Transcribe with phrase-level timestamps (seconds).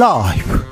[0.00, 0.64] 라이브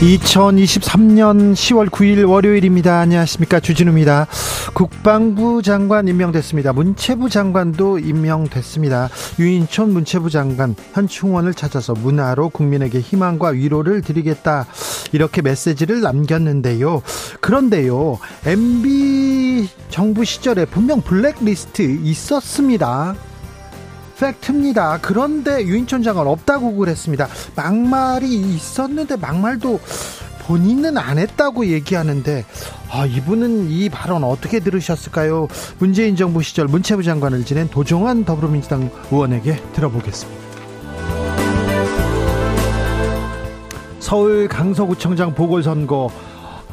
[0.00, 3.00] 2023년 10월 9일 월요일입니다.
[3.00, 3.60] 안녕하십니까.
[3.60, 4.28] 주진우입니다.
[4.72, 6.72] 국방부 장관 임명됐습니다.
[6.72, 9.10] 문체부 장관도 임명됐습니다.
[9.38, 14.64] 유인촌 문체부 장관 현충원을 찾아서 문화로 국민에게 희망과 위로를 드리겠다.
[15.12, 17.02] 이렇게 메시지를 남겼는데요.
[17.40, 18.18] 그런데요.
[18.46, 23.14] MB 정부 시절에 분명 블랙리스트 있었습니다.
[24.18, 24.98] 팩트입니다.
[25.00, 27.26] 그런데 유인촌 장관 없다고 그랬습니다.
[27.56, 29.80] 막말이 있었는데 막말도
[30.46, 32.44] 본인은 안 했다고 얘기하는데
[32.90, 35.48] 아, 이분은 이 발언 어떻게 들으셨을까요?
[35.78, 40.39] 문재인 정부 시절 문체부 장관을 지낸 도종환 더불어민주당 의원에게 들어보겠습니다.
[44.10, 46.10] 서울 강서구청장 보궐선거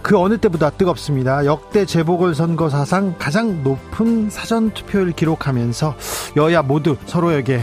[0.01, 1.45] 그 어느 때보다 뜨겁습니다.
[1.45, 5.95] 역대 재보궐선거 사상 가장 높은 사전 투표를 기록하면서
[6.37, 7.61] 여야 모두 서로에게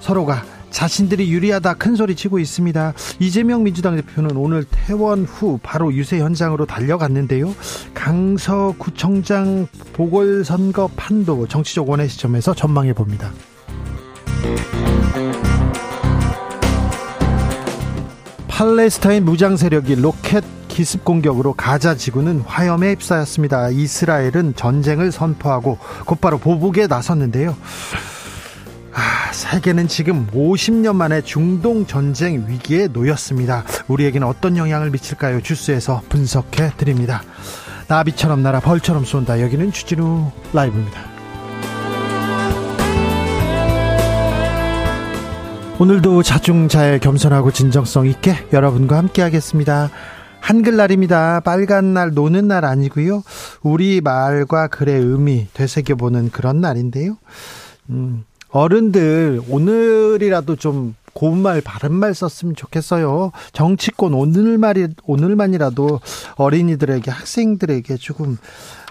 [0.00, 2.94] 서로가 자신들이 유리하다 큰 소리 치고 있습니다.
[3.20, 7.54] 이재명 민주당 대표는 오늘 퇴원 후 바로 유세 현장으로 달려갔는데요.
[7.92, 13.32] 강서구청장 보궐선거 판도 정치적 원의 시점에서 전망해 봅니다.
[18.54, 23.70] 팔레스타인 무장 세력이 로켓 기습 공격으로 가자 지구는 화염에 휩싸였습니다.
[23.70, 27.56] 이스라엘은 전쟁을 선포하고 곧바로 보복에 나섰는데요.
[28.92, 33.64] 아, 세계는 지금 50년 만에 중동 전쟁 위기에 놓였습니다.
[33.88, 35.42] 우리에게는 어떤 영향을 미칠까요?
[35.42, 37.24] 주스에서 분석해 드립니다.
[37.88, 39.40] 나비처럼 날아 벌처럼 쏜다.
[39.40, 41.13] 여기는 주진우 라이브입니다.
[45.80, 49.90] 오늘도 자중자애 겸손하고 진정성 있게 여러분과 함께 하겠습니다.
[50.40, 51.40] 한글날입니다.
[51.40, 53.24] 빨간 날, 노는 날 아니고요.
[53.62, 57.18] 우리 말과 글의 의미 되새겨보는 그런 날인데요.
[57.90, 63.32] 음, 어른들 오늘이라도 좀 고운 말, 바른 말 썼으면 좋겠어요.
[63.52, 66.00] 정치권 오늘말이 오늘만이라도
[66.36, 68.36] 어린이들에게 학생들에게 조금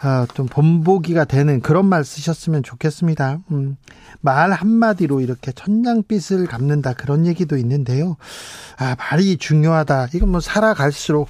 [0.05, 3.39] 아, 좀 본보기가 되는 그런 말 쓰셨으면 좋겠습니다.
[3.51, 3.77] 음,
[4.19, 8.17] 말 한마디로 이렇게 천냥빛을 갚는다 그런 얘기도 있는데요.
[8.77, 10.09] 아, 말이 중요하다.
[10.13, 11.29] 이건 뭐 살아갈수록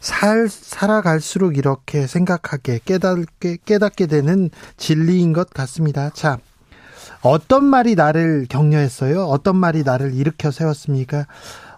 [0.00, 6.10] 살, 살아갈수록 이렇게 생각하게 깨닫게, 깨닫게 되는 진리인 것 같습니다.
[6.10, 6.38] 자,
[7.22, 9.24] 어떤 말이 나를 격려했어요?
[9.24, 11.26] 어떤 말이 나를 일으켜 세웠습니까?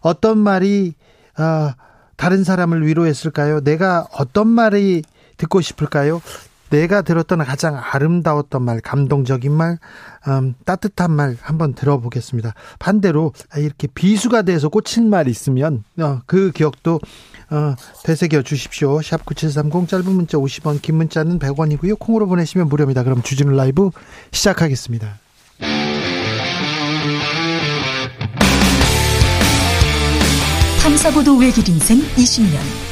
[0.00, 0.94] 어떤 말이,
[1.38, 1.72] 어,
[2.16, 3.60] 다른 사람을 위로했을까요?
[3.60, 5.02] 내가 어떤 말이
[5.42, 6.20] 듣고 싶을까요?
[6.70, 9.78] 내가 들었던 가장 아름다웠던 말, 감동적인 말,
[10.26, 12.54] 음, 따뜻한 말 한번 들어보겠습니다.
[12.78, 16.98] 반대로 이렇게 비수가 돼서 꽂힌 말 있으면 어, 그 기억도
[17.50, 19.02] 어, 되새겨 주십시오.
[19.02, 21.98] 샵 9730 짧은 문자 50원, 긴 문자는 100원이고요.
[21.98, 23.02] 콩으로 보내시면 무료입니다.
[23.02, 23.90] 그럼 주진우 라이브
[24.30, 25.18] 시작하겠습니다.
[30.82, 32.91] 탐사보도 외길 인생 20년.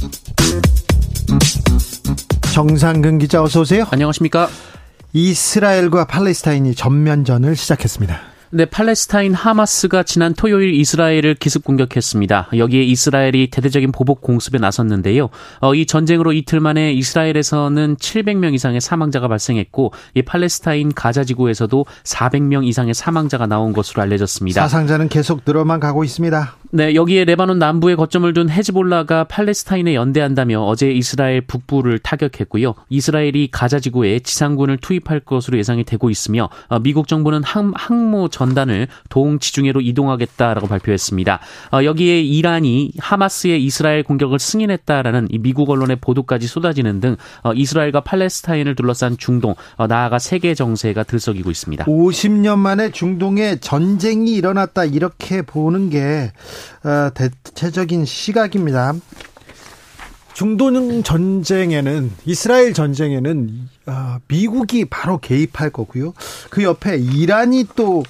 [2.61, 3.85] 정상근 기자 어서 오세요.
[3.89, 4.47] 안녕하십니까?
[5.13, 8.30] 이스라엘과 팔레스타인이 전면전을 시작했습니다.
[8.53, 12.49] 네, 팔레스타인 하마스가 지난 토요일 이스라엘을 기습 공격했습니다.
[12.57, 15.29] 여기에 이스라엘이 대대적인 보복 공습에 나섰는데요.
[15.61, 22.67] 어, 이 전쟁으로 이틀 만에 이스라엘에서는 700명 이상의 사망자가 발생했고, 이 팔레스타인 가자 지구에서도 400명
[22.67, 24.61] 이상의 사망자가 나온 것으로 알려졌습니다.
[24.63, 26.55] 사상자는 계속 늘어만 가고 있습니다.
[26.73, 32.75] 네, 여기에 레바논 남부에 거점을 둔 헤즈볼라가 팔레스타인에 연대한다며 어제 이스라엘 북부를 타격했고요.
[32.89, 38.40] 이스라엘이 가자 지구에 지상군을 투입할 것으로 예상이 되고 있으며 어, 미국 정부는 항, 항모 전
[38.49, 41.39] 단을 동지중해로 이동하겠다라고 발표했습니다.
[41.71, 48.75] 어, 여기에 이란이 하마스의 이스라엘 공격을 승인했다라는 미국 언론의 보도까지 쏟아지는 등 어, 이스라엘과 팔레스타인을
[48.75, 51.85] 둘러싼 중동 어, 나아가 세계 정세가 들썩이고 있습니다.
[51.85, 56.31] 50년 만에 중동에 전쟁이 일어났다 이렇게 보는 게
[57.13, 58.93] 대체적인 시각입니다.
[60.33, 63.69] 중동 전쟁에는 이스라엘 전쟁에는
[64.27, 66.13] 미국이 바로 개입할 거고요.
[66.49, 68.03] 그 옆에 이란이 또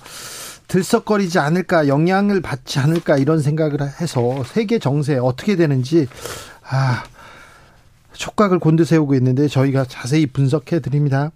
[0.68, 6.08] 들썩거리지 않을까, 영향을 받지 않을까 이런 생각을 해서 세계 정세 어떻게 되는지
[6.64, 7.04] 아
[8.14, 11.32] 촉각을 곤두세우고 있는데 저희가 자세히 분석해 드립니다.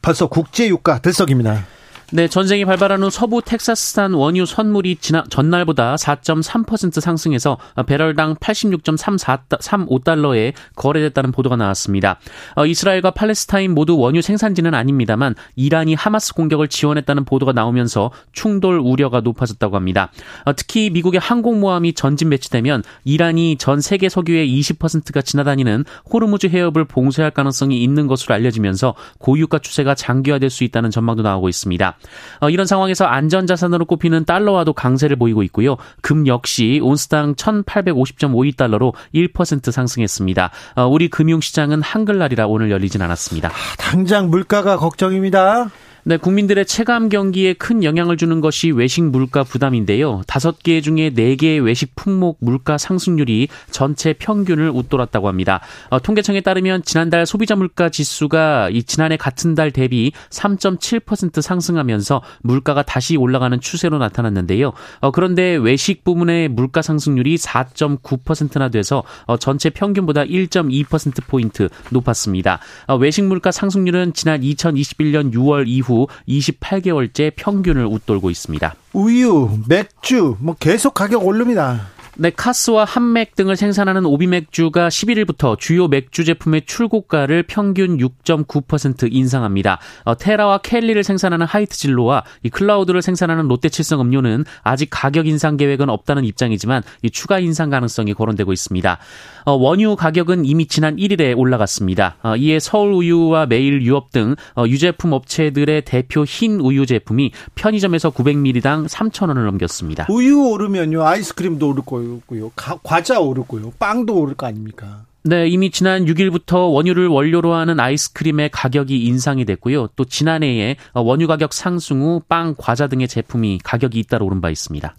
[0.00, 1.66] 벌써 국제 유가 들썩입니다.
[2.12, 11.30] 네, 전쟁이 발발한 후 서부 텍사스산 원유 선물이 지난 전날보다 4.3% 상승해서 배럴당 86.35달러에 거래됐다는
[11.30, 12.18] 보도가 나왔습니다.
[12.56, 19.20] 어, 이스라엘과 팔레스타인 모두 원유 생산지는 아닙니다만 이란이 하마스 공격을 지원했다는 보도가 나오면서 충돌 우려가
[19.20, 20.10] 높아졌다고 합니다.
[20.46, 27.30] 어, 특히 미국의 항공모함이 전진 배치되면 이란이 전 세계 석유의 20%가 지나다니는 호르무즈 해협을 봉쇄할
[27.30, 31.99] 가능성이 있는 것으로 알려지면서 고유가 추세가 장기화될 수 있다는 전망도 나오고 있습니다.
[32.40, 35.76] 어, 이런 상황에서 안전자산으로 꼽히는 달러와도 강세를 보이고 있고요.
[36.00, 40.50] 금 역시 온스당 1850.52달러로 1% 상승했습니다.
[40.76, 43.50] 어, 우리 금융시장은 한글날이라 오늘 열리진 않았습니다.
[43.78, 45.70] 당장 물가가 걱정입니다.
[46.02, 50.22] 네, 국민들의 체감 경기에 큰 영향을 주는 것이 외식 물가 부담인데요.
[50.26, 55.60] 다섯 개 중에 네 개의 외식 품목 물가 상승률이 전체 평균을 웃돌았다고 합니다.
[55.90, 62.82] 어, 통계청에 따르면 지난달 소비자 물가 지수가 이 지난해 같은 달 대비 3.7% 상승하면서 물가가
[62.82, 64.72] 다시 올라가는 추세로 나타났는데요.
[65.00, 72.58] 어, 그런데 외식 부문의 물가 상승률이 4.9%나 돼서 어, 전체 평균보다 1.2% 포인트 높았습니다.
[72.86, 78.74] 어, 외식 물가 상승률은 지난 2021년 6월 이후 이후 28개월째 평균을 웃돌고 있습니다.
[78.92, 81.88] 우유, 맥주 뭐 계속 가격 오릅니다.
[82.22, 89.78] 네, 카스와 한맥 등을 생산하는 오비맥주가 11일부터 주요 맥주 제품의 출고가를 평균 6.9% 인상합니다.
[90.04, 96.26] 어, 테라와 켈리를 생산하는 하이트진로와 이 클라우드를 생산하는 롯데칠성 음료는 아직 가격 인상 계획은 없다는
[96.26, 98.98] 입장이지만 이 추가 인상 가능성이 거론되고 있습니다.
[99.46, 102.16] 어, 원유 가격은 이미 지난 1일에 올라갔습니다.
[102.22, 108.10] 어, 이에 서울 우유와 매일 유업 등 어, 유제품 업체들의 대표 흰 우유 제품이 편의점에서
[108.10, 110.06] 900ml당 3,000원을 넘겼습니다.
[110.10, 112.50] 우유 오르면요 아이스크림도 오를 거 고요,
[112.82, 115.04] 과자 오르고요, 빵도 오를 거 아닙니까?
[115.22, 119.88] 네, 이미 지난 6일부터 원유를 원료로 하는 아이스크림의 가격이 인상이 됐고요.
[119.88, 124.94] 또 지난해에 원유 가격 상승 후 빵, 과자 등의 제품이 가격이 잇따라 오른 바 있습니다.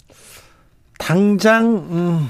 [1.00, 2.30] 당장 음,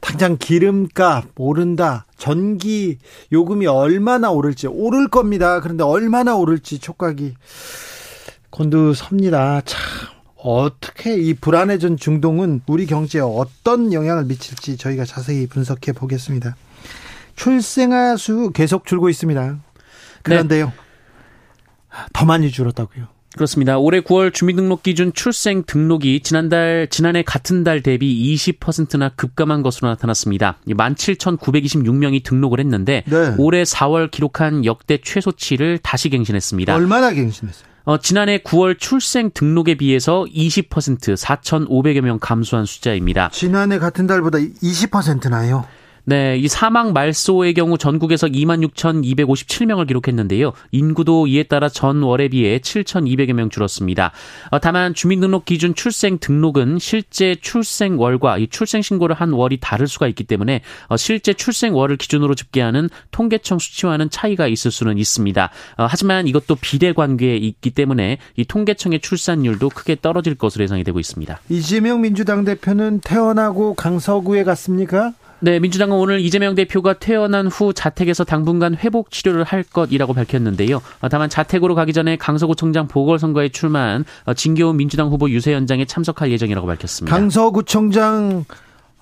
[0.00, 2.06] 당장 기름값 오른다.
[2.16, 2.98] 전기
[3.30, 5.60] 요금이 얼마나 오를지 오를 겁니다.
[5.60, 7.34] 그런데 얼마나 오를지 촉각이
[8.50, 9.60] 곤두섭니다.
[9.64, 9.80] 참
[10.42, 16.56] 어떻게 이 불안해진 중동은 우리 경제에 어떤 영향을 미칠지 저희가 자세히 분석해 보겠습니다.
[17.36, 19.58] 출생아 수 계속 줄고 있습니다.
[20.22, 20.66] 그런데요.
[20.66, 20.72] 네.
[22.12, 23.08] 더 많이 줄었다고요.
[23.34, 23.78] 그렇습니다.
[23.78, 30.58] 올해 9월 주민등록 기준 출생 등록이 지난달 지난해 같은 달 대비 20%나 급감한 것으로 나타났습니다.
[30.66, 33.34] 17,926명이 등록을 했는데 네.
[33.38, 36.74] 올해 4월 기록한 역대 최소치를 다시 갱신했습니다.
[36.74, 37.69] 얼마나 갱신했어요?
[37.84, 43.30] 어, 지난해 9월 출생 등록에 비해서 20% 4,500여 명 감소한 숫자입니다.
[43.32, 45.66] 지난해 같은 달보다 20%나요?
[46.04, 50.52] 네, 이 사망 말소의 경우 전국에서 26,257명을 기록했는데요.
[50.72, 54.12] 인구도 이에 따라 전월에 비해 7,200여 명 줄었습니다.
[54.50, 60.08] 어, 다만 주민등록 기준 출생 등록은 실제 출생월과 이 출생 신고를 한 월이 다를 수가
[60.08, 65.50] 있기 때문에 어, 실제 출생월을 기준으로 집계하는 통계청 수치와는 차이가 있을 수는 있습니다.
[65.76, 70.98] 어, 하지만 이것도 비대 관계에 있기 때문에 이 통계청의 출산율도 크게 떨어질 것으로 예상이 되고
[70.98, 71.40] 있습니다.
[71.48, 75.12] 이재명 민주당 대표는 태어나고 강서구에 갔습니까?
[75.42, 80.82] 네, 민주당은 오늘 이재명 대표가 퇴원한 후 자택에서 당분간 회복 치료를 할 것이라고 밝혔는데요.
[81.00, 86.66] 어, 다만 자택으로 가기 전에 강서구청장 보궐선거에 출마한 어, 진교훈 민주당 후보 유세연장에 참석할 예정이라고
[86.66, 87.16] 밝혔습니다.
[87.16, 88.44] 강서구청장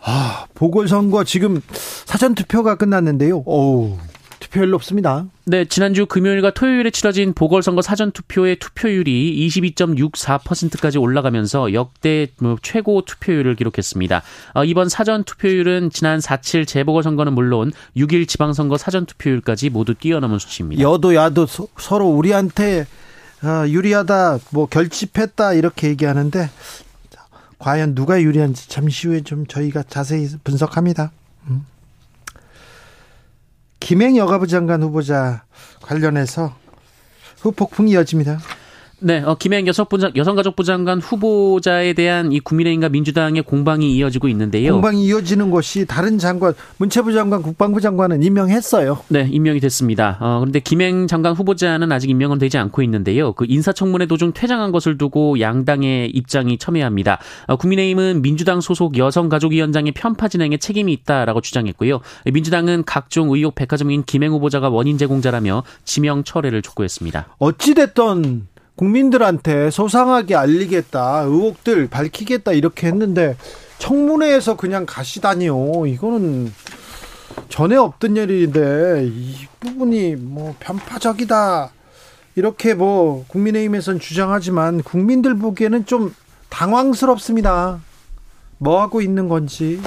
[0.00, 3.38] 아, 보궐선거 지금 사전 투표가 끝났는데요.
[3.44, 3.98] 오,
[4.48, 5.26] 투표율 높습니다.
[5.44, 13.56] 네, 지난주 금요일과 토요일에 치러진 보궐선거 사전 투표의 투표율이 22.64%까지 올라가면서 역대 뭐 최고 투표율을
[13.56, 14.22] 기록했습니다.
[14.54, 20.82] 어, 이번 사전 투표율은 지난 4.7 재보궐선거는 물론 6일 지방선거 사전 투표율까지 모두 뛰어넘은 수치입니다.
[20.82, 22.86] 여도 야도 서, 로 우리한테
[23.42, 26.50] 어, 유리하다, 뭐 결집했다 이렇게 얘기하는데
[27.58, 31.12] 과연 누가 유리한지 잠시 후에 좀 저희가 자세히 분석합니다.
[31.48, 31.66] 음.
[33.80, 35.44] 김행 여가부 장관 후보자
[35.82, 36.54] 관련해서
[37.40, 38.38] 후폭풍이 이어집니다.
[39.00, 44.72] 네, 어, 김행 여성가족부 장관 후보자에 대한 이 국민의힘과 민주당의 공방이 이어지고 있는데요.
[44.72, 48.98] 공방이 이어지는 것이 다른 장관, 문체부 장관, 국방부 장관은 임명했어요.
[49.08, 50.18] 네, 임명이 됐습니다.
[50.20, 53.34] 어, 그런데 김행 장관 후보자는 아직 임명은 되지 않고 있는데요.
[53.34, 57.18] 그 인사청문회 도중 퇴장한 것을 두고 양당의 입장이 첨예합니다.
[57.46, 62.00] 어, 국민의힘은 민주당 소속 여성가족위원장의 편파 진행에 책임이 있다라고 주장했고요.
[62.32, 67.36] 민주당은 각종 의혹 백화점인 김행 후보자가 원인 제공자라며 지명 철회를 촉구했습니다.
[67.38, 73.36] 어찌됐던 국민들한테 소상하게 알리겠다, 의혹들 밝히겠다 이렇게 했는데
[73.78, 75.86] 청문회에서 그냥 가시다니요.
[75.86, 76.52] 이거는
[77.48, 81.72] 전에 없던 일인데 이 부분이 뭐 편파적이다
[82.36, 86.14] 이렇게 뭐 국민의힘에선 주장하지만 국민들 보기에는 좀
[86.48, 87.80] 당황스럽습니다.
[88.58, 89.82] 뭐 하고 있는 건지.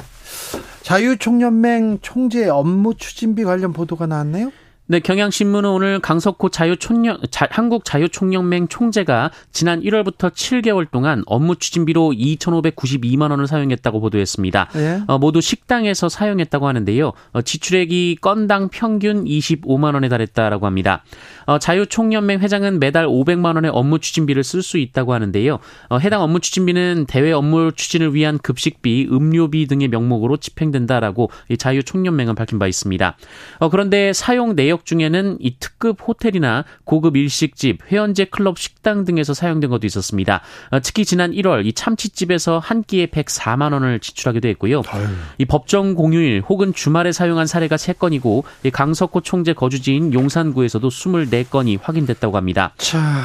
[0.81, 4.51] 자유총연맹 총재 업무 추진비 관련 보도가 나왔네요.
[4.91, 13.31] 네, 경향신문은 오늘 강석호 자유총연, 자, 한국자유총연맹 총재가 지난 1월부터 7개월 동안 업무 추진비로 2,592만
[13.31, 14.67] 원을 사용했다고 보도했습니다.
[14.73, 15.01] 네.
[15.07, 17.13] 어, 모두 식당에서 사용했다고 하는데요.
[17.31, 21.05] 어, 지출액이 건당 평균 25만 원에 달했다라고 합니다.
[21.45, 25.59] 어, 자유총연맹 회장은 매달 500만 원의 업무 추진비를 쓸 수 있다고 하는데요.
[25.87, 32.59] 어, 해당 업무 추진비는 대외 업무 추진을 위한 급식비, 음료비 등의 명목으로 집행된다라고 자유총연맹은 밝힌
[32.59, 33.15] 바 있습니다.
[33.59, 39.33] 어, 그런데 사용 내역 지역 중에는 이 특급 호텔이나 고급 일식집, 회원제 클럽 식당 등에서
[39.33, 40.41] 사용된 것도 있었습니다.
[40.71, 44.81] 어, 특히 지난 1월 이 참치집에서 한 끼에 104만 원을 지출하기도 했고요.
[44.87, 45.07] 아유.
[45.37, 52.37] 이 법정 공휴일 혹은 주말에 사용한 사례가 3건이고 이 강석호 총재 거주지인 용산구에서도 24건이 확인됐다고
[52.37, 52.73] 합니다.
[52.77, 53.23] 자,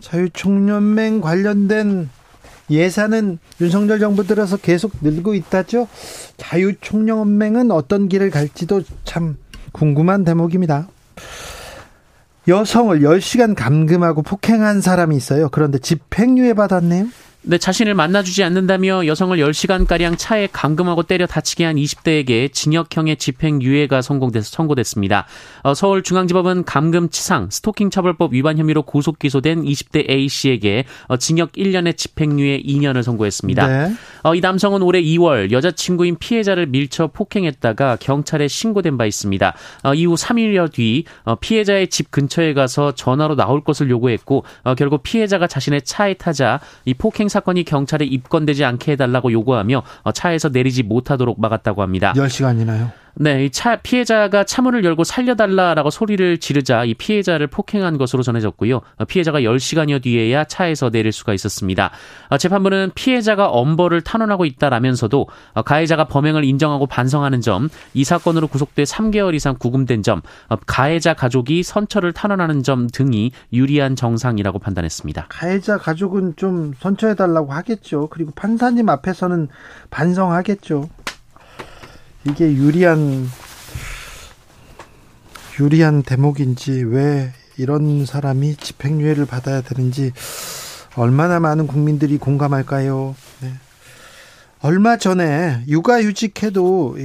[0.00, 2.08] 자유총연맹 관련된
[2.70, 5.88] 예산은 윤석열 정부 들어서 계속 늘고 있다죠.
[6.36, 9.36] 자유총연맹은 어떤 길을 갈지도 참
[9.72, 10.88] 궁금한 대목입니다.
[12.48, 15.48] 여성을 10시간 감금하고 폭행한 사람이 있어요.
[15.50, 17.06] 그런데 집행유예 받았네요.
[17.42, 24.50] 네, 자신을 만나주지 않는다며 여성을 10시간가량 차에 감금하고 때려 다치게 한 20대에게 징역형의 집행유예가 성공돼서
[24.50, 25.26] 선고됐습니다.
[25.62, 33.02] 어, 서울중앙지법은 감금치상, 스토킹처벌법 위반 혐의로 구속 기소된 20대 A씨에게 어, 징역 1년의 집행유예 2년을
[33.02, 33.66] 선고했습니다.
[33.66, 33.94] 네.
[34.22, 39.54] 어, 이 남성은 올해 2월 여자친구인 피해자를 밀쳐 폭행했다가 경찰에 신고된 바 있습니다.
[39.84, 45.02] 어, 이후 3일여 뒤 어, 피해자의 집 근처에 가서 전화로 나올 것을 요구했고 어, 결국
[45.02, 50.82] 피해자가 자신의 차에 타자 이 폭행 사건이 경찰에 입건되지 않게 해달라고 요구하며 어, 차에서 내리지
[50.82, 52.12] 못하도록 막았다고 합니다.
[52.14, 52.90] 10시간이나요?
[53.14, 58.80] 네, 이 차 피해자가 차문을 열고 살려달라라고 소리를 지르자 이 피해자를 폭행한 것으로 전해졌고요.
[58.96, 61.90] 어, 피해자가 10시간여 뒤에야 차에서 내릴 수가 있었습니다.
[62.30, 65.26] 어, 재판부는 피해자가 엄벌을 탄원하고 있다라면서도
[65.66, 70.22] 가해자가 범행을 인정하고 반성하는 점, 이 사건으로 구속돼 3개월 이상 구금된 점,
[70.66, 75.26] 가해자 가족이 선처를 탄원하는 점 등이 유리한 정상이라고 판단했습니다.
[75.28, 78.08] 가해자 가족은 좀 선처해달라고 하겠죠.
[78.10, 79.48] 그리고 판사님 앞에서는
[79.90, 80.88] 반성하겠죠.
[82.24, 83.28] 이게 유리한
[85.58, 90.12] 유리한 대목인지 왜 이런 사람이 집행유예를 받아야 되는지
[90.96, 93.14] 얼마나 많은 국민들이 공감할까요?
[93.40, 93.52] 네.
[94.62, 96.96] 얼마 전에 육아휴직해도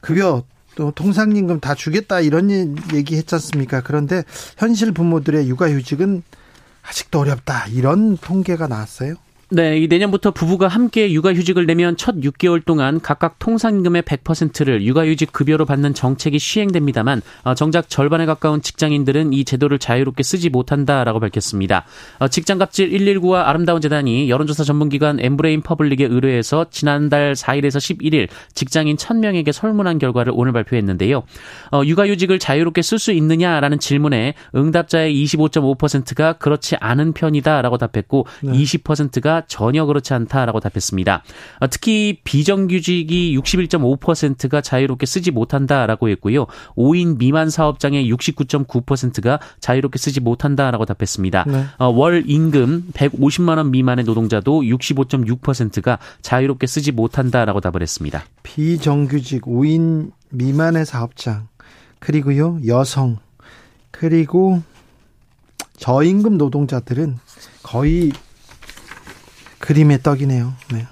[0.00, 3.80] 급여 또 통상임금 다 주겠다 이런 얘기 했지 않습니까?
[3.82, 4.24] 그런데
[4.58, 6.22] 현실 부모들의 육아휴직은
[6.82, 9.14] 아직도 어렵다 이런 통계가 나왔어요.
[9.50, 15.66] 네, 이 내년부터 부부가 함께 육아휴직을 내면 첫 6개월 동안 각각 통상임금의 100%를 육아휴직 급여로
[15.66, 21.84] 받는 정책이 시행됩니다만 어, 정작 절반에 가까운 직장인들은 이 제도를 자유롭게 쓰지 못한다라고 밝혔습니다.
[22.18, 29.52] 어, 직장갑질 119와 아름다운 재단이 여론조사 전문기관 엠브레인 퍼블릭에 의뢰해서 지난달 4일에서 11일 직장인 1000명에게
[29.52, 31.22] 설문한 결과를 오늘 발표했는데요.
[31.72, 38.52] 어, 육아휴직을 자유롭게 쓸 수 있느냐라는 질문에 응답자의 25.5%가 그렇지 않은 편이다라고 답했고 네.
[38.52, 41.22] 20%가 전혀 그렇지 않다라고 답했습니다.
[41.60, 46.46] 어, 특히 비정규직이 61.5%가 자유롭게 쓰지 못한다라고 했고요.
[46.76, 51.44] 5인 미만 사업장의 69.9%가 자유롭게 쓰지 못한다라고 답했습니다.
[51.46, 51.64] 네.
[51.78, 58.24] 어, 월 임금 150만 원 미만의 노동자도 65.6%가 자유롭게 쓰지 못한다라고 답을 했습니다.
[58.42, 61.48] 비정규직 5인 미만의 사업장
[61.98, 63.18] 그리고요 여성
[63.90, 64.62] 그리고
[65.76, 67.18] 저임금 노동자들은
[67.62, 68.12] 거의
[69.64, 70.52] 그림의 떡이네요.
[70.74, 70.86] 네.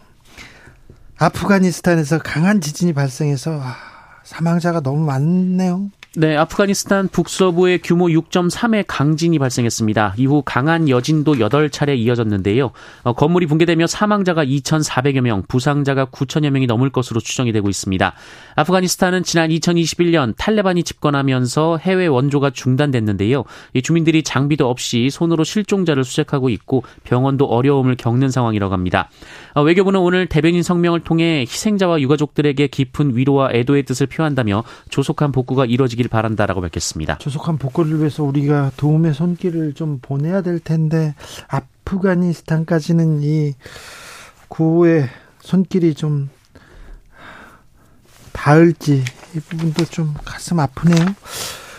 [1.18, 3.76] 아프가니스탄에서 강한 지진이 발생해서 아,
[4.24, 5.90] 사망자가 너무 많네요.
[6.14, 10.16] 네, 아프가니스탄 북서부에 규모 6.3의 강진이 발생했습니다.
[10.18, 12.72] 이후 강한 여진도 8차례 이어졌는데요.
[13.02, 18.12] 어, 건물이 붕괴되며 사망자가 2,400여 명, 부상자가 9천여 명이 넘을 것으로 추정이 되고 있습니다.
[18.56, 23.44] 아프가니스탄은 지난 2021년 탈레반이 집권하면서 해외 원조가 중단됐는데요.
[23.72, 29.08] 이 주민들이 장비도 없이 손으로 실종자를 수색하고 있고 병원도 어려움을 겪는 상황이라고 합니다.
[29.54, 35.64] 어, 외교부는 오늘 대변인 성명을 통해 희생자와 유가족들에게 깊은 위로와 애도의 뜻을 표한다며 조속한 복구가
[35.64, 37.18] 이뤄지기 되길 바란다라고 밝혔습니다.
[37.18, 41.14] 조속한 복구를 위해서 우리가 도움의 손길을 좀 보내야 될 텐데
[41.48, 43.54] 아프가니스탄까지는 이
[44.48, 45.08] 구호의
[45.40, 46.28] 손길이 좀
[48.32, 49.04] 닿을지
[49.34, 51.06] 이 부분도 좀 가슴 아프네요.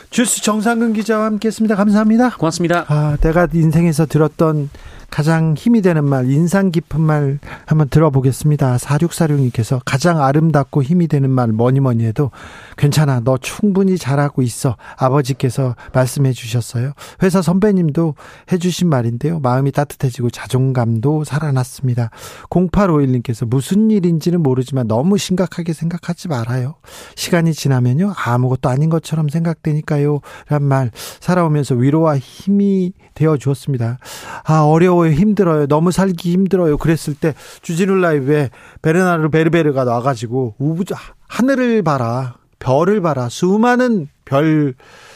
[0.10, 1.75] 주스 정상근 기자와 함께했습니다.
[1.75, 2.38] 감사합니다.
[2.38, 2.86] 고맙습니다.
[2.88, 4.70] 아, 내가 인생에서 들었던
[5.13, 8.77] 가장 힘이 되는 말, 인상 깊은 말 한번 들어보겠습니다.
[8.77, 12.32] 4646님께서 가장 아름답고 힘이 되는 말 뭐니 뭐니 해도
[12.77, 13.20] 괜찮아.
[13.20, 14.75] 너 충분히 잘하고 있어.
[14.98, 16.93] 아버지께서 말씀해 주셨어요.
[17.22, 18.15] 회사 선배님도
[18.51, 19.39] 해 주신 말인데요.
[19.39, 22.10] 마음이 따뜻해지고 자존감도 살아났습니다.
[22.50, 26.74] 0851님께서 무슨 일인지는 모르지만 너무 심각하게 생각하지 말아요.
[27.15, 28.13] 시간이 지나면요.
[28.17, 30.22] 아무것도 아닌 것처럼 생각되니까요.
[30.50, 30.89] 란 말
[31.20, 34.00] 살아오면서 위로와 힘이 되어 주었습니다.
[34.43, 35.12] 아, 어려워 요.
[35.12, 35.67] 힘들어요.
[35.67, 36.77] 너무 살기 힘들어요.
[36.77, 38.50] 그랬을 때 주진우 라이브에
[38.81, 40.95] 베르나르 베르베르가 나와가지고 우부자
[41.27, 42.36] 하늘을 봐라.
[42.60, 43.27] 별을 봐라.
[43.29, 44.74] 수많은 별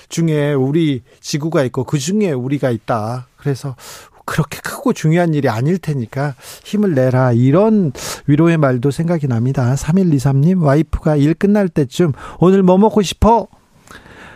[0.10, 3.28] 중에 우리 지구가 있고 그 중에 우리가 있다.
[3.38, 3.76] 그래서
[4.26, 7.32] 그렇게 크고 중요한 일이 아닐 테니까 힘을 내라.
[7.32, 7.94] 이런
[8.26, 9.74] 위로의 말도 생각이 납니다.
[9.76, 13.48] 3123님, 와이프가 일 끝날 때쯤 오늘 뭐 먹고 싶어?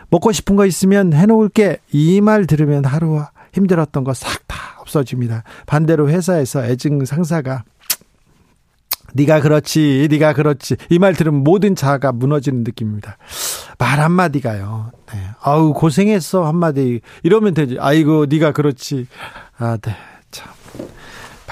[0.10, 1.80] 먹고 싶은 거 있으면 해놓을게.
[1.92, 3.22] 이 말 들으면 하루
[3.54, 5.44] 힘들었던 거 싹 다 없어집니다.
[5.68, 7.64] 반대로 회사에서 애증 상사가
[9.14, 10.78] 네가 그렇지, 네가 그렇지.
[10.90, 13.18] 이 말 들으면 모든 자아가 무너지는 느낌입니다.
[13.78, 14.92] 말 한마디가요.
[15.12, 15.20] 네.
[15.42, 17.78] 아우 고생했어 한마디 이러면 되지.
[17.80, 19.08] 아이고 네가 그렇지.
[19.58, 19.96] 아, 네.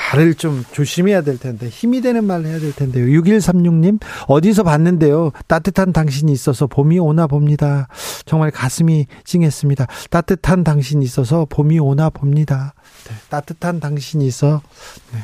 [0.10, 0.20] 참.
[0.20, 3.06] 말을 좀 조심해야 될 텐데 힘이 되는 말을 해야 될 텐데요.
[3.20, 5.32] 6136님 어디서 봤는데요.
[5.48, 7.88] 따뜻한 당신이 있어서 봄이 오나 봅니다.
[8.25, 9.88] 정말 가슴이 찡했습니다.
[10.10, 12.74] 따뜻한 당신이 있어서 봄이 오나 봅니다.
[13.08, 14.62] 네, 따뜻한 당신이 있어
[15.13, 15.20] 네,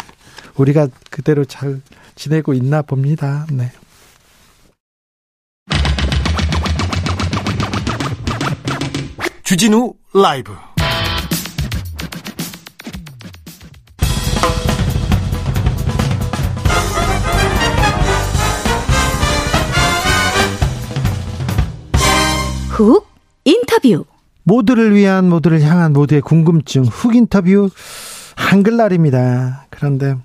[0.56, 1.82] 우리가 그대로 잘
[2.16, 3.46] 지내고 있나 봅니다.
[3.52, 3.72] 네.
[9.44, 10.54] 주진우 라이브
[22.76, 23.08] 훅
[23.46, 24.04] 인터뷰
[24.44, 27.70] 모두를 위한 모두를 향한 모두의 궁금증 훅 인터뷰
[28.36, 29.68] 한글날입니다.
[29.70, 30.18] 그런데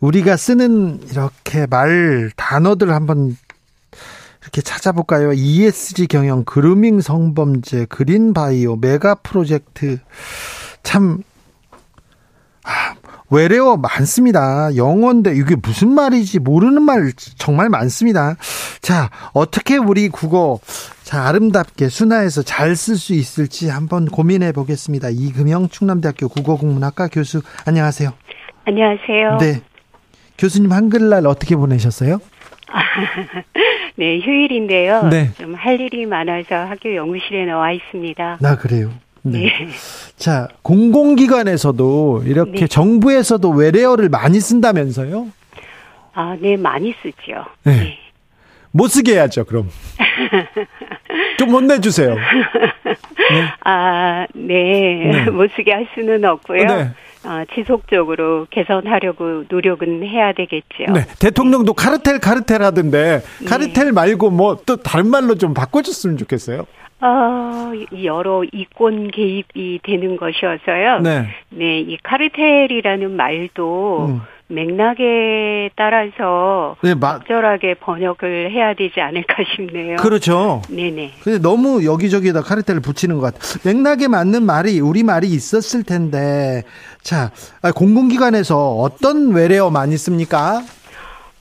[0.00, 3.36] 우리가 쓰는 이렇게 말 단어들 한번
[4.40, 5.34] 이렇게 찾아볼까요?
[5.34, 9.98] ESG 경영, 그루밍 성범죄, 그린 바이오, 메가 프로젝트
[10.82, 11.22] 참
[12.64, 12.94] 아,
[13.32, 14.76] 외래어 많습니다.
[14.76, 18.36] 영어인데 이게 무슨 말이지 모르는 말 정말 많습니다.
[18.82, 20.58] 자, 어떻게 우리 국어
[21.02, 25.08] 자, 아름답게 순화해서 잘 쓸 수 있을지 한번 고민해 보겠습니다.
[25.10, 28.10] 이금영 충남대학교 국어국문학과 교수 안녕하세요.
[28.66, 29.38] 안녕하세요.
[29.38, 29.62] 네.
[30.38, 32.18] 교수님 한글날 어떻게 보내셨어요?
[33.96, 35.08] 네, 휴일인데요.
[35.08, 35.30] 네.
[35.38, 38.38] 좀 할 일이 많아서 학교 연구실에 나와 있습니다.
[38.40, 38.90] 나 그래요.
[39.22, 39.38] 네.
[39.38, 39.68] 네.
[40.16, 42.66] 자, 공공기관에서도 이렇게 네.
[42.66, 45.28] 정부에서도 외래어를 많이 쓴다면서요?
[46.14, 47.44] 아, 네, 많이 쓰죠.
[47.64, 47.98] 네.
[48.72, 49.68] 못 쓰게 해야죠, 그럼.
[51.38, 52.16] 좀 혼내주세요.
[53.64, 55.10] 아, 네.
[55.24, 55.30] 네.
[55.30, 56.64] 못 쓰게 할 수는 없고요.
[56.64, 56.90] 네.
[57.24, 60.92] 어, 지속적으로 개선하려고 노력은 해야 되겠죠.
[60.92, 61.06] 네.
[61.20, 63.44] 대통령도 카르텔, 카르텔 하던데, 네.
[63.46, 66.66] 카르텔 말고 뭐 또 다른 말로 좀 바꿔줬으면 좋겠어요.
[67.00, 67.72] 어,
[68.04, 71.00] 여러 이권 개입이 되는 것이어서요.
[71.00, 71.26] 네.
[71.50, 74.20] 네, 이 카르텔이라는 말도 음.
[74.52, 79.96] 맥락에 따라서 네, 마, 적절하게 번역을 해야 되지 않을까 싶네요.
[79.96, 80.62] 그렇죠.
[80.68, 81.12] 네네.
[81.22, 83.40] 근데 너무 여기저기에다 카르텔을 붙이는 것 같아요.
[83.64, 86.62] 맥락에 맞는 말이, 우리 말이 있었을 텐데,
[87.00, 87.30] 자,
[87.62, 90.62] 아, 공공기관에서 어떤 외래어 많이 씁니까?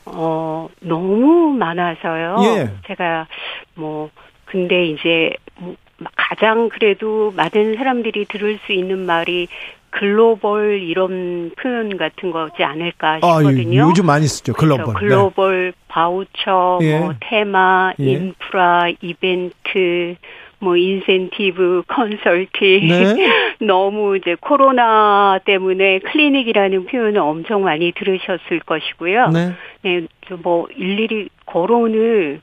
[0.05, 2.37] 어, 너무 많아서요.
[2.43, 2.69] 예.
[2.87, 3.27] 제가
[3.75, 4.09] 뭐,
[4.45, 5.75] 근데 이제 뭐
[6.15, 9.47] 가장 그래도 많은 사람들이 들을 수 있는 말이
[9.91, 13.87] 글로벌 이런 표현 같은 거지 않을까 아, 싶거든요.
[13.89, 14.53] 요즘 많이 쓰죠.
[14.53, 14.93] 글로벌.
[14.95, 16.99] 그래서 글로벌 바우처, 예.
[16.99, 18.03] 뭐 테마, 예.
[18.03, 20.15] 인프라, 이벤트,
[20.59, 22.87] 뭐 인센티브, 컨설팅.
[22.87, 23.15] 네.
[23.59, 29.27] 너무 이제 코로나 때문에 클리닉이라는 표현을 엄청 많이 들으셨을 것이고요.
[29.29, 29.51] 네.
[29.81, 32.41] 네, 저뭐 일일이 거론을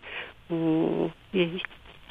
[0.50, 1.50] 어, 예,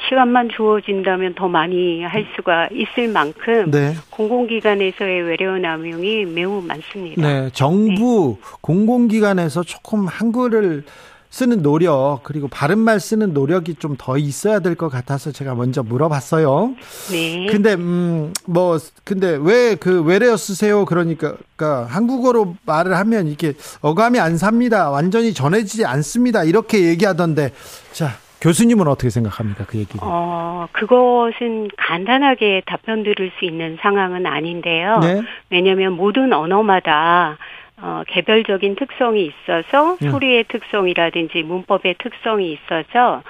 [0.07, 3.95] 시간만 주어진다면 더 많이 할 수가 있을 만큼 네.
[4.09, 7.21] 공공기관에서의 외래어 남용이 매우 많습니다.
[7.21, 10.83] 네, 정부 공공기관에서 조금 한글을
[11.29, 16.73] 쓰는 노력 그리고 바른말 쓰는 노력이 좀 더 있어야 될 것 같아서 제가 먼저 물어봤어요.
[17.11, 17.47] 네.
[17.51, 20.85] 근데 음 뭐 근데 왜 그 외래어 쓰세요?
[20.85, 24.89] 그러니까 그러니까 한국어로 말을 하면 이게 어감이 안 삽니다.
[24.89, 26.45] 완전히 전해지지 않습니다.
[26.45, 27.51] 이렇게 얘기하던데
[27.91, 29.99] 자 교수님은 어떻게 생각합니까 그 얘기를?
[30.01, 34.99] 어, 그것은 간단하게 답변 드릴 수 있는 상황은 아닌데요.
[34.99, 35.21] 네.
[35.49, 37.37] 왜냐하면 모든 언어마다
[37.79, 40.11] 어, 개별적인 특성이 있어서 음.
[40.11, 43.23] 소리의 특성이라든지 문법의 특성이 있어서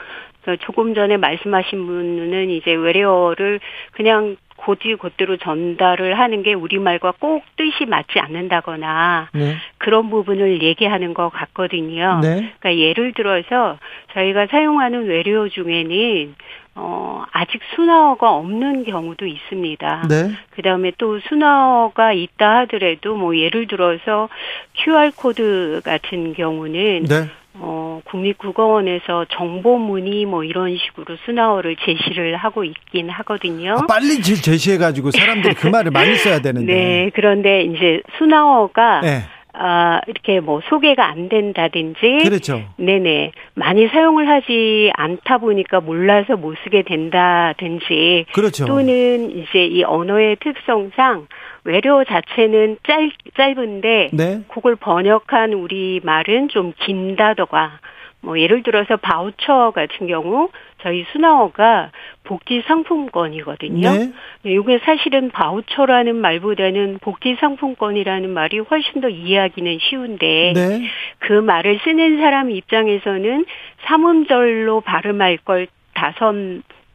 [0.43, 3.59] 그 조금 전에 말씀하신 분은 이제 외래어를
[3.91, 4.37] 그냥
[4.67, 9.55] 곧이 곧대로 전달을 하는 게 우리말과 꼭 뜻이 맞지 않는다거나 네.
[9.77, 12.19] 그런 부분을 얘기하는 것 같거든요.
[12.21, 12.51] 네.
[12.59, 13.77] 그러니까 예를 들어서
[14.13, 16.35] 저희가 사용하는 외래어 중에는
[16.75, 20.07] 어, 아직 순화어가 없는 경우도 있습니다.
[20.09, 20.31] 네.
[20.51, 24.27] 그 다음에 또 순화어가 있다 하더라도 뭐 예를 들어서
[24.73, 27.29] QR코드 같은 경우는 네.
[27.59, 33.73] 어, 국립국어원에서 정보문의 뭐 이런 식으로 순화어를 제시를 하고 있긴 하거든요.
[33.73, 36.73] 아, 빨리 제시해가지고 사람들이 그 말을 많이 써야 되는데.
[36.73, 39.23] 네, 그런데 이제 순화어가 네.
[39.59, 42.19] 아, 이렇게 뭐 소개가 안 된다든지.
[42.23, 42.61] 그렇죠.
[42.77, 43.31] 네네.
[43.55, 48.27] 많이 사용을 하지 않다 보니까 몰라서 못 쓰게 된다든지.
[48.33, 48.65] 그렇죠.
[48.65, 51.27] 또는 이제 이 언어의 특성상
[51.67, 54.11] 외래어 자체는 짧, 짧은데.
[54.13, 54.41] 네.
[54.47, 57.79] 그걸 번역한 우리 말은 좀 긴다더가.
[58.21, 60.49] 뭐 예를 들어서 바우처 같은 경우
[60.81, 61.91] 저희 순화어가
[62.23, 63.89] 복지 상품권이거든요.
[63.89, 64.11] 네.
[64.43, 70.81] 이게 네, 사실은 바우처라는 말보다는 복지 상품권이라는 말이 훨씬 더 이해하기는 쉬운데 네.
[71.19, 73.45] 그 말을 쓰는 사람 입장에서는
[73.85, 76.33] 삼음절로 발음할 걸 다섯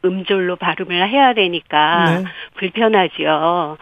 [0.05, 2.23] 음절로 발음을 해야 되니까 네.
[2.55, 3.77] 불편하죠.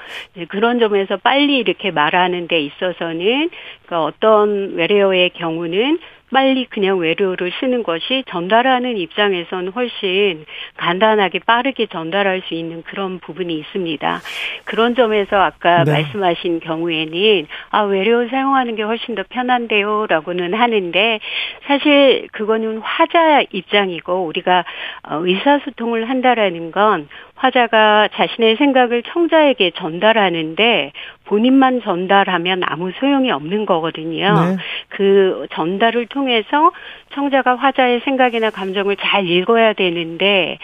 [0.49, 3.49] 그런 점에서 빨리 이렇게 말하는 데 있어서는
[3.87, 5.99] 그 어떤 외래어의 경우는
[6.31, 10.45] 빨리 그냥 외래어를 쓰는 것이 전달하는 입장에선 훨씬
[10.77, 14.21] 간단하게 빠르게 전달할 수 있는 그런 부분이 있습니다.
[14.65, 15.91] 그런 점에서 아까 네.
[15.91, 21.19] 말씀하신 경우에는 아 외래어 사용하는 게 훨씬 더 편한데요라고는 하는데
[21.67, 24.65] 사실 그거는 화자 입장이고 우리가
[25.03, 27.09] 어, 의사소통을 한다라는 건
[27.41, 30.91] 화자가 자신의 생각을 청자에게 전달하는데
[31.25, 34.33] 본인만 전달하면 아무 소용이 없는 거거든요.
[34.33, 34.57] 네.
[34.89, 36.71] 그 전달을 통해서
[37.13, 40.59] 청자가 화자의 생각이나 감정을 잘 읽어야 되는데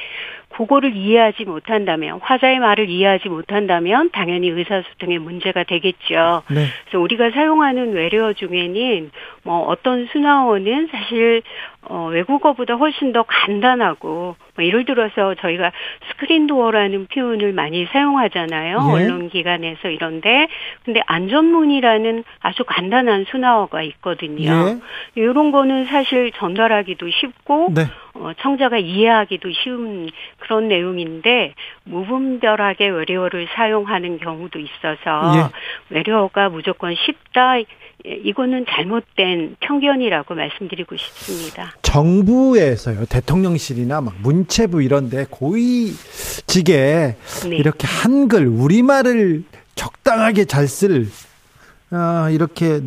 [0.50, 6.44] 그거를 이해하지 못한다면 화자의 말을 이해하지 못한다면 당연히 의사소통에 문제가 되겠죠.
[6.50, 6.66] 네.
[6.86, 9.12] 그래서 우리가 사용하는 외래어 중에는
[9.44, 11.42] 뭐 어떤 순화어는 사실
[11.89, 15.71] 어, 외국어보다 훨씬 더 간단하고 뭐 예를 들어서 저희가
[16.10, 18.78] 스크린 도어라는 표현을 많이 사용하잖아요.
[18.89, 18.93] 예.
[18.93, 20.47] 언론기관에서 이런데
[20.84, 24.52] 근데 안전문이라는 아주 간단한 순화어가 있거든요.
[24.52, 25.21] 예.
[25.21, 27.84] 이런 거는 사실 전달하기도 쉽고 네.
[28.15, 35.95] 어, 청자가 이해하기도 쉬운 그런 내용인데 무분별하게 외래어를 사용하는 경우도 있어서 예.
[35.95, 37.58] 외래어가 무조건 쉽다
[38.06, 41.74] 이거는 잘못된 편견이라고 말씀드리고 싶습니다.
[41.82, 47.16] 정부에서요, 대통령실이나 막 문체부 이런데 고위직에
[47.50, 47.56] 네.
[47.58, 49.44] 이렇게 한글 우리말을
[49.76, 51.08] 적당하게 잘쓸
[51.92, 52.82] 어, 이렇게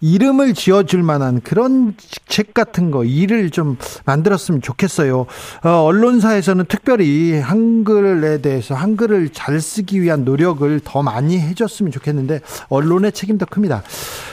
[0.00, 1.94] 이름을 지어줄 만한 그런
[2.26, 5.26] 책 같은 거 일을 좀 만들었으면 좋겠어요.
[5.64, 13.12] 어, 언론사에서는 특별히 한글에 대해서 한글을 잘 쓰기 위한 노력을 더 많이 해줬으면 좋겠는데 언론의
[13.12, 13.82] 책임도 큽니다.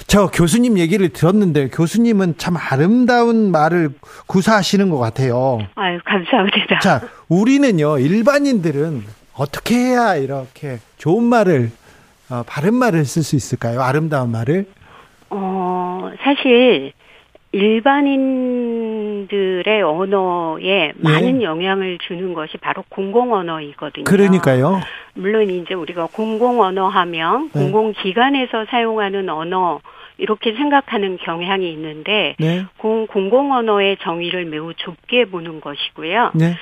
[0.07, 3.89] 저 교수님 얘기를 들었는데 교수님은 참 아름다운 말을
[4.27, 5.59] 구사하시는 것 같아요.
[5.75, 6.79] 아유 감사합니다.
[6.81, 11.71] 자 우리는요 일반인들은 어떻게 해야 이렇게 좋은 말을
[12.29, 13.81] 어, 바른 말을 쓸 수 있을까요?
[13.81, 14.67] 아름다운 말을?
[15.37, 16.93] 어, 사실
[17.55, 19.31] 일반인들의
[19.81, 21.45] 언어에 많은 예.
[21.45, 24.03] 영향을 주는 것이 바로 공공 언어이거든요.
[24.03, 24.81] 그러니까요.
[25.13, 27.61] 물론 이제 우리가 공공 언어 하면 네.
[27.61, 29.79] 공공 기관에서 사용하는 언어
[30.17, 32.65] 이렇게 생각하는 경향이 있는데 네.
[32.77, 36.31] 공, 공공 언어의 정의를 매우 좁게 보는 것이고요.
[36.35, 36.55] 네.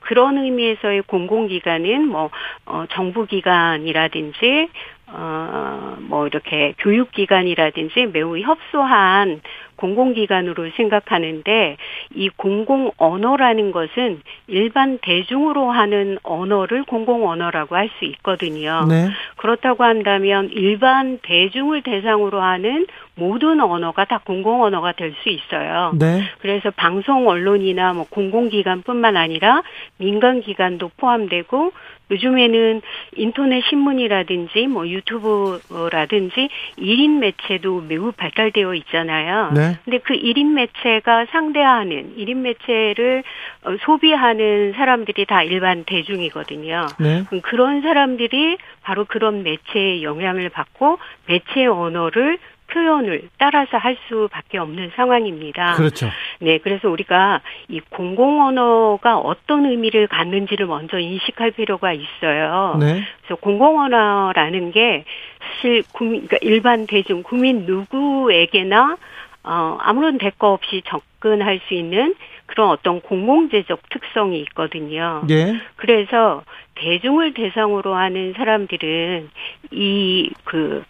[0.00, 2.30] 그런 의미에서의 공공기관은 뭐
[2.66, 4.68] 어, 정부기관이라든지
[5.16, 9.40] 어, 뭐 이렇게 교육기관이라든지 매우 협소한
[9.76, 11.76] 공공기관으로 생각하는데
[12.14, 18.86] 이 공공 언어라는 것은 일반 대중으로 하는 언어를 공공 언어라고 할 수 있거든요.
[18.88, 19.08] 네.
[19.36, 25.92] 그렇다고 한다면 일반 대중을 대상으로 하는 모든 언어가 다 공공 언어가 될 수 있어요.
[25.98, 26.22] 네.
[26.40, 29.62] 그래서 방송 언론이나 뭐 공공기관뿐만 아니라
[29.98, 31.72] 민간기관도 포함되고
[32.10, 32.82] 요즘에는
[33.16, 39.52] 인터넷 신문이라든지 뭐 유튜브라든지 1인 매체도 매우 발달되어 있잖아요.
[39.54, 39.78] 네.
[39.84, 43.22] 근데 그 1인 매체가 상대하는 1인 매체를
[43.64, 46.88] 어, 소비하는 사람들이 다 일반 대중이거든요.
[46.98, 47.24] 네.
[47.42, 52.38] 그런 사람들이 바로 그런 매체의 영향을 받고 매체 언어를
[52.74, 55.74] 표현을 따라서 할 수밖에 없는 상황입니다.
[55.76, 56.10] 그렇죠.
[56.40, 62.76] 네, 그래서 우리가 이 공공 언어가 어떤 의미를 갖는지를 먼저 인식할 필요가 있어요.
[62.80, 63.04] 네.
[63.20, 65.04] 그래서 공공 언어라는 게
[65.40, 68.96] 사실 국민, 그러니까 일반 대중 국민 누구에게나
[69.44, 72.14] 어, 아무런 대가 없이 접근할 수 있는
[72.46, 75.22] 그런 어떤 공공재적 특성이 있거든요.
[75.30, 75.54] 예.
[75.76, 76.42] 그래서
[76.74, 79.30] 대중을 대상으로 하는 사람들은
[79.70, 80.84] 이그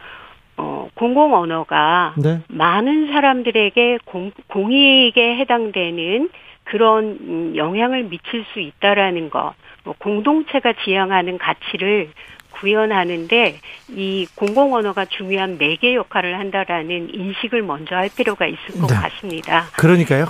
[0.56, 2.40] 어, 공공 언어가 네.
[2.48, 6.30] 많은 사람들에게 공, 공익에 해당되는
[6.64, 12.10] 그런 음, 영향을 미칠 수 있다라는 것, 뭐 공동체가 지향하는 가치를
[12.52, 13.58] 구현하는데
[13.90, 18.94] 이 공공 언어가 중요한 매개 역할을 한다라는 인식을 먼저 할 필요가 있을 것 네.
[18.94, 19.64] 같습니다.
[19.76, 20.26] 그러니까요.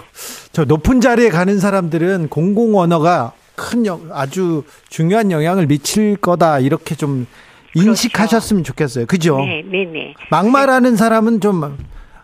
[0.52, 6.94] 저 높은 자리에 가는 사람들은 공공 언어가 큰 영, 아주 중요한 영향을 미칠 거다 이렇게
[6.94, 7.26] 좀.
[7.74, 8.72] 인식하셨으면 그렇죠.
[8.72, 9.06] 좋겠어요.
[9.06, 9.38] 그죠?
[9.38, 10.14] 네, 네, 네.
[10.30, 11.76] 막말하는 사람은 좀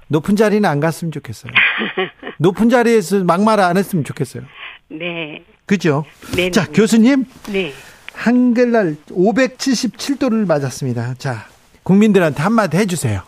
[0.09, 1.53] 높은 자리는 안 갔으면 좋겠어요.
[2.39, 4.43] 높은 자리에서 막말 안 했으면 좋겠어요.
[4.89, 5.45] 네.
[5.67, 6.05] 그죠?
[6.35, 6.51] 네.
[6.51, 6.73] 자, 네.
[6.73, 7.25] 교수님.
[7.53, 7.73] 네.
[8.13, 11.15] 한글날 577도를 맞았습니다.
[11.15, 11.47] 자,
[11.83, 13.23] 국민들한테 한마디 해주세요.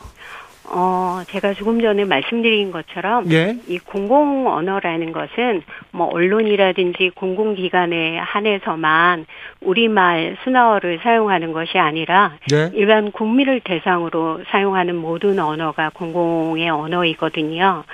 [0.64, 3.57] 어, 제가 조금 전에 말씀드린 것처럼 예?
[3.66, 9.27] 이 공공 언어라는 것은 뭐 언론이라든지 공공기관에 한해서만
[9.61, 12.70] 우리말 순화어를 사용하는 것이 아니라 네?
[12.75, 17.85] 일반 국민을 대상으로 사용하는 모든 언어가 공공의 언어이거든요.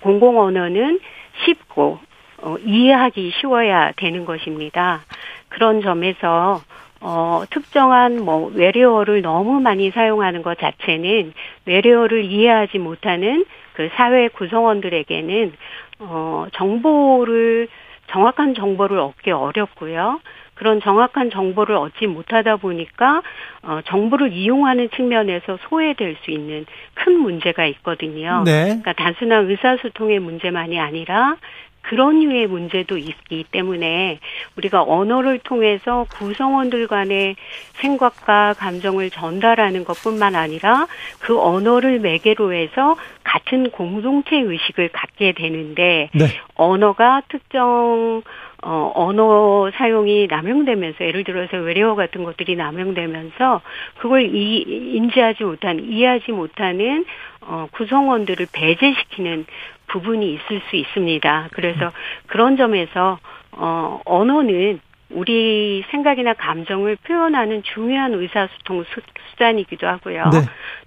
[0.00, 1.00] 공공 언어는
[1.44, 1.98] 쉽고
[2.42, 5.02] 어, 이해하기 쉬워야 되는 것입니다.
[5.48, 6.60] 그런 점에서
[7.04, 11.32] 어, 특정한 뭐 외래어를 너무 많이 사용하는 것 자체는
[11.66, 15.52] 외래어를 이해하지 못하는 그 사회 구성원들에게는
[15.98, 17.68] 어, 정보를
[18.08, 20.20] 정확한 정보를 얻기 어렵고요.
[20.54, 23.22] 그런 정확한 정보를 얻지 못하다 보니까
[23.62, 28.42] 어, 정보를 이용하는 측면에서 소외될 수 있는 큰 문제가 있거든요.
[28.44, 28.64] 네.
[28.64, 31.36] 그러니까 단순한 의사소통의 문제만이 아니라
[31.82, 34.18] 그런 류의 문제도 있기 때문에
[34.56, 37.36] 우리가 언어를 통해서 구성원들 간의
[37.74, 40.86] 생각과 감정을 전달하는 것뿐만 아니라
[41.18, 46.26] 그 언어를 매개로 해서 같은 공동체 의식을 갖게 되는데 네.
[46.54, 48.22] 언어가 특정
[48.62, 53.60] 어, 언어 사용이 남용되면서 예를 들어서 외래어 같은 것들이 남용되면서
[53.98, 54.62] 그걸 이,
[54.96, 57.04] 인지하지 못한 이해하지 못하는
[57.40, 59.46] 어, 구성원들을 배제시키는
[59.88, 61.48] 부분이 있을 수 있습니다.
[61.52, 61.90] 그래서
[62.26, 63.18] 그런 점에서
[63.52, 64.80] 어 언어는
[65.12, 68.84] 우리 생각이나 감정을 표현하는 중요한 의사소통
[69.30, 70.30] 수단이기도 하고요.
[70.32, 70.38] 네.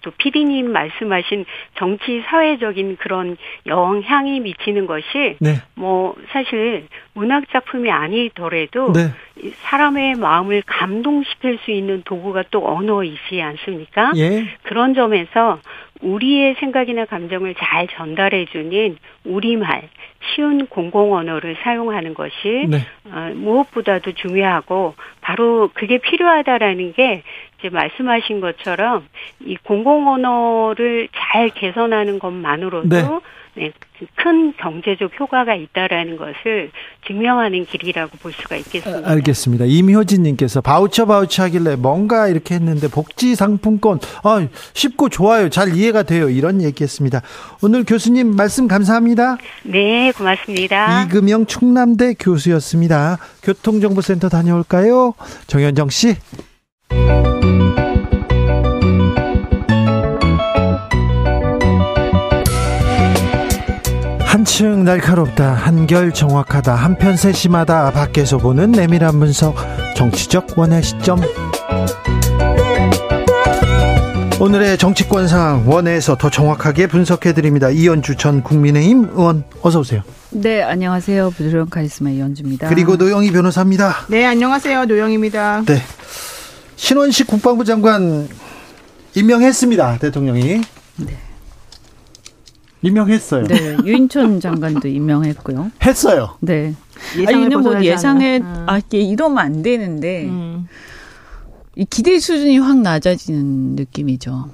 [0.02, 1.46] 또 피디님 말씀하신
[1.78, 5.56] 정치 사회적인 그런 영향이 미치는 것이 네.
[5.76, 9.12] 뭐 사실 문학 작품이 아니더라도 네.
[9.64, 14.12] 사람의 마음을 감동시킬 수 있는 도구가 또 언어이지 않습니까?
[14.16, 14.46] 예.
[14.64, 15.60] 그런 점에서
[16.02, 19.90] 우리의 생각이나 감정을 잘 전달해 주는 우리말,
[20.34, 22.80] 쉬운 공공 언어를 사용하는 것이 네.
[23.06, 27.24] 어, 무엇보다도 중요하고 바로 그게 필요하다라는 게
[27.60, 29.08] 이제 말씀하신 것처럼
[29.46, 33.02] 이 공공 언어를 잘 개선하는 것만으로도 네.
[33.02, 33.08] 네,
[34.16, 36.72] 큰 경제적 효과가 있다라는 것을
[37.08, 39.10] 증명하는 길이라고 볼 수가 있겠습니다.
[39.10, 39.66] 알겠습니다.
[39.66, 45.50] 임효진님께서 바우처 바우처 하길래 뭔가 이렇게 했는데 복지 상품권 아, 쉽고 좋아요.
[45.50, 46.30] 잘 이해가 돼요.
[46.30, 47.22] 이런 얘기했습니다.
[47.64, 49.38] 오늘 교수님 말씀 감사합니다.
[49.64, 51.04] 네, 고맙습니다.
[51.04, 53.18] 이금영 충남대 교수였습니다.
[53.44, 55.14] 교통정보센터 다녀올까요?
[55.48, 56.16] 정현정 씨.
[64.36, 69.56] 한층 날카롭다 한결 정확하다 한편 세심하다 밖에서 보는 내밀한 분석
[69.96, 71.22] 정치적 원의 시점
[74.38, 77.70] 오늘의 정치권 상황 원에서 더 정확하게 분석해 드립니다.
[77.70, 80.02] 이현주 전 국민의힘 의원 어서 오세요.
[80.32, 81.30] 네, 안녕하세요.
[81.30, 82.68] 부드러운 카리스마 이현주입니다.
[82.68, 84.08] 그리고 노영희 변호사입니다.
[84.10, 84.84] 네, 안녕하세요.
[84.84, 85.64] 노영입니다.
[85.66, 85.82] 네.
[86.76, 88.28] 신원식 국방부 장관
[89.14, 90.00] 임명했습니다.
[90.00, 90.60] 대통령이.
[90.98, 91.25] 네.
[92.86, 93.46] 임명했어요.
[93.46, 95.72] 네, 유인촌 장관도 임명했고요.
[95.84, 96.36] 했어요.
[96.40, 96.74] 네.
[97.28, 98.66] 아니, 뭐 예상에 음.
[98.68, 100.68] 아 이러면 안 되는데 음.
[101.76, 104.50] 이 기대 수준이 확 낮아지는 느낌이죠.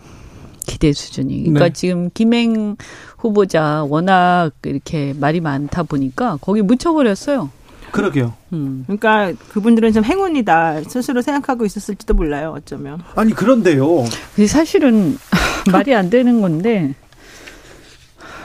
[0.65, 1.43] 기대 수준이.
[1.43, 1.73] 그러니까 네.
[1.73, 2.77] 지금 김행
[3.17, 7.49] 후보자 워낙 이렇게 말이 많다 보니까 거기 묻혀버렸어요.
[7.91, 8.33] 그러게요.
[8.53, 8.85] 음.
[8.87, 12.53] 그러니까 그분들은 좀 행운이다 스스로 생각하고 있었을지도 몰라요.
[12.55, 13.01] 어쩌면.
[13.15, 14.05] 아니 그런데요.
[14.47, 15.17] 사실은
[15.71, 16.95] 말이 안 되는 건데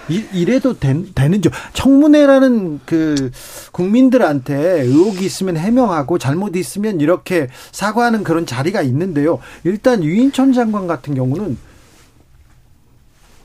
[0.08, 1.50] 이, 래도 된, 되는죠.
[1.72, 3.30] 청문회라는 그
[3.72, 9.38] 국민들한테 의혹이 있으면 해명하고 잘못 있으면 이렇게 사과하는 그런 자리가 있는데요.
[9.64, 11.58] 일단 유인천 장관 같은 경우는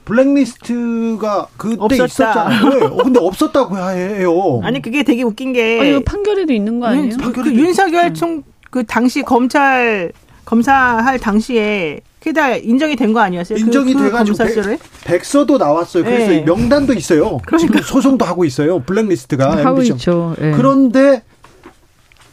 [0.05, 2.05] 블랙리스트가 그때 없었다.
[2.05, 2.69] 있었잖아요.
[2.69, 2.85] 네.
[2.85, 4.59] 어, 근데 없었다고 해요.
[4.63, 7.17] 아니 그게 되게 웃긴 게 아니, 판결에도 있는 거 아니에요?
[7.17, 10.11] 그, 그 윤석열 총그 당시 검찰
[10.45, 13.57] 검사할 당시에 그게 다 인정이 된 거 아니었어요?
[13.57, 16.03] 그 인정이 그, 돼가지고 백, 백서도 나왔어요.
[16.03, 16.41] 그래서 네.
[16.41, 17.39] 명단도 있어요.
[17.45, 17.81] 그러니까.
[17.81, 18.79] 소송도 하고 있어요.
[18.83, 20.35] 블랙리스트가 하고 있죠.
[20.39, 20.51] 네.
[20.51, 21.23] 그런데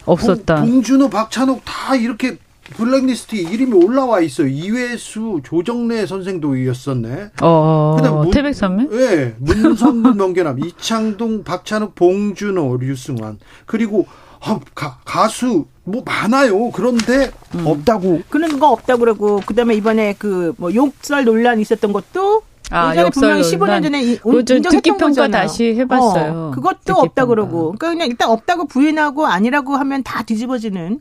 [0.05, 0.61] 없었다.
[0.61, 2.37] 봉준호, 박찬욱 다 이렇게
[2.77, 4.47] 블랙리스트에 이름이 올라와 있어요.
[4.49, 7.31] 이회수, 조정래 선생도 였었네.
[7.41, 8.91] 어, 그다음 태백산맥?
[8.91, 14.07] 네, 문성근 명계남, 이창동, 박찬욱, 봉준호, 류승환 그리고
[14.41, 16.71] 아, 가, 가수 뭐 많아요.
[16.71, 17.67] 그런데 음.
[17.67, 18.23] 없다고.
[18.29, 23.43] 그런 거 없다고 그러고 그다음에 이번에 그 뭐 욕설 논란 있었던 것도 아, 예전에 분명히
[23.43, 25.43] 15년 전에 인정했던 거잖아요.
[25.43, 26.33] 다시 해봤어요.
[26.33, 27.75] 어, 그것도 없다 그러고.
[27.79, 30.99] 그러니까 그냥 일단 없다고 부인하고 아니라고 하면 다 뒤집어지는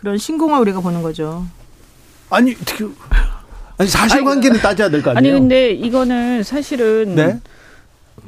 [0.00, 1.44] 그런 신공을 우리가 보는 거죠.
[2.30, 2.54] 아니,
[3.78, 5.18] 아니 사실관계는 따져야 될 거 아니에요?
[5.34, 7.40] 아니 근데 이거는 사실은 네?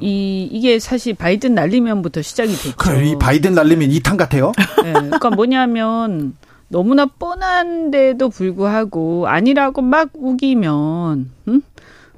[0.00, 2.76] 이 이게 사실 바이든 날리면부터 시작이 됐죠.
[2.76, 4.52] 그래, 이 바이든 날리면 이탄 같아요.
[4.82, 6.34] 네, 그러니까 뭐냐면
[6.68, 11.62] 너무나 뻔한데도 불구하고 아니라고 막 우기면 음?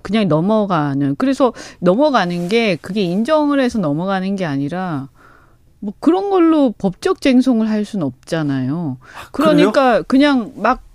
[0.03, 1.17] 그냥 넘어가는.
[1.17, 5.09] 그래서 넘어가는 게 그게 인정을 해서 넘어가는 게 아니라
[5.81, 8.99] 뭐 그런 걸로 법적 쟁송을 할 수는 없잖아요.
[9.33, 10.05] 그러니까 그래요?
[10.07, 10.86] 그냥 막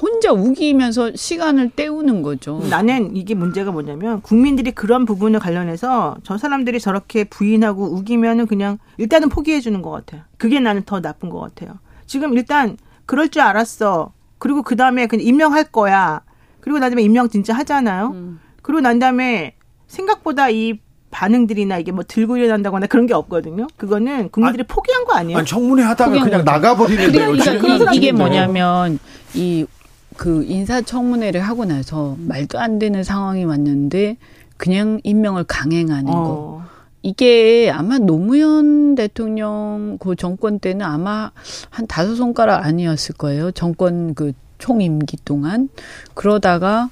[0.00, 2.62] 혼자 우기면서 시간을 때우는 거죠.
[2.70, 9.28] 나는 이게 문제가 뭐냐면 국민들이 그런 부분을 관련해서 저 사람들이 저렇게 부인하고 우기면은 그냥 일단은
[9.28, 10.22] 포기해 주는 것 같아요.
[10.38, 11.78] 그게 나는 더 나쁜 것 같아요.
[12.06, 14.12] 지금 일단 그럴 줄 알았어.
[14.38, 16.22] 그리고 그 다음에 그냥 임명할 거야.
[16.60, 18.08] 그리고 난 다음에 임명 진짜 하잖아요.
[18.14, 18.40] 음.
[18.62, 19.54] 그리고 난 다음에
[19.86, 20.78] 생각보다 이
[21.12, 23.68] 반응들이나 이게 뭐 들고 일어난다거나 그런 게 없거든요.
[23.76, 25.38] 그거는 국민들이 아, 포기한 거 아니에요?
[25.38, 27.32] 아니, 청문회 하다가 그냥 나가버리는데요.
[27.32, 28.98] 그러니까 이게 뭐냐면
[29.34, 29.66] 이
[30.16, 34.16] 그 인사청문회를 하고 나서 말도 안 되는 상황이 왔는데
[34.56, 36.22] 그냥 임명을 강행하는 어.
[36.22, 36.62] 거.
[37.02, 41.32] 이게 아마 노무현 대통령 그 정권 때는 아마
[41.70, 43.50] 한 다섯 손가락 아니었을 거예요.
[43.50, 45.68] 정권 그 총임기 동안.
[46.14, 46.88] 그러다가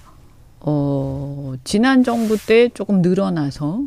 [0.61, 3.83] 어, 지난 정부 때 조금 늘어나서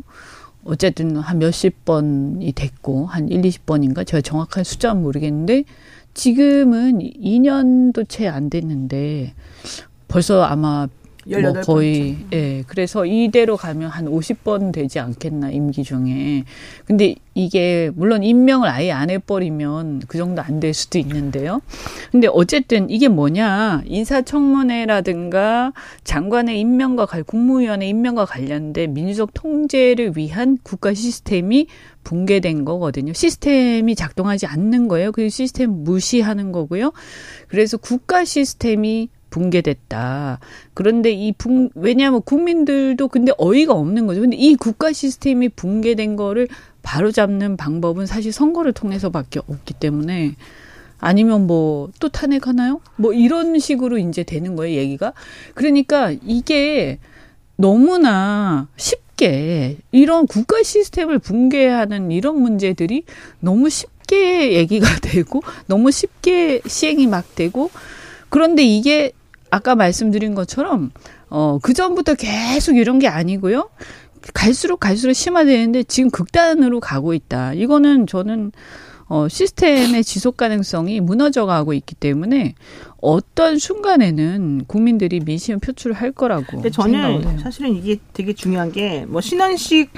[0.64, 4.06] 어쨌든 한 몇십 번이 됐고 한 1, 20번인가?
[4.06, 5.64] 제가 정확한 숫자는 모르겠는데
[6.14, 9.34] 지금은 2년도 채 안 됐는데
[10.08, 10.86] 벌써 아마
[11.26, 16.44] 뭐 거의 예 그래서 이대로 가면 한 50번 되지 않겠나 임기 중에
[16.86, 21.60] 근데 이게 물론 임명을 아예 안 해버리면 그 정도 안 될 수도 있는데요
[22.12, 25.72] 근데 어쨌든 이게 뭐냐 인사청문회라든가
[26.04, 31.66] 장관의 임명과 관 국무위원회 임명과 관련된 민주적 통제를 위한 국가 시스템이
[32.04, 33.12] 붕괴된 거거든요.
[33.14, 35.10] 시스템이 작동하지 않는 거예요.
[35.10, 36.92] 그 시스템 무시하는 거고요.
[37.48, 40.38] 그래서 국가 시스템이 붕괴됐다.
[40.74, 44.20] 그런데 이 붕, 왜냐하면 국민들도 근데 어이가 없는 거죠.
[44.20, 46.46] 근데 이 국가 시스템이 붕괴된 거를
[46.82, 50.36] 바로 잡는 방법은 사실 선거를 통해서밖에 없기 때문에
[51.00, 52.80] 아니면 뭐 또 탄핵하나요?
[52.96, 55.12] 뭐 이런 식으로 이제 되는 거예요, 얘기가.
[55.54, 56.98] 그러니까 이게
[57.56, 63.04] 너무나 쉽게 이런 국가 시스템을 붕괴하는 이런 문제들이
[63.40, 67.70] 너무 쉽게 얘기가 되고 너무 쉽게 시행이 막 되고
[68.28, 69.12] 그런데 이게
[69.54, 70.90] 아까 말씀드린 것처럼
[71.30, 73.68] 어, 그 전부터 계속 이런 게 아니고요.
[74.32, 77.52] 갈수록 갈수록 심화되는데 지금 극단으로 가고 있다.
[77.54, 78.50] 이거는 저는
[79.06, 82.54] 어, 시스템의 지속 가능성이 무너져 가고 있기 때문에
[83.00, 86.44] 어떤 순간에는 국민들이 민심을 표출을 할 거라고.
[86.48, 89.90] 근데 저는 사실은 이게 되게 중요한 게 뭐 신원식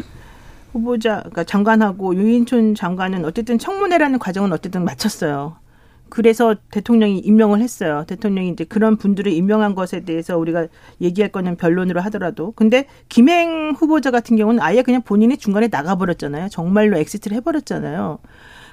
[0.72, 5.56] 후보자, 그러니까 장관하고 유인촌 장관은 어쨌든 청문회라는 과정은 어쨌든 마쳤어요.
[6.08, 8.04] 그래서 대통령이 임명을 했어요.
[8.06, 10.66] 대통령이 이제 그런 분들을 임명한 것에 대해서 우리가
[11.00, 12.52] 얘기할 거는 별론으로 하더라도.
[12.52, 16.48] 근데 김행 후보자 같은 경우는 아예 그냥 본인이 중간에 나가버렸잖아요.
[16.48, 18.18] 정말로 exit를 해버렸잖아요.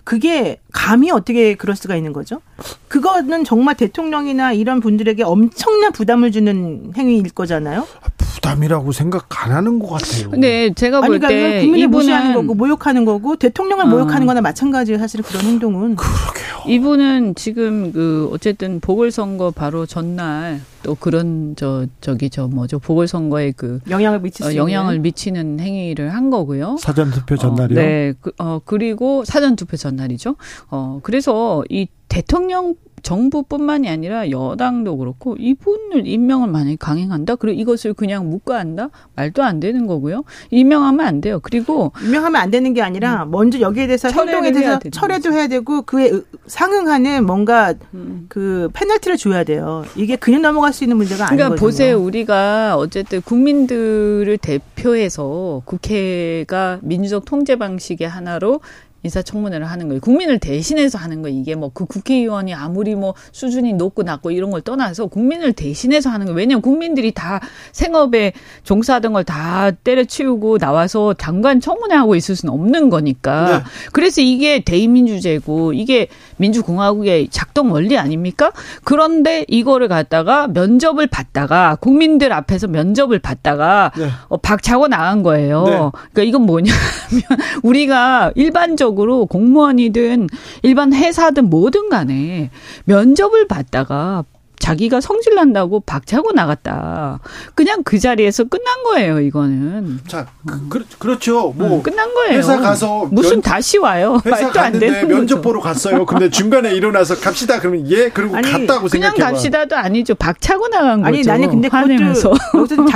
[0.03, 2.41] 그게 감히 어떻게 그럴 수가 있는 거죠?
[2.87, 7.87] 그거는 정말 대통령이나 이런 분들에게 엄청난 부담을 주는 행위일 거잖아요.
[8.17, 10.29] 부담이라고 생각 안 하는 것 같아요.
[10.29, 13.87] 근데 제가 볼때 그러니까 국민을 무시하는 거고 모욕하는 거고 대통령을 어.
[13.87, 14.99] 모욕하는 거나 마찬가지예요.
[14.99, 15.95] 사실 그런 행동은.
[15.95, 16.63] 그러게요.
[16.67, 23.79] 이분은 지금 그 어쨌든 보궐선거 바로 전날 또 그런 저 저기 저 뭐죠 보궐선거에 그
[23.89, 26.77] 영향을 미치 어, 영향을 미치는 행위를 한 거고요.
[26.79, 27.79] 사전 투표 전날이요.
[27.79, 28.13] 어, 네.
[28.21, 30.35] 그, 어 그리고 사전 투표 전날이죠.
[30.69, 37.35] 어 그래서 이 대통령 정부뿐만이 아니라 여당도 그렇고 이분을 임명을 만약에 강행한다?
[37.35, 38.89] 그리고 이것을 그냥 묵과한다?
[39.15, 40.23] 말도 안 되는 거고요.
[40.51, 41.39] 임명하면 안 돼요.
[41.41, 43.31] 그리고 임명하면 안 되는 게 아니라 음.
[43.31, 46.11] 먼저 여기에 대해서 행동에 대해서 철회도 해야 되고 그에
[46.47, 48.27] 상응하는 뭔가 음.
[48.29, 49.83] 그 페널티를 줘야 돼요.
[49.97, 51.55] 이게 그냥 넘어갈 수 있는 문제가 아니거든요.
[51.55, 51.99] 그러니까 보세요.
[51.99, 58.61] 우리가 어쨌든 국민들을 대표해서 국회가 민주적 통제 방식의 하나로
[59.03, 60.01] 인사청문회를 하는 거예요.
[60.01, 61.37] 국민을 대신해서 하는 거예요.
[61.37, 66.25] 이게 뭐 그 국회의원이 아무리 뭐 수준이 높고 낮고 이런 걸 떠나서 국민을 대신해서 하는
[66.27, 66.37] 거예요.
[66.37, 67.39] 왜냐하면 국민들이 다
[67.71, 68.33] 생업에
[68.63, 73.57] 종사하던 걸 다 때려치우고 나와서 장관 청문회 하고 있을 수는 없는 거니까.
[73.59, 73.63] 네.
[73.93, 76.07] 그래서 이게 대의민주제고 이게
[76.43, 78.51] 민주공화국의 작동 원리 아닙니까?
[78.83, 84.09] 그런데 이거를 갖다가 면접을 받다가 국민들 앞에서 면접을 받다가 네.
[84.27, 85.63] 어, 박차고 나간 거예요.
[85.63, 85.71] 네.
[86.11, 86.77] 그러니까 이건 뭐냐면
[87.63, 90.27] 우리가 일반적으로 공무원이든
[90.63, 92.49] 일반 회사든 뭐든 간에
[92.85, 94.25] 면접을 받다가
[94.63, 97.19] 자기가 성질 난다고 박차고 나갔다.
[97.53, 99.99] 그냥 그 자리에서 끝난 거예요, 이거는.
[100.07, 100.27] 자,
[100.69, 101.79] 그, 그 렇죠 뭐.
[101.79, 102.37] 음, 끝난 거예요.
[102.37, 103.09] 회사 가서.
[103.11, 104.21] 무슨 면, 다시 와요.
[104.25, 106.05] 회사 갔는데 면접 보러 갔어요.
[106.05, 107.59] 근데 중간에 일어나서 갑시다.
[107.59, 110.15] 그러면 예, 그리고 아니, 갔다고 생각해 그냥 갑시다도 아니죠.
[110.15, 111.07] 박차고 나간 거죠.
[111.09, 112.33] 아니, 나는 근데 그것도 여기서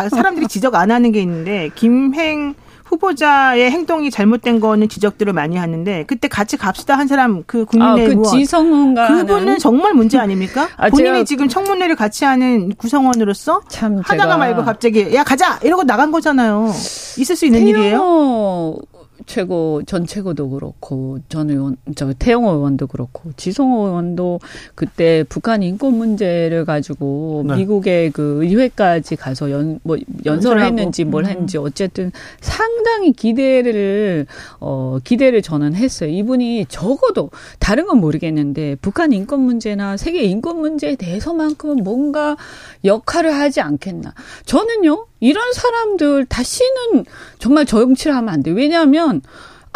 [0.09, 2.55] 사람들이 지적 안 하는 게 있는데, 김행
[2.89, 8.09] 후보자의 행동이 잘못된 거는 지적들을 많이 하는데 그때 같이 갑시다 한 사람 그 국민의 아,
[8.09, 10.69] 그 지성훈가 그분은 정말 문제 아닙니까?
[10.77, 16.11] 아, 본인이 지금 청문회를 같이 하는 구성원으로서 참 하다가 말고 갑자기 야 가자 이러고 나간
[16.11, 16.71] 거잖아요.
[17.17, 18.75] 있을 수 있는 일이에요.
[19.27, 24.39] 최고 전 최고도 그렇고 전 의원 저 태영호 의원도 그렇고 지성호 의원도
[24.73, 27.57] 그때 북한 인권 문제를 가지고 네.
[27.57, 31.29] 미국의 그 의회까지 가서 연 뭐 연설을 했는지 뭘 음.
[31.29, 34.27] 했는지 어쨌든 상당히 기대를
[34.59, 36.09] 어 기대를 저는 했어요.
[36.09, 42.37] 이분이 적어도 다른 건 모르겠는데 북한 인권 문제나 세계 인권 문제에 대해서만큼은 뭔가
[42.83, 44.13] 역할을 하지 않겠나.
[44.45, 45.06] 저는요.
[45.19, 47.05] 이런 사람들 다시는
[47.39, 48.55] 정말 정치를 하면 안 돼요.
[48.55, 49.21] 왜냐하면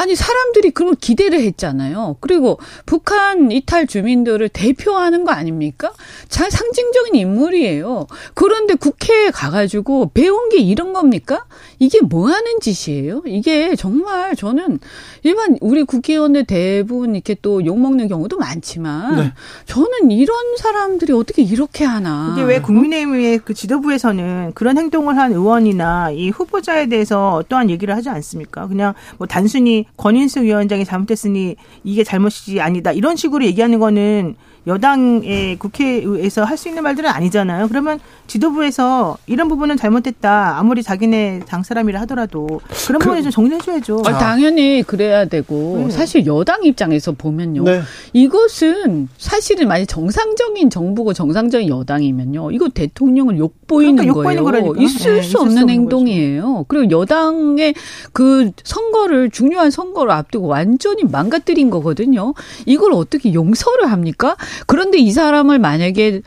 [0.01, 2.15] 아니 사람들이 그런 기대를 했잖아요.
[2.21, 5.93] 그리고 북한 이탈 주민들을 대표하는 거 아닙니까?
[6.27, 8.07] 잘 상징적인 인물이에요.
[8.33, 11.45] 그런데 국회에 가가지고 배운 게 이런 겁니까?
[11.77, 13.21] 이게 뭐 하는 짓이에요?
[13.27, 14.79] 이게 정말 저는
[15.21, 19.33] 일반 우리 국회의원들 대부분 이렇게 또 욕먹는 경우도 많지만 네.
[19.67, 22.33] 저는 이런 사람들이 어떻게 이렇게 하나.
[22.35, 28.09] 이게 왜 국민의힘의 그 지도부에서는 그런 행동을 한 의원이나 이 후보자에 대해서 어떠한 얘기를 하지
[28.09, 28.67] 않습니까?
[28.67, 32.91] 그냥 뭐 단순히 권인수 위원장이 잘못했으니 이게 잘못이지 아니다.
[32.91, 34.35] 이런 식으로 얘기하는 거는
[34.67, 37.67] 여당의 국회에서 할 수 있는 말들은 아니잖아요.
[37.67, 37.99] 그러면
[38.31, 40.57] 지도부에서 이런 부분은 잘못됐다.
[40.57, 42.47] 아무리 자기네 당 사람이라 하더라도
[42.87, 44.03] 그런 그, 부분에 좀 정리해줘야죠.
[44.05, 45.89] 아, 당연히 그래야 되고 네.
[45.89, 47.63] 사실 여당 입장에서 보면요.
[47.63, 47.81] 네.
[48.13, 52.51] 이것은 사실은 만약 정상적인 정부고 정상적인 여당이면요.
[52.51, 54.39] 이거 대통령을 욕보이는 그러니까 거예요.
[54.39, 56.41] 욕보이는 있을 네, 수 없는 행동이에요.
[56.41, 56.65] 거죠.
[56.69, 57.73] 그리고 여당의
[58.13, 62.33] 그 선거를 중요한 선거를 앞두고 완전히 망가뜨린 거거든요.
[62.65, 64.37] 이걸 어떻게 용서를 합니까?
[64.67, 66.21] 그런데 이 사람을 만약에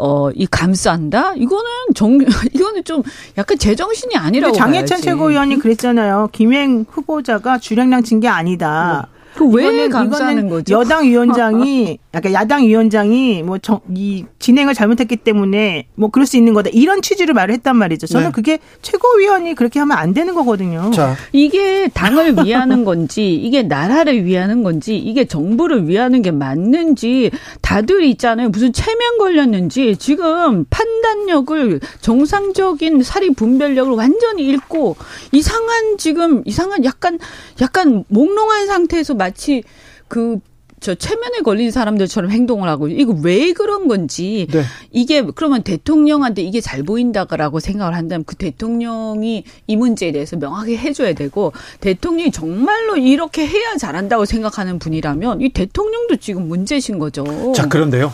[0.00, 1.34] 어, 이 감싼다?
[1.34, 2.18] 이거는 정,
[2.54, 3.02] 이거는 좀
[3.36, 4.54] 약간 제정신이 아니라고.
[4.54, 6.28] 장혜찬 최고위원이 그랬잖아요.
[6.32, 9.08] 김행 후보자가 주량량 진 게 아니다.
[9.12, 9.17] 네.
[9.38, 10.74] 그왜 감싸는 거죠?
[10.74, 17.02] 여당 위원장이 약간 야당 위원장이 뭐이 진행을 잘못했기 때문에 뭐 그럴 수 있는 거다 이런
[17.02, 18.08] 취지로 말을 했단 말이죠.
[18.08, 18.32] 저는 네.
[18.32, 20.90] 그게 최고위원이 그렇게 하면 안 되는 거거든요.
[20.90, 21.14] 자.
[21.32, 27.30] 이게 당을 위하는 건지 이게 나라를 위하는 건지 이게 정부를 위하는 게 맞는지
[27.62, 28.48] 다들 있잖아요.
[28.48, 34.96] 무슨 체면 걸렸는지 지금 판단력을 정상적인 사리 분별력을 완전히 잃고
[35.30, 37.18] 이상한 지금 이상한 약간
[37.60, 39.62] 약간 몽롱한 상태에서 마치
[40.08, 40.38] 그,
[40.80, 44.62] 저 체면에 걸린 사람들처럼 행동을 하고 이거 왜 그런 건지 네.
[44.92, 51.14] 이게 그러면 대통령한테 이게 잘 보인다라고 생각을 한다면 그 대통령이 이 문제에 대해서 명확히 해줘야
[51.14, 57.24] 되고 대통령이 정말로 이렇게 해야 잘한다고 생각하는 분이라면 이 대통령도 지금 문제신 거죠.
[57.54, 58.12] 자 그런데요.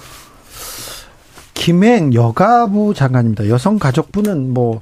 [1.53, 3.49] 김행 여가부 장관입니다.
[3.49, 4.81] 여성가족부는 뭐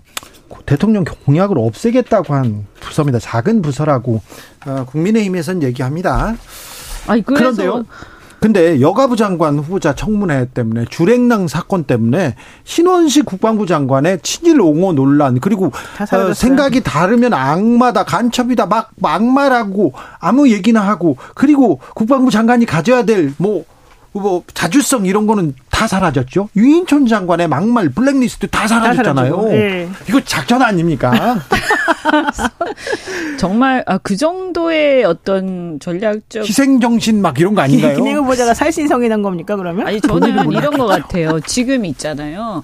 [0.67, 3.19] 대통령 공약을 없애겠다고 한 부서입니다.
[3.19, 4.21] 작은 부서라고
[4.67, 6.35] 어, 국민의힘에서는 얘기합니다.
[7.07, 7.85] 아니, 그런데요.
[8.41, 12.35] 근데 여가부 장관 후보자 청문회 때문에 주랭랑 사건 때문에
[12.65, 20.51] 신원식 국방부 장관의 친일 옹호 논란 그리고 어, 생각이 다르면 악마다 간첩이다 막 막말하고 아무
[20.51, 23.65] 얘기나 하고 그리고 국방부 장관이 가져야 될 뭐
[24.13, 26.51] 뭐 자주성 이런 거는 다 사라졌죠.
[26.55, 29.37] 유인촌 장관의 막말 블랙리스트 다 사라졌잖아요.
[29.37, 29.57] 다 네.
[29.57, 29.89] 예.
[30.09, 31.13] 이거 작전 아닙니까?
[33.39, 37.97] 정말 아, 그 정도의 어떤 전략적 희생 정신 막 이런 거 아닌가요?
[37.97, 39.87] 김행우 보자가 살신성인한 겁니까 그러면?
[39.87, 41.41] 아니 저는 이런 거 같아요.
[41.41, 42.63] 지금 있잖아요.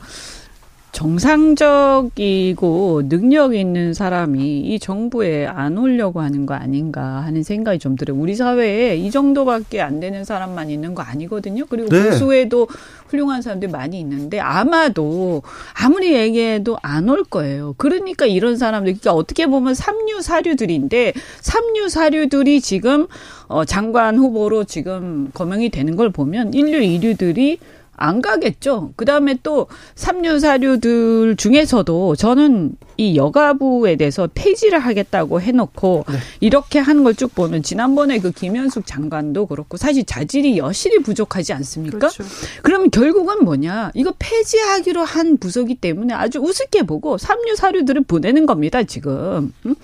[0.93, 2.69] 정상적이고
[3.09, 8.19] 능력 있는 사람이 이 정부에 안 오려고 하는 거 아닌가 하는 생각이 좀 들어요.
[8.19, 11.67] 우리 사회에 이 정도밖에 안 되는 사람만 있는 거 아니거든요.
[11.69, 12.11] 그리고 네.
[12.11, 12.69] 보수에도
[13.09, 15.43] 훌륭한 사람들이 많이 있는데 아마도
[15.75, 17.75] 아무리 얘기해도 안 올 거예요.
[17.79, 23.07] 그러니까 이런 사람들, 그러니까 어떻게 보면 삼류 사류들인데 삼류 사류들이 지금
[23.47, 27.59] 어 장관 후보로 지금 거명이 되는 걸 보면 인류 이류들이
[27.99, 28.93] 안 가겠죠.
[28.97, 36.19] 그 다음에 또 삼류 사류들 중에서도 저는 이 여가부에 대해서 폐지를 하겠다고 해놓고 네.
[36.41, 41.99] 이렇게 하는 걸쭉 보면 지난번에 그 김현숙 장관도 그렇고 사실 자질이 여실히 부족하지 않습니까?
[41.99, 42.25] 그렇죠.
[42.63, 43.93] 그러면 결국은 뭐냐?
[43.95, 48.83] 이거 폐지하기로 한 부서기 때문에 아주 우습게 보고 삼류 사류들을 보내는 겁니다.
[48.83, 49.53] 지금.
[49.65, 49.75] 음?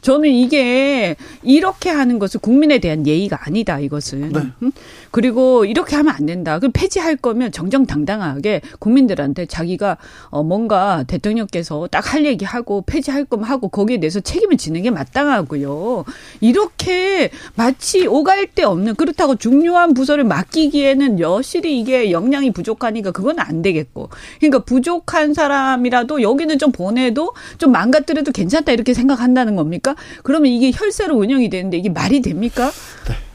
[0.00, 3.78] 저는 이게 이렇게 하는 것은 국민에 대한 예의가 아니다.
[3.78, 4.32] 이것은.
[4.32, 4.40] 네.
[4.62, 4.72] 음?
[5.14, 6.58] 그리고 이렇게 하면 안 된다.
[6.58, 9.96] 그럼 폐지할 거면 정정당당하게 국민들한테 자기가
[10.30, 14.90] 어 뭔가 대통령께서 딱 할 얘기 하고 폐지할 거면 하고 거기에 대해서 책임을 지는 게
[14.90, 16.04] 마땅하고요.
[16.40, 23.62] 이렇게 마치 오갈 데 없는 그렇다고 중요한 부서를 맡기기에는 여실히 이게 역량이 부족하니까 그건 안
[23.62, 24.10] 되겠고.
[24.40, 29.94] 그러니까 부족한 사람이라도 여기는 좀 보내도 좀 망가뜨려도 괜찮다 이렇게 생각한다는 겁니까?
[30.24, 32.70] 그러면 이게 혈세로 운영이 되는데 이게 말이 됩니까?
[33.08, 33.33] 네.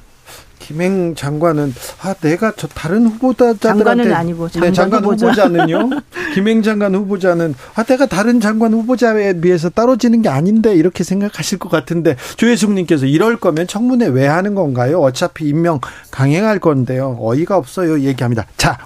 [0.70, 5.47] 김행 장관은 아 내가 저 다른 후보자들한테 장관은 아니고 네, 장관, 네, 장관 후보자.
[5.47, 5.89] 는요
[6.36, 11.70] 김행 장관 후보자는 아 내가 다른 장관 후보자에 비해서 떨어지는 게 아닌데 이렇게 생각하실 것
[11.70, 15.01] 같은데 조혜숙님께서 이럴 거면 청문회 왜 하는 건가요?
[15.01, 15.80] 어차피 임명
[16.11, 17.17] 강행할 건데요.
[17.20, 18.01] 어이가 없어요.
[18.01, 18.45] 얘기합니다.
[18.55, 18.78] 자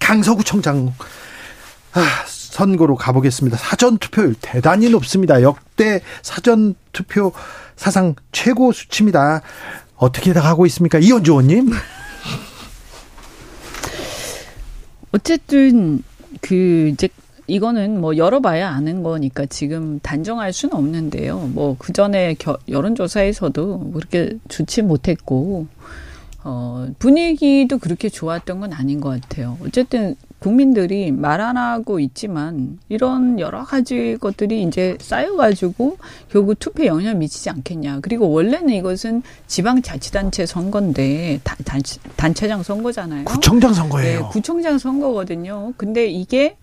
[0.00, 0.92] 강서구청장
[1.92, 3.56] 아, 선거로 가보겠습니다.
[3.58, 5.40] 사전 투표율 대단히 높습니다.
[5.40, 7.30] 역대 사전 투표
[7.76, 9.42] 사상 최고 수치입니다.
[9.96, 10.98] 어떻게 나가고 있습니까?
[10.98, 11.70] 이현주 의원님.
[15.12, 16.02] 어쨌든
[16.40, 17.08] 그 이제
[17.46, 21.38] 이거는 뭐 열어봐야 아는 거니까 지금 단정할 수는 없는데요.
[21.54, 22.34] 뭐 그 전에
[22.68, 25.66] 여론조사에서도 그렇게 좋지 못했고
[26.44, 29.56] 어 분위기도 그렇게 좋았던 건 아닌 것 같아요.
[29.64, 35.98] 어쨌든 국민들이 말 안 하고 있지만 이런 여러 가지 것들이 이제 쌓여가지고
[36.30, 38.00] 결국 투표에 영향을 미치지 않겠냐.
[38.00, 41.56] 그리고 원래는 이것은 지방자치단체 선거인데 단,
[42.16, 43.24] 단체장 선거잖아요.
[43.24, 44.20] 구청장 선거예요.
[44.20, 45.72] 네, 구청장 선거거든요.
[45.76, 46.56] 근데 이게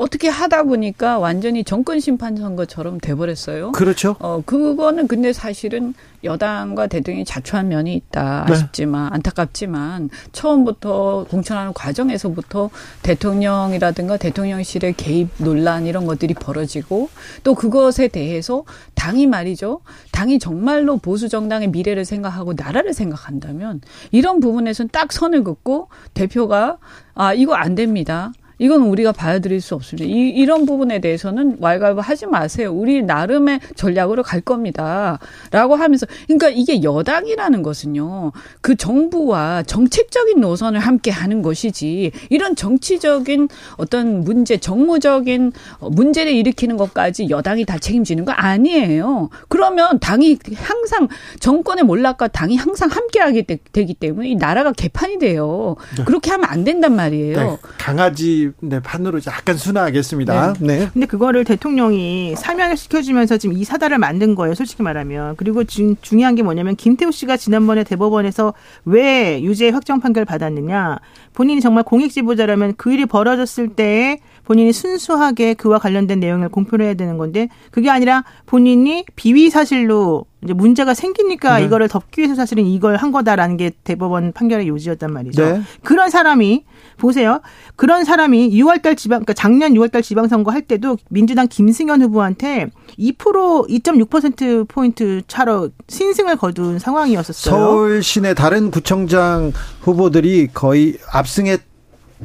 [0.00, 3.72] 어떻게 하다 보니까 완전히 정권 심판 선거처럼 돼버렸어요.
[3.72, 4.16] 그렇죠.
[4.18, 5.92] 어 그거는 근데 사실은
[6.24, 8.52] 여당과 대통령이 자초한 면이 있다 네.
[8.52, 9.14] 아쉽지만 네.
[9.16, 12.70] 안타깝지만 처음부터 공천하는 과정에서부터
[13.02, 17.10] 대통령이라든가 대통령실의 개입 논란 이런 것들이 벌어지고
[17.44, 19.82] 또 그것에 대해서 당이 말이죠.
[20.12, 23.82] 당이 정말로 보수 정당의 미래를 생각하고 나라를 생각한다면
[24.12, 26.78] 이런 부분에서는 딱 선을 긋고 대표가
[27.14, 28.32] 아 이거 안 됩니다.
[28.60, 30.06] 이건 우리가 봐드릴 수 없습니다.
[30.06, 32.70] 이, 이런 부분에 대해서는 왈가왈부 하지 마세요.
[32.70, 35.18] 우리 나름의 전략으로 갈 겁니다.
[35.50, 43.48] 라고 하면서, 그러니까 이게 여당이라는 것은요, 그 정부와 정책적인 노선을 함께 하는 것이지, 이런 정치적인
[43.78, 49.30] 어떤 문제, 정무적인 문제를 일으키는 것까지 여당이 다 책임지는 거 아니에요.
[49.48, 51.08] 그러면 당이 항상,
[51.40, 55.76] 정권의 몰락과 당이 항상 함께 하게 되기 때문에 이 나라가 개판이 돼요.
[55.96, 56.04] 네.
[56.04, 57.36] 그렇게 하면 안 된단 말이에요.
[57.36, 57.58] 네.
[57.78, 60.54] 강아지 네, 판으로 약간 순화하겠습니다.
[60.60, 60.78] 네.
[60.78, 60.90] 네.
[60.92, 64.54] 근데 그거를 대통령이 사면을 시켜주면서 지금 이 사달을 만든 거예요.
[64.54, 65.36] 솔직히 말하면.
[65.36, 70.98] 그리고 지금 중요한 게 뭐냐면 김태우 씨가 지난번에 대법원에서 왜 유죄 확정 판결 받았느냐.
[71.34, 76.94] 본인이 정말 공익 지보자라면 그 일이 벌어졌을 때에 본인이 순수하게 그와 관련된 내용을 공표를 해야
[76.94, 81.66] 되는 건데 그게 아니라 본인이 비위 사실로 이제 문제가 생기니까 네.
[81.66, 85.44] 이거를 덮기 위해서 사실은 이걸 한 거다라는 게 대법원 판결의 요지였단 말이죠.
[85.44, 85.62] 네.
[85.84, 86.64] 그런 사람이
[86.96, 87.40] 보세요.
[87.76, 92.68] 그런 사람이 6월달 지방, 그러니까 작년 6월달 지방선거 할 때도 민주당 김승현 후보한테
[92.98, 97.54] 2% 2.6% 포인트 차로 신승을 거둔 상황이었었어요.
[97.54, 101.69] 서울 시내 다른 구청장 후보들이 거의 압승했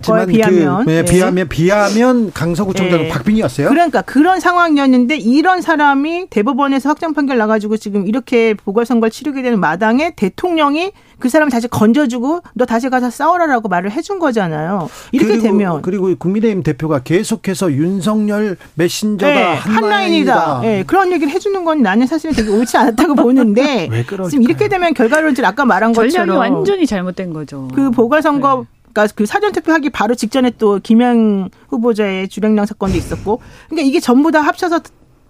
[0.02, 1.12] 거에 비하면 그, 네, 네.
[1.12, 3.10] 비하면 비하면 강서구청장은 네.
[3.10, 3.70] 박빙이었어요.
[3.70, 10.14] 그러니까 그런 상황이었는데 이런 사람이 대법원에서 확정 판결 나가지고 지금 이렇게 보궐선거를 치르게 되는 마당에
[10.16, 14.90] 대통령이 그 사람 다시 건져주고 너 다시 가서 싸워라라고 말을 해준 거잖아요.
[15.14, 20.60] 이렇게 그리고, 되면 그리고 국민의힘 대표가 계속해서 윤석열 메신저가 네, 한라인이다.
[20.62, 23.90] 네, 그런 얘기를 해주는 건 나는 사실 되게 옳지 않았다고 보는데
[24.30, 27.70] 지금 이렇게 되면 결과론질 아까 말한 것처럼 완전히 잘못된 거죠.
[27.74, 28.76] 그 보궐선거 네.
[28.96, 34.32] 그러니까 그 사전 투표하기 바로 직전에 또 김영 후보자의 주량량 사건도 있었고, 그러니까 이게 전부
[34.32, 34.80] 다 합쳐서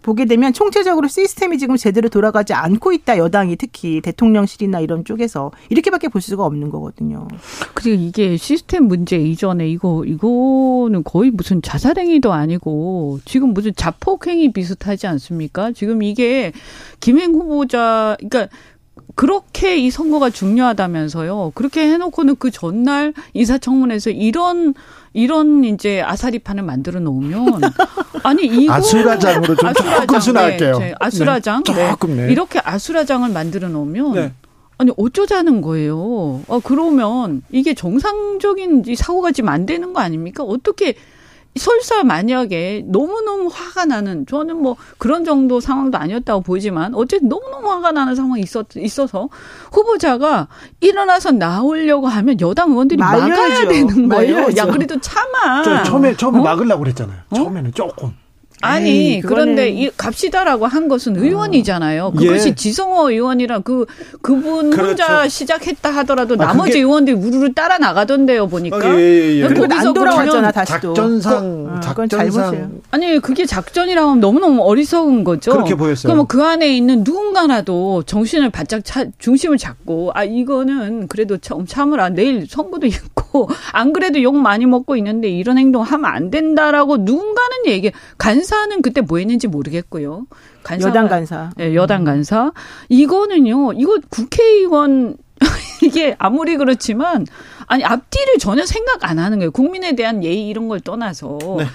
[0.03, 3.17] 보게 되면 총체적으로 시스템이 지금 제대로 돌아가지 않고 있다.
[3.17, 7.27] 여당이 특히 대통령실이나 이런 쪽에서 이렇게밖에 볼 수가 없는 거거든요.
[7.73, 15.07] 그리고 이게 시스템 문제 이전에 이거 이거는 거의 무슨 자살행위도 아니고 지금 무슨 자폭행위 비슷하지
[15.07, 15.71] 않습니까?
[15.71, 16.51] 지금 이게
[16.99, 18.55] 김행 후보자 그러니까
[19.15, 21.53] 그렇게 이 선거가 중요하다면서요.
[21.55, 24.73] 그렇게 해놓고는 그 전날 인사청문회에서 이런
[25.13, 27.61] 이런 이제 아사리판을 만들어 놓으면
[28.23, 30.77] 아니 이거 아수라장으로 좀 아수라장, 조금 순화할게요.
[30.79, 32.31] 네, 아수라장 네, 조금 네.
[32.31, 34.33] 이렇게 아수라장을 만들어 놓으면 네.
[34.77, 36.41] 아니 어쩌자는 거예요.
[36.49, 40.43] 아 그러면 이게 정상적인 사고가 지금 안 되는 거 아닙니까?
[40.43, 40.95] 어떻게
[41.57, 47.93] 설사 만약에 너무너무 화가 나는 저는 뭐 그런 정도 상황도 아니었다고 보지만 어쨌든 너무너무 화가
[47.93, 49.29] 나는 상황이 있었, 있어서
[49.71, 50.47] 후보자가
[50.81, 53.29] 일어나서 나오려고 하면 여당 의원들이 말려야죠.
[53.41, 54.35] 막아야 되는 거예요.
[54.35, 54.57] 말려야죠.
[54.57, 55.83] 야 그래도 참아.
[55.83, 56.41] 처음에 처음에 어?
[56.43, 57.19] 막으려고 그랬잖아요.
[57.29, 57.35] 어?
[57.35, 58.13] 처음에는 조금.
[58.61, 62.11] 아니 그런데 이 갑시다라고 한 것은 의원이잖아요.
[62.11, 62.55] 그것이 예.
[62.55, 63.85] 지성호 의원이랑 그
[64.21, 64.89] 그분 그렇죠.
[64.89, 68.77] 혼자 시작했다 하더라도 아, 나머지 의원들이 우르르 따라 나가던데요 보니까.
[68.77, 69.47] 아, 예, 예, 예.
[69.47, 70.93] 그리고 안 돌아왔잖아 다시 또.
[70.93, 75.51] 작전상 어, 작전상 아니 그게 작전이라고 하면 너무 너무 어리석은 거죠.
[75.51, 76.11] 그렇게 보였어요.
[76.11, 82.09] 그럼 그 안에 있는 누군가라도 정신을 바짝 차, 중심을 잡고 아 이거는 그래도 참 참으라
[82.09, 87.65] 내일 선거도 있고 안 그래도 욕 많이 먹고 있는데 이런 행동 하면 안 된다라고 누군가는
[87.67, 90.27] 얘기 간사 간사는 그때 뭐 했는지 모르겠고요.
[90.63, 91.51] 간사 여당 간사.
[91.57, 92.53] 네, 여당 간사.
[92.89, 93.73] 이거는요.
[93.73, 95.17] 이거 국회의원
[95.83, 97.25] 이게 아무리 그렇지만
[97.67, 99.51] 아니 앞뒤를 전혀 생각 안 하는 거예요.
[99.51, 101.65] 국민에 대한 예의 이런 걸 떠나서 네.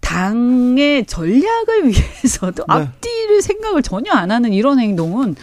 [0.00, 2.74] 당의 전략을 위해서도 네.
[2.74, 5.36] 앞뒤를 생각을 전혀 안 하는 이런 행동은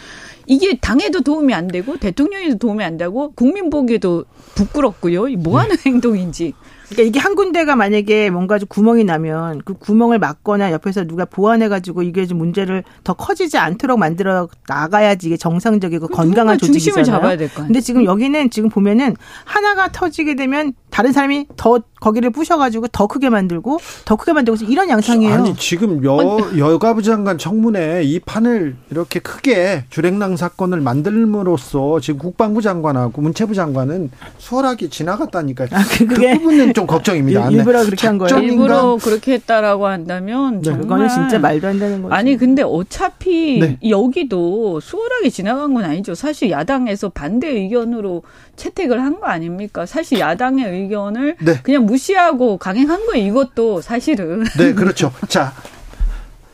[0.46, 5.24] 이게 당에도 도움이 안 되고 대통령에도 도움이 안 되고 국민 보기에도 부끄럽고요.
[5.38, 5.82] 뭐 하는 네.
[5.90, 6.52] 행동인지.
[6.88, 12.02] 그러니까 이게 한 군데가 만약에 뭔가 좀 구멍이 나면 그 구멍을 막거나 옆에서 누가 보완해가지고
[12.02, 17.04] 이게 좀 문제를 더 커지지 않도록 만들어 나가야지 이게 정상적이고 건강한 조직이잖아요.
[17.04, 17.68] 중심을 잡아야 될 거예요.
[17.68, 23.28] 근데 지금 여기는 지금 보면은 하나가 터지게 되면 다른 사람이 더 거기를 부셔가지고 더 크게
[23.28, 25.34] 만들고 더 크게 만들고 이런 양상이에요.
[25.34, 32.62] 아니 지금 여 여가부 장관 청문회 이 판을 이렇게 크게 주랭랑 사건을 만들므로써 지금 국방부
[32.62, 35.68] 장관하고 문체부 장관은 수월하게 지나갔다니까요.
[35.72, 37.50] 아, 그, 그 부분은 좀 걱정입니다.
[37.50, 37.86] 일 부러 네.
[37.86, 38.38] 그렇게 한 거예요.
[38.38, 40.76] 일부러 그렇게 했다라고 한다면 네.
[40.76, 42.14] 그거는 진짜 말도 안 되는 거죠.
[42.14, 43.78] 아니 근데 어차피 네.
[43.88, 46.14] 여기도 수월하게 지나간 건 아니죠.
[46.14, 48.22] 사실 야당에서 반대 의견으로
[48.54, 49.86] 채택을 한 거 아닙니까?
[49.86, 51.60] 사실 야당의 의견을 네.
[51.62, 53.26] 그냥 무시하고 강행한 거예요.
[53.26, 54.44] 이것도 사실은.
[54.58, 55.12] 네, 그렇죠.
[55.28, 55.52] 자,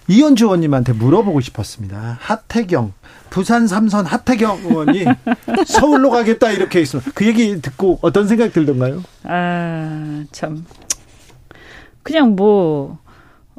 [0.08, 2.18] 이현주 의원님한테 물어보고 싶었습니다.
[2.20, 2.92] 하태경
[3.30, 5.04] 부산 삼선 하태경 의원이
[5.66, 9.04] 서울로 가겠다 이렇게 있으면 그 얘기 듣고 어떤 생각 들던가요?
[9.22, 10.64] 아, 참.
[12.02, 12.98] 그냥 뭐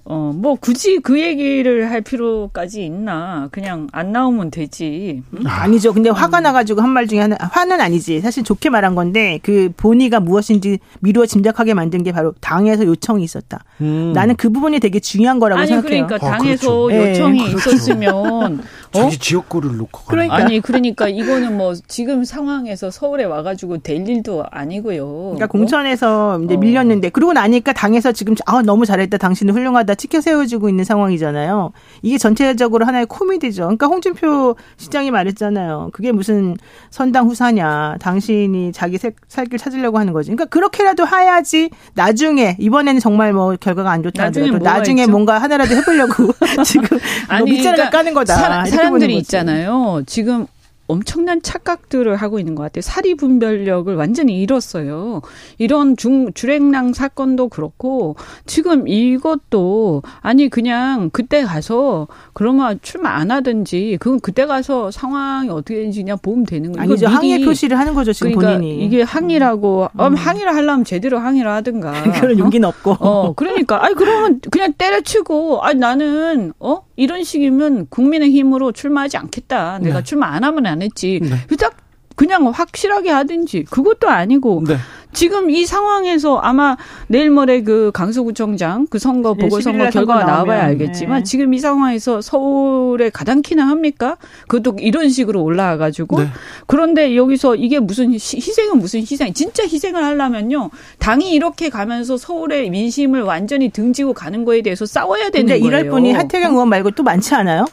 [0.03, 3.47] 어, 뭐 굳이 그 얘기를 할 필요까지 있나.
[3.51, 5.21] 그냥 안 나오면 되지.
[5.33, 5.43] 음?
[5.45, 5.93] 아니죠.
[5.93, 6.43] 근데 화가 음.
[6.43, 8.19] 나가지고 한 말 중에 하나, 화는 아니지.
[8.19, 13.63] 사실 좋게 말한 건데 그 본의가 무엇인지 미루어 짐작하게 만든 게 바로 당에서 요청이 있었다.
[13.79, 14.11] 음.
[14.13, 16.07] 나는 그 부분이 되게 중요한 거라고 아니, 생각해요.
[16.07, 17.09] 그러니까 아, 당에서 그렇죠.
[17.11, 17.51] 요청이 네.
[17.51, 19.09] 있었으면 자기 어?
[19.19, 20.35] 지역구를 놓고 그러니까.
[20.35, 25.07] 아니 그러니까 이거는 뭐 지금 상황에서 서울에 와가지고 될 일도 아니고요.
[25.35, 26.43] 그러니까 공천에서 어?
[26.43, 31.71] 이제 밀렸는데 그러고 나니까 당에서 지금 아 너무 잘했다 당신은 훌륭하다 치켜 세워지고 있는 상황이잖아요.
[32.01, 33.63] 이게 전체적으로 하나의 코미디죠.
[33.63, 35.89] 그러니까 홍준표 시장이 말했잖아요.
[35.93, 36.55] 그게 무슨
[36.89, 37.97] 선당 후사냐.
[37.99, 40.29] 당신이 자기 살길 찾으려고 하는 거지.
[40.31, 45.11] 그러니까 그렇게라도 해야지 나중에 이번에는 정말 뭐 결과가 안 좋다 하더라도 나중에 있죠?
[45.11, 46.33] 뭔가 하나라도 해보려고
[46.65, 48.35] 지금 아니, 뭐 밑자락을 그러니까 까는 거다.
[48.35, 50.03] 사, 사람들이 있잖아요.
[50.05, 50.47] 지금
[50.91, 52.81] 엄청난 착각들을 하고 있는 것 같아요.
[52.81, 55.21] 사리 분별력을 완전히 잃었어요.
[55.57, 63.97] 이런 중 주랭랑 사건도 그렇고 지금 이것도 아니 그냥 그때 가서 그러면 출마 안 하든지
[64.01, 66.83] 그건 그때 가서 상황이 어떻게 되는지 그냥 보면 되는 거예요.
[66.83, 67.07] 아니죠.
[67.07, 68.83] 항의 표시를 하는 거죠 지금 그러니까 본인이.
[68.85, 69.99] 이게 항의라고 음.
[70.01, 70.15] 음.
[70.15, 71.91] 항의를 하려면 제대로 항의를 하든가.
[72.19, 72.69] 그런 용기는 어?
[72.69, 72.91] 없고.
[72.99, 79.79] 어 그러니까 아니 그러면 그냥 때려치고 아니 나는 어 이런 식이면 국민의 힘으로 출마하지 않겠다.
[79.79, 80.03] 내가 네.
[80.03, 81.19] 출마 안 하면 안 했지.
[81.21, 81.55] 네.
[81.57, 81.75] 딱
[82.15, 84.75] 그냥 확실하게 하든지 그것도 아니고 네.
[85.13, 86.77] 지금 이 상황에서 아마
[87.07, 91.23] 내일 모레 그 강서구청장 그 선거 네, 보궐선거 결과가 나와봐야 알겠지만 네.
[91.23, 94.17] 지금 이 상황에서 서울에 가장 키나 합니까?
[94.47, 96.27] 그것도 이런 식으로 올라와가지고 네.
[96.67, 99.33] 그런데 여기서 이게 무슨 희생은 무슨 희생?
[99.33, 100.69] 진짜 희생을 하려면요
[100.99, 105.65] 당이 이렇게 가면서 서울의 민심을 완전히 등지고 가는 거에 대해서 싸워야 되는 거예요.
[105.65, 107.65] 이럴 분이 하태경 의원 말고 또 많지 않아요?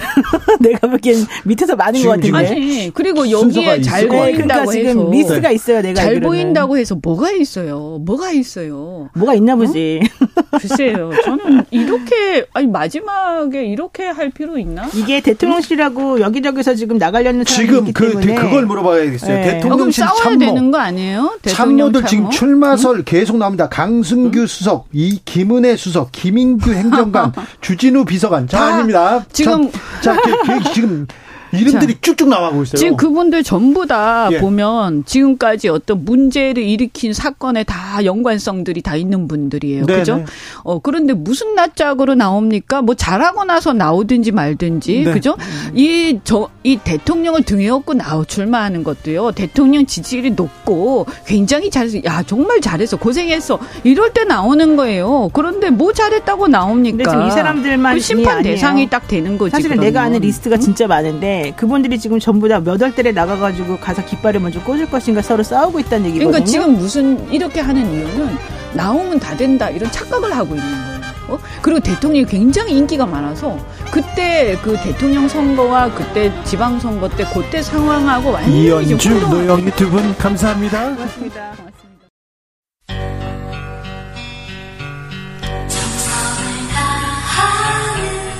[0.60, 2.36] 내가 보기엔 밑에서 많은 것 같은데.
[2.36, 5.82] 아니, 그리고 여기에 잘 보인다고 그러니까 해서 미스가 있어요.
[5.82, 6.28] 내가 잘 알기로는.
[6.28, 7.98] 보인다고 해서 뭐가 있어요?
[8.04, 9.08] 뭐가 있어요?
[9.14, 10.00] 뭐가 있나 보지.
[10.02, 10.34] 어?
[10.58, 11.10] 글쎄요.
[11.24, 14.88] 저는 이렇게 아니 마지막에 이렇게 할 필요 있나?
[14.94, 18.34] 이게 대통령실하고 여기저기서 지금 나가려는 지금 그 때문에.
[18.34, 19.36] 그걸 물어봐야겠어요.
[19.36, 19.52] 네.
[19.54, 21.38] 대통령실 어, 참모 되는 거 아니에요?
[21.42, 22.08] 참모들 참모?
[22.08, 23.02] 지금 출마설 응?
[23.04, 23.68] 계속 나옵니다.
[23.68, 24.46] 강승규 응?
[24.46, 28.48] 수석, 이 김은혜 수석, 김인규 행정관, 주진우 비서관.
[28.48, 29.24] 자, 아닙니다.
[29.32, 31.06] 지금 자, 자 그, 그, 지금
[31.52, 32.78] 이름들이 자, 쭉쭉 나가고 있어요.
[32.78, 34.38] 지금 그분들 전부 다 예.
[34.38, 39.86] 보면 지금까지 어떤 문제를 일으킨 사건에 다 연관성들이 다 있는 분들이에요.
[39.86, 39.98] 네네.
[39.98, 40.24] 그죠?
[40.62, 42.82] 어, 그런데 무슨 낯짝으로 나옵니까?
[42.82, 45.04] 뭐 잘하고 나서 나오든지 말든지.
[45.04, 45.12] 네.
[45.12, 45.36] 그죠?
[45.74, 49.32] 이, 저, 이 대통령을 등에 업고 나오 출마하는 것도요.
[49.32, 53.58] 대통령 지지율이 높고 굉장히 잘해서, 야, 정말 잘해서 고생했어.
[53.84, 55.30] 이럴 때 나오는 거예요.
[55.32, 56.96] 그런데 뭐 잘했다고 나옵니까?
[56.96, 59.50] 근데 지금 이 사람들만 그 심판 대상이 딱 되는 거지.
[59.52, 59.86] 사실은 그러면.
[59.86, 64.60] 내가 아는 리스트가 진짜 많은데 그분들이 지금 전부 다 몇 월달에 나가가지고 가서 깃발을 먼저
[64.62, 66.30] 꽂을 것인가 서로 싸우고 있다는 얘기거든요.
[66.30, 68.36] 그러니까 지금 무슨 이렇게 하는 이유는
[68.74, 70.96] 나오면 다 된다 이런 착각을 하고 있는 거예요.
[71.28, 71.38] 어?
[71.60, 73.58] 그리고 대통령이 굉장히 인기가 많아서
[73.90, 80.16] 그때 그 대통령 선거와 그때 지방 선거 때 그때 상황하고 완전히 이연주 노영희 두 분
[80.16, 80.94] 감사합니다.
[80.94, 81.52] 고맙습니다.
[81.56, 81.76] 고맙습니다.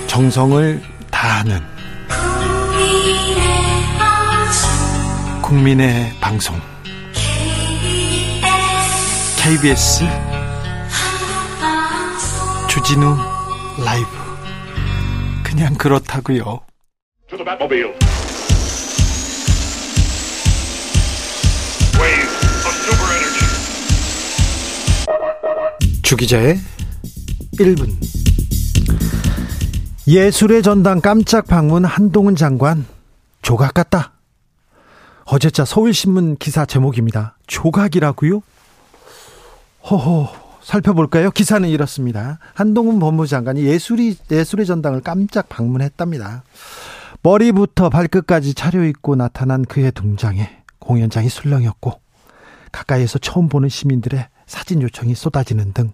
[0.06, 0.80] 정성을
[1.10, 1.60] 다하는
[5.46, 6.56] 국민의 방송.
[9.38, 10.02] KBS
[12.68, 13.16] 주진우
[13.84, 14.08] 라이브.
[15.44, 16.62] 그냥 그렇다고요.
[26.02, 26.58] 주기자의
[27.60, 27.94] 1분.
[30.08, 32.84] 예술의 전당 깜짝 방문 한동훈 장관.
[33.42, 34.15] 조각 같다.
[35.26, 37.36] 어제자 서울신문 기사 제목입니다.
[37.46, 38.42] 조각이라고요?
[39.90, 41.30] 허허 살펴볼까요?
[41.30, 42.38] 기사는 이렇습니다.
[42.54, 46.42] 한동훈 법무장관이 예술이 예술의 전당을 깜짝 방문했답니다.
[47.22, 52.00] 머리부터 발끝까지 차려입고 나타난 그의 등장에 공연장이 술렁였고
[52.72, 55.92] 가까이에서 처음 보는 시민들의 사진 요청이 쏟아지는 등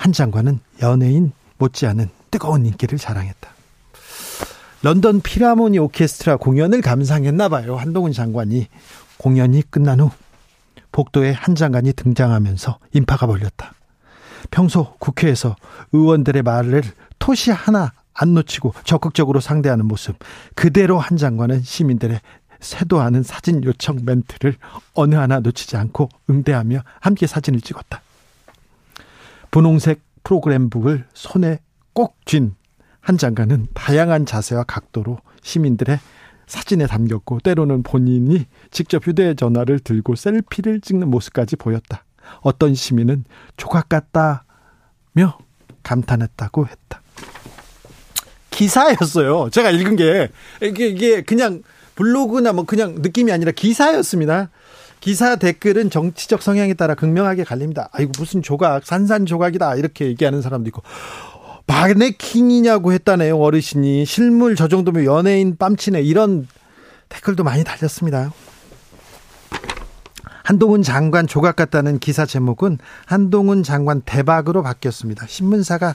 [0.00, 3.50] 한 장관은 연예인 못지않은 뜨거운 인기를 자랑했다.
[4.82, 7.76] 런던 피라모니 오케스트라 공연을 감상했나 봐요.
[7.76, 8.68] 한동훈 장관이
[9.18, 10.10] 공연이 끝난 후
[10.92, 13.74] 복도에 한 장관이 등장하면서 인파가 몰렸다.
[14.50, 15.54] 평소 국회에서
[15.92, 16.82] 의원들의 말을
[17.18, 20.16] 토시 하나 안 놓치고 적극적으로 상대하는 모습
[20.54, 22.20] 그대로 한 장관은 시민들의
[22.60, 24.56] 세도하는 사진 요청 멘트를
[24.94, 28.02] 어느 하나 놓치지 않고 응대하며 함께 사진을 찍었다.
[29.50, 31.60] 분홍색 프로그램북을 손에
[31.92, 32.54] 꼭 쥔
[33.00, 35.98] 한 장관은 다양한 자세와 각도로 시민들의
[36.46, 42.04] 사진에 담겼고 때로는 본인이 직접 휴대전화를 들고 셀피를 찍는 모습까지 보였다.
[42.40, 43.24] 어떤 시민은
[43.56, 45.38] 조각 같다며
[45.82, 47.00] 감탄했다고 했다.
[48.50, 49.48] 기사였어요.
[49.50, 50.28] 제가 읽은 게
[50.60, 51.62] 이게, 이게 그냥
[51.94, 54.50] 블로그나 뭐 그냥 느낌이 아니라 기사였습니다.
[55.00, 57.88] 기사 댓글은 정치적 성향에 따라 극명하게 갈립니다.
[57.92, 60.82] 아이고 무슨 조각 산산조각이다 이렇게 얘기하는 사람도 있고
[61.70, 66.48] 마네킹이냐고 했다네요 어르신이 실물 저 정도면 연예인 뺨치네 이런
[67.08, 68.32] 댓글도 많이 달렸습니다.
[70.42, 75.26] 한동훈 장관 조각 같다는 기사 제목은 한동훈 장관 대박으로 바뀌었습니다.
[75.28, 75.94] 신문사가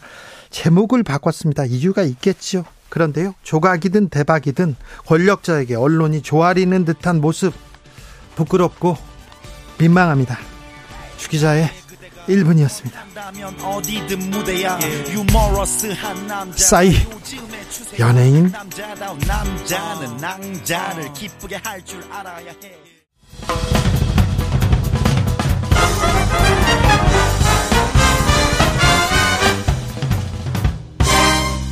[0.49, 1.65] 제목을 바꿨습니다.
[1.65, 2.63] 이유가 있겠죠.
[2.87, 7.53] 그런데요, 조각이든 대박이든 권력자에게 언론이 조아리는 듯한 모습
[8.35, 8.95] 부끄럽고
[9.77, 10.37] 민망합니다.
[11.17, 11.69] 주 기자의
[12.27, 12.91] 1분이었습니다.
[16.55, 16.91] 싸이
[17.99, 18.51] 연예인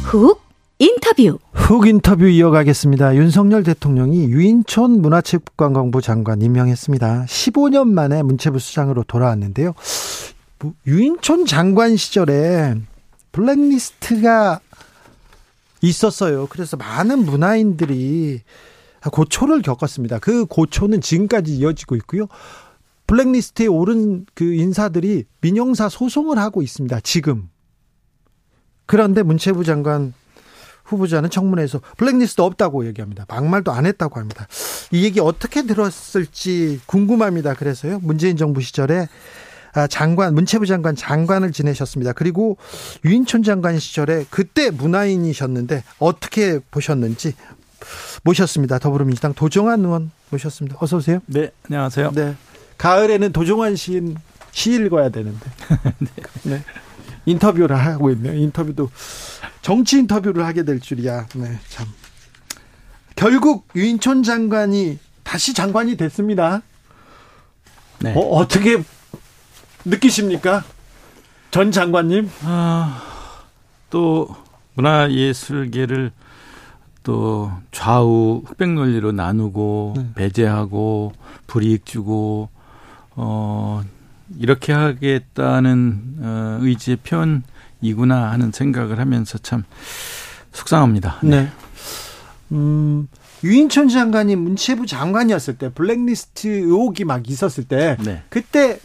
[0.04, 0.42] 훅
[0.80, 3.16] 인터뷰 훅 인터뷰 이어가겠습니다.
[3.16, 7.26] 윤석열 대통령이 유인촌 문화체육관광부 장관 임명했습니다.
[7.28, 9.74] 15년 만에 문체부 수장으로 돌아왔는데요.
[10.88, 12.76] 유인촌 장관 시절에
[13.32, 14.60] 블랙리스트가
[15.82, 16.48] 있었어요.
[16.48, 18.42] 그래서 많은 문화인들이
[19.12, 20.20] 고초를 겪었습니다.
[20.20, 22.28] 그 고초는 지금까지 이어지고 있고요.
[23.08, 27.00] 블랙리스트에 오른 그 인사들이 민영사 소송을 하고 있습니다.
[27.02, 27.50] 지금.
[28.86, 30.14] 그런데 문체부 장관
[30.86, 33.26] 후보자는 청문회에서 블랙리스트 없다고 얘기합니다.
[33.28, 34.48] 막말도 안 했다고 합니다.
[34.92, 37.56] 이 얘기 어떻게 들었을지 궁금합니다.
[37.56, 38.00] 그래서요.
[38.02, 39.08] 문재인 정부 시절에 아,
[39.90, 42.14] 장관 문체부 장관 장관을 지내셨습니다.
[42.14, 42.58] 그리고
[43.06, 47.34] 유인촌 장관 시절에 그때 문화인이셨는데 어떻게 보셨는지
[48.24, 48.80] 모셨습니다.
[48.80, 50.78] 더불어민주당 도정환 의원 모셨습니다.
[50.80, 51.20] 어서 오세요.
[51.26, 52.12] 네, 안녕하세요.
[52.12, 52.36] 네.
[52.78, 54.16] 가을에는 도정환 시인
[54.52, 55.46] 시 읽어야 되는데.
[56.00, 56.10] 네.
[56.44, 56.64] 네.
[57.26, 58.34] 인터뷰를 하고 있네요.
[58.34, 58.90] 인터뷰도
[59.62, 61.28] 정치 인터뷰를 하게 될 줄이야.
[61.36, 61.88] 네, 참.
[63.16, 66.62] 결국 유인촌 장관이 다시 장관이 됐습니다.
[68.00, 68.14] 네.
[68.16, 68.84] 어, 떻게
[69.86, 70.64] 느끼십니까?
[71.52, 72.30] 전 장관님?
[72.44, 73.02] 아,
[73.90, 74.36] 또
[74.76, 76.12] 문화예술계를
[77.04, 80.10] 또 좌우 흑백 논리로 나누고 네.
[80.16, 81.14] 배제하고
[81.48, 82.50] 불이익 주고
[83.12, 83.84] 어
[84.40, 89.64] 이렇게 하겠다는 어, 의지의 표현이구나 하는 생각을 하면서 참
[90.54, 91.20] 속상합니다.
[91.24, 91.42] 네.
[91.42, 91.50] 네.
[92.54, 93.08] 음,
[93.44, 98.24] 유인천 장관이 문체부 장관이었을 때 블랙리스트 의혹이 막 있었을 때 네.
[98.30, 98.80] 그때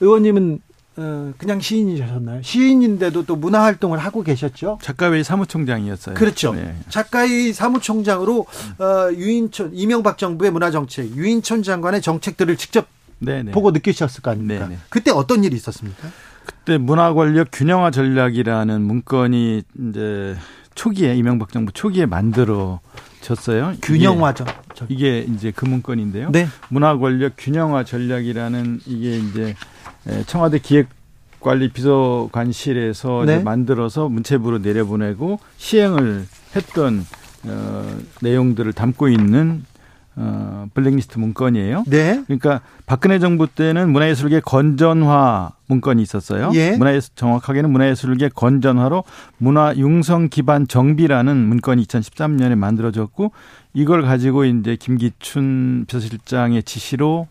[0.00, 0.60] 의원님은
[0.96, 2.42] 어, 그냥 시인이셨나요?
[2.42, 4.78] 시인인데도 또 문화 활동을 하고 계셨죠?
[4.82, 6.16] 작가회의 사무총장이었어요.
[6.16, 6.52] 그렇죠.
[6.54, 6.74] 네.
[6.88, 8.46] 작가회의 사무총장으로
[8.78, 12.88] 어, 유인천 이명박 정부의 문화 정책, 유인천 장관의 정책들을 직접
[13.20, 13.42] 네네.
[13.44, 13.50] 네.
[13.52, 14.64] 보고 느끼셨을 거 아닙니까?
[14.64, 14.74] 네네.
[14.74, 14.80] 네.
[14.88, 16.08] 그때 어떤 일이 있었습니까?
[16.44, 20.36] 그때 문화 권력 균형화 전략이라는 문건이 이제
[20.74, 23.74] 초기에 이명박 정부 초기에 만들어졌어요.
[23.82, 24.46] 균형화죠.
[24.88, 26.30] 이게, 이게 이제 그 문건인데요.
[26.30, 26.48] 네.
[26.68, 29.54] 문화 권력 균형화 전략이라는 이게 이제
[30.26, 33.38] 청와대 기획관리 비서관실에서 네.
[33.42, 37.06] 만들어서 문체부로 내려보내고 시행을 했던
[37.44, 39.64] 어, 내용들을 담고 있는
[40.20, 41.84] 어, 블랙리스트 문건이에요.
[41.86, 42.24] 네.
[42.26, 46.50] 그러니까 박근혜 정부 때는 문화예술계 건전화 문건이 있었어요.
[46.54, 46.72] 예.
[46.72, 49.04] 문화예술 정확하게는 문화예술계 건전화로
[49.36, 53.30] 문화 융성 기반 정비라는 문건이 2013년에 만들어졌고
[53.74, 57.28] 이걸 가지고 이제 김기춘 비서실장의 지시로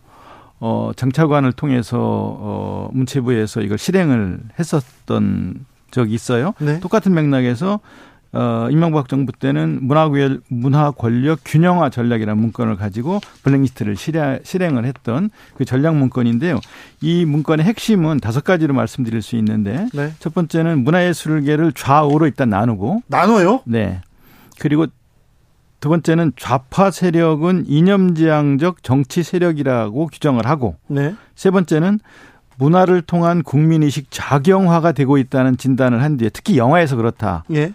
[0.60, 6.54] 어 장차관을 통해서 어 문체부에서 이걸 실행을 했었던 적이 있어요.
[6.58, 6.80] 네.
[6.80, 7.80] 똑같은 맥락에서
[8.32, 10.10] 어, 이명박 정부 때는 문화,
[10.48, 16.60] 문화 권력 균형화 전략이라는 문건을 가지고 블랙리스트를 실행, 실행을 했던 그 전략 문건인데요.
[17.00, 20.12] 이 문건의 핵심은 다섯 가지로 말씀드릴 수 있는데 네.
[20.18, 23.60] 첫 번째는 문화예술계를 좌우로 일단 나누고 나눠요?
[23.64, 24.02] 네.
[24.58, 24.86] 그리고
[25.80, 31.14] 두 번째는 좌파 세력은 이념지향적 정치 세력이라고 규정을 하고 네.
[31.34, 32.00] 세 번째는
[32.56, 37.44] 문화를 통한 국민의식 작용화가 되고 있다는 진단을 한 뒤에 특히 영화에서 그렇다.
[37.52, 37.72] 예.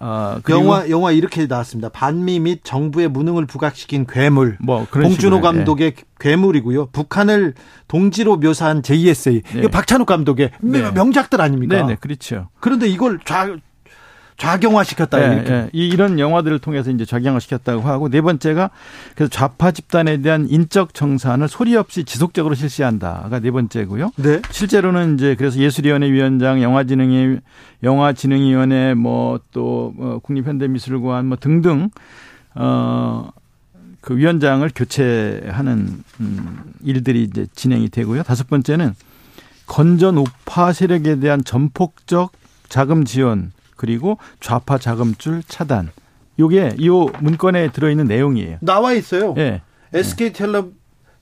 [0.00, 1.88] 어, 영화 영화 이렇게 나왔습니다.
[1.88, 4.58] 반미 및 정부의 무능을 부각시킨 괴물.
[4.60, 6.02] 뭐 봉준호 감독의 예.
[6.20, 6.86] 괴물이고요.
[6.86, 7.54] 북한을
[7.88, 9.42] 동지로 묘사한 JSA.
[9.42, 9.58] 네.
[9.58, 10.90] 이거 박찬욱 감독의 네.
[10.92, 11.76] 명작들 아닙니까?
[11.76, 12.48] 네, 네, 그렇죠.
[12.60, 13.48] 그런데 이걸 좌
[14.38, 15.50] 좌경화시켰다 네, 이렇게.
[15.50, 15.68] 네.
[15.72, 18.70] 이런 영화들을 통해서 이제 좌경화시켰다고 하고 네 번째가
[19.14, 24.12] 그래서 좌파 집단에 대한 인적 정산을 소리 없이 지속적으로 실시한다가 네 번째고요.
[24.16, 24.40] 네.
[24.50, 27.40] 실제로는 이제 그래서 예술위원회 위원장, 영화진흥위
[27.82, 31.90] 영화진흥위원회 뭐또 뭐 국립현대미술관 뭐 등등
[32.54, 33.30] 어.
[34.00, 38.22] 그 위원장을 교체하는 음 일들이 이제 진행이 되고요.
[38.22, 38.94] 다섯 번째는
[39.66, 42.32] 건전 우파 세력에 대한 전폭적
[42.68, 45.90] 자금 지원 그리고 좌파 자금줄 차단.
[46.38, 46.88] 요게 이
[47.20, 48.58] 문건에 들어있는 내용이에요.
[48.60, 49.34] 나와 있어요.
[49.38, 49.62] 예.
[49.94, 50.62] SK 텔레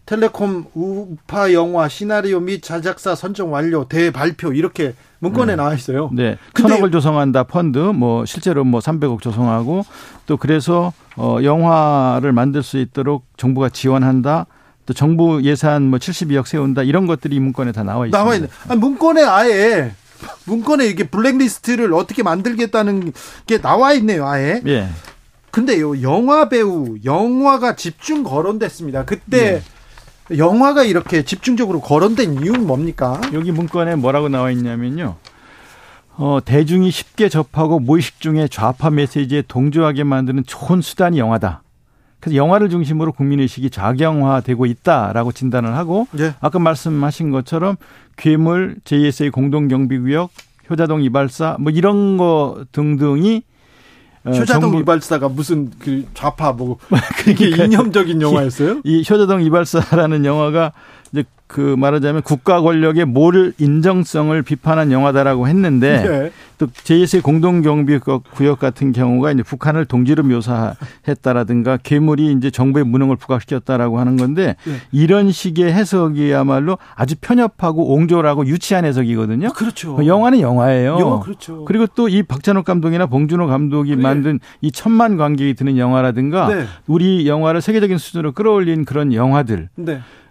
[0.06, 5.56] 텔레콤 우파 영화 시나리오 및 자작사 선정 완료 대발표 이렇게 문건에 네.
[5.56, 6.10] 나와 있어요.
[6.12, 6.36] 네.
[6.54, 9.84] 천억을 조성한다 펀드 뭐 실제로 뭐 300억 조성하고
[10.26, 14.46] 또 그래서 어 영화를 만들 수 있도록 정부가 지원한다.
[14.86, 18.18] 또 정부 예산 뭐 72억 세운다 이런 것들이 이 문건에 다 나와 있습니다.
[18.18, 18.48] 나와 있네.
[18.68, 19.92] 아, 문건에 아예
[20.44, 23.12] 문건에 이게 블랙리스트를 어떻게 만들겠다는
[23.46, 24.62] 게 나와 있네요, 아예.
[24.66, 24.88] 예.
[25.50, 29.04] 근데요, 영화 배우, 영화가 집중 거론됐습니다.
[29.04, 29.62] 그때
[30.30, 30.38] 예.
[30.38, 33.20] 영화가 이렇게 집중적으로 거론된 이유는 뭡니까?
[33.32, 35.16] 여기 문건에 뭐라고 나와 있냐면요.
[36.18, 41.62] 어, 대중이 쉽게 접하고 무의식 중에 좌파 메시지에 동조하게 만드는 좋은 수단이 영화다.
[42.20, 46.34] 그래서 영화를 중심으로 국민의식이 좌경화되고 있다라고 진단을 하고 네.
[46.40, 47.76] 아까 말씀하신 것처럼
[48.16, 50.30] 괴물, JSA 공동경비구역,
[50.70, 53.42] 효자동 이발사 뭐 이런 거 등등이
[54.24, 54.80] 어, 효자동 정부...
[54.80, 56.78] 이발사가 무슨 그 좌파 뭐
[57.24, 58.80] 그게 이념적인 영화였어요?
[58.84, 60.72] 이 효자동 이발사라는 영화가
[61.16, 66.32] 이제 그 말하자면 국가 권력의 모를 인정성을 비판한 영화다라고 했는데 네.
[66.58, 68.00] 또 JS의 공동경비
[68.32, 74.72] 구역 같은 경우가 이제 북한을 동지로 묘사했다라든가 괴물이 이제 정부의 무능을 부각시켰다라고 하는 건데 네.
[74.90, 79.52] 이런 식의 해석이야말로 아주 편협하고 옹졸하고 유치한 해석이거든요.
[79.52, 80.04] 그렇죠.
[80.04, 80.98] 영화는 영화예요.
[80.98, 81.64] 영화 그렇죠.
[81.64, 84.02] 그리고 또 이 박찬욱 감독이나 봉준호 감독이 네.
[84.02, 86.64] 만든 이 천만 관객이 드는 영화라든가 네.
[86.86, 89.68] 우리 영화를 세계적인 수준으로 끌어올린 그런 영화들.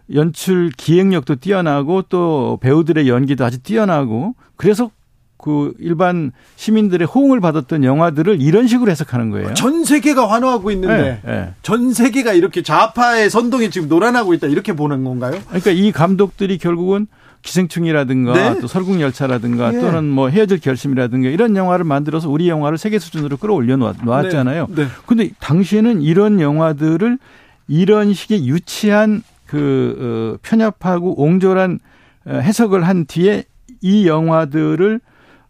[0.08, 0.16] 네.
[0.16, 4.92] 연출 기획력도 뛰어나고 또 배우들의 연기도 아주 뛰어나고 그래서
[5.38, 9.54] 그 일반 시민들의 호응을 받았던 영화들을 이런 식으로 해석하는 거예요.
[9.54, 11.54] 전 세계가 환호하고 있는데 네, 네.
[11.62, 15.40] 전 세계가 이렇게 좌파의 선동이 지금 노란하고 있다 이렇게 보는 건가요?
[15.48, 17.08] 그러니까 이 감독들이 결국은
[17.44, 18.60] 기생충이라든가 네?
[18.60, 19.80] 또 설국열차라든가 예.
[19.80, 24.68] 또는 뭐 헤어질 결심이라든가 이런 영화를 만들어서 우리 영화를 세계 수준으로 끌어올려 놓았잖아요.
[24.72, 24.88] 네.
[25.16, 25.30] 네.
[25.40, 27.20] 당시에는 이런 영화들을
[27.68, 31.80] 이런 식의 유치한 그 어, 편협하고 옹졸한
[32.26, 33.44] 어, 해석을 한 뒤에
[33.82, 35.00] 이 영화들을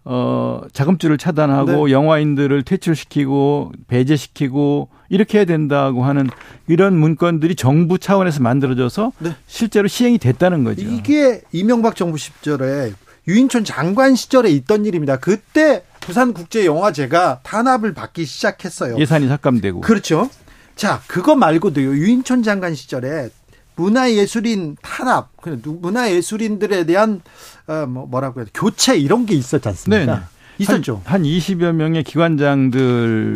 [0.08, 1.91] 어, 자금줄을 차단하고 네.
[1.93, 6.30] 영화인들을 퇴출시키고 배제시키고 이렇게 해야 된다고 하는
[6.68, 9.36] 이런 문건들이 정부 차원에서 만들어져서 네.
[9.48, 10.84] 실제로 시행이 됐다는 거죠.
[10.84, 12.91] 이게 이명박 정부 시절에
[13.28, 15.18] 유인촌 장관 시절에 있던 일입니다.
[15.18, 18.98] 그때 부산국제영화제가 탄압을 받기 시작했어요.
[19.00, 19.82] 예산이 삭감되고.
[19.82, 20.30] 그렇죠.
[20.76, 21.96] 자, 그거 말고도요.
[21.96, 23.30] 유인촌 장관 시절에
[23.76, 25.32] 문화예술인 탄압,
[25.64, 27.22] 문화예술인들에 대한
[27.68, 30.16] 어, 뭐 뭐라고 해야 돼 교체 이런 게 있었지 않습니까?
[30.16, 30.22] 네
[30.58, 31.02] 있었죠.
[31.04, 33.34] 한, 한 20여 명의 기관장들을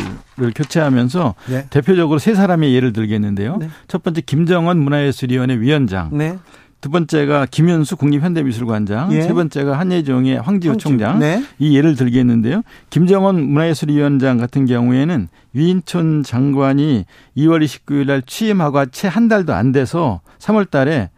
[0.56, 1.68] 교체하면서 네.
[1.70, 3.58] 대표적으로 세 사람의 예를 들겠는데요.
[3.58, 3.70] 네.
[3.88, 6.18] 첫 번째 김정은 문화예술위원회 위원장.
[6.18, 6.38] 네.
[6.82, 9.22] 두 번째가 김현수 국립현대미술관장, 예.
[9.24, 11.20] 세 번째가 한예종의 황지우 총장.
[11.20, 11.44] 네.
[11.60, 12.62] 이 예를 들겠는데요.
[12.90, 17.06] 김정은 문화예술위원장 같은 경우에는 위인촌 장관이
[17.36, 21.10] 2월 29일 날 취임하고 채 한 달도 안 돼서 3월 달에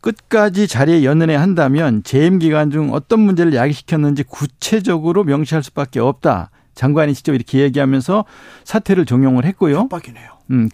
[0.00, 6.50] 끝까지 자리에 연연해 한다면 재임 기간 중 어떤 문제를 야기시켰는지 구체적으로 명시할 수밖에 없다.
[6.74, 8.24] 장관이 직접 이렇게 얘기하면서
[8.64, 9.76] 사퇴를 종용을 했고요.
[9.78, 10.30] 협박이네요.
[10.52, 10.68] 음,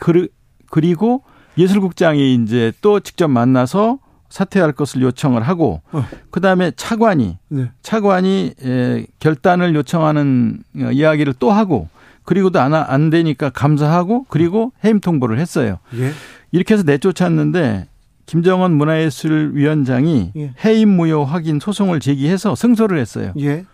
[0.71, 1.23] 그리고
[1.57, 3.99] 예술국장이 이제 또 직접 만나서
[4.33, 6.05] 사퇴할 것을 요청을 하고 어.
[6.31, 7.71] 그다음에 차관이 네.
[7.83, 11.89] 차관이 에, 결단을 요청하는 어, 이야기를 또 하고
[12.25, 15.79] 그리고도 안, 안 되니까 감사하고 그리고 해임 통보를 했어요.
[15.97, 16.13] 예.
[16.51, 17.89] 이렇게 해서 내쫓았는데
[18.25, 20.55] 김정은 문화예술위원장이 예.
[20.65, 23.33] 해임 무효 확인 소송을 제기해서 승소를 했어요.
[23.39, 23.67] 예.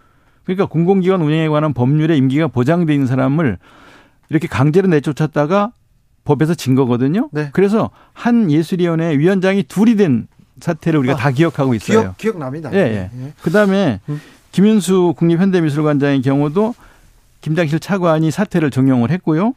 [0.42, 3.58] 그러니까 공공기관 운영에 관한 법률에 임기가 보장돼 있는 사람을
[4.30, 5.72] 이렇게 강제로 내쫓았다가
[6.24, 7.28] 법에서 진 거거든요.
[7.32, 7.50] 네.
[7.52, 10.26] 그래서 한 예술위원회 위원장이 둘이 된
[10.60, 12.00] 사태를 우리가 아, 다 기억하고 있어요.
[12.00, 12.70] 기억, 기억 납니다.
[12.72, 13.10] 예, 예.
[13.14, 13.32] 예.
[13.42, 14.20] 그 다음에 음.
[14.52, 16.74] 김윤수 국립현대미술관장의 경우도
[17.40, 19.54] 김장실 차관이 사퇴를 종용을 했고요.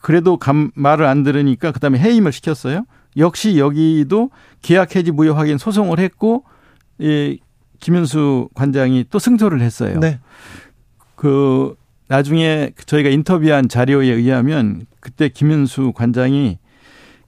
[0.00, 2.84] 그래도 감, 말을 안 들으니까 그 다음에 해임을 시켰어요.
[3.16, 4.30] 역시 여기도
[4.62, 6.44] 계약 해지 무효 확인 소송을 했고,
[6.98, 7.38] 이
[7.80, 9.98] 김윤수 관장이 또 승소를 했어요.
[10.00, 10.18] 네.
[11.16, 11.74] 그
[12.08, 16.58] 나중에 저희가 인터뷰한 자료에 의하면 그때 김윤수 관장이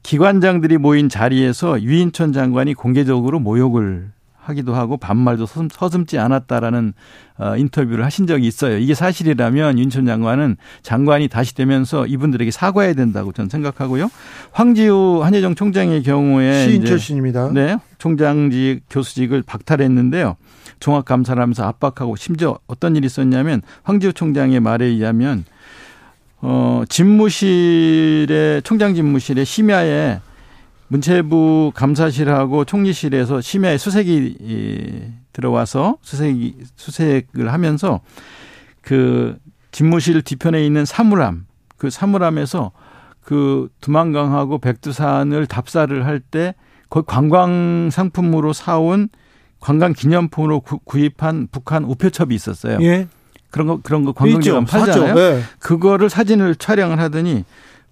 [0.07, 6.93] 기관장들이 모인 자리에서 유인천 장관이 공개적으로 모욕을 하기도 하고 반말도 서슴지 않았다라는
[7.39, 8.79] 어, 인터뷰를 하신 적이 있어요.
[8.79, 14.09] 이게 사실이라면 윤천 장관은 장관이 다시 되면서 이분들에게 사과해야 된다고 저는 생각하고요.
[14.53, 17.51] 황지우 한예종 총장의 경우에 시인 출신입니다.
[17.53, 20.37] 네, 총장직 교수직을 박탈했는데요.
[20.79, 25.45] 종합 감사를 하면서 압박하고 심지어 어떤 일이 있었냐면 황지우 총장의 말에 의하면
[26.49, 30.21] 어, 집무실에, 총장 집무실에 심야에
[30.87, 37.99] 문체부 감사실하고 총리실에서 심야에 수색이 들어와서 수색이, 수색을 하면서
[38.81, 39.37] 그
[39.73, 41.47] 집무실 뒤편에 있는 사물함,
[41.79, 42.71] 그 사물함에서
[43.23, 46.55] 그 두만강하고 백두산을 답사를 할 때
[46.89, 49.09] 거의 관광 상품으로 사온
[49.59, 52.79] 관광 기념품으로 구입한 북한 우표첩이 있었어요.
[52.83, 53.09] 예.
[53.57, 55.15] 그런 거 그런 거 관광객은 팔잖아요.
[55.15, 55.43] 네.
[55.61, 57.45] 그거를 사진을 촬영을 하더니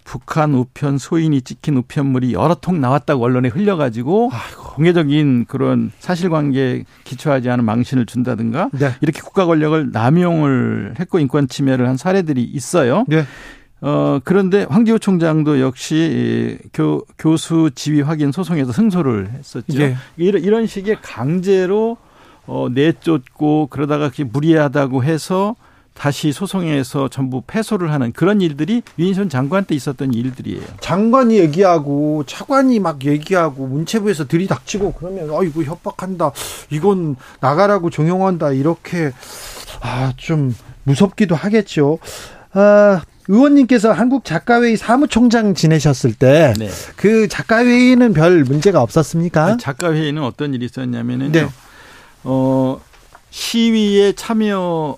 [0.03, 4.63] 북한 우편 소인이 찍힌 우편물이 여러 통 나왔다고 언론에 흘려가지고 아이고.
[4.75, 8.91] 공개적인 그런 사실관계에 기초하지 않은 망신을 준다든가 네.
[9.01, 13.03] 이렇게 국가 권력을 남용을 했고 인권 침해를 한 사례들이 있어요.
[13.07, 13.25] 네.
[13.81, 19.79] 어, 그런데 황지호 총장도 역시 교, 교수 지위 확인 소송에서 승소를 했었죠.
[19.79, 19.95] 네.
[20.17, 21.97] 이런, 이런 식의 강제로
[22.47, 25.55] 어, 내쫓고 그러다가 무리하다고 해서
[25.93, 30.61] 다시 소송에서 전부 패소를 하는 그런 일들이 유인선 장관 때 있었던 일들이에요.
[30.81, 36.31] 장관이 얘기하고 차관이 막 얘기하고 문체부에서 들이닥치고 그러면 어 이거 협박한다.
[36.69, 38.51] 이건 나가라고 종용한다.
[38.51, 39.11] 이렇게
[39.81, 41.99] 아 좀 무섭기도 하겠죠.
[42.51, 46.69] 아 의원님께서 한국 작가회의 사무총장 지내셨을 때그 네.
[46.95, 49.57] 그 작가회의는 별 문제가 없었습니까?
[49.57, 51.31] 작가회의는 어떤 일이 있었냐면은요.
[51.31, 51.47] 네.
[52.25, 52.81] 어,
[53.29, 54.97] 시위에 참여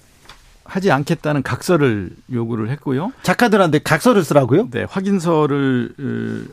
[0.63, 3.11] 하지 않겠다는 각서를 요구를 했고요.
[3.23, 4.69] 작가들한테 각서를 쓰라고요?
[4.71, 6.47] 네, 확인서를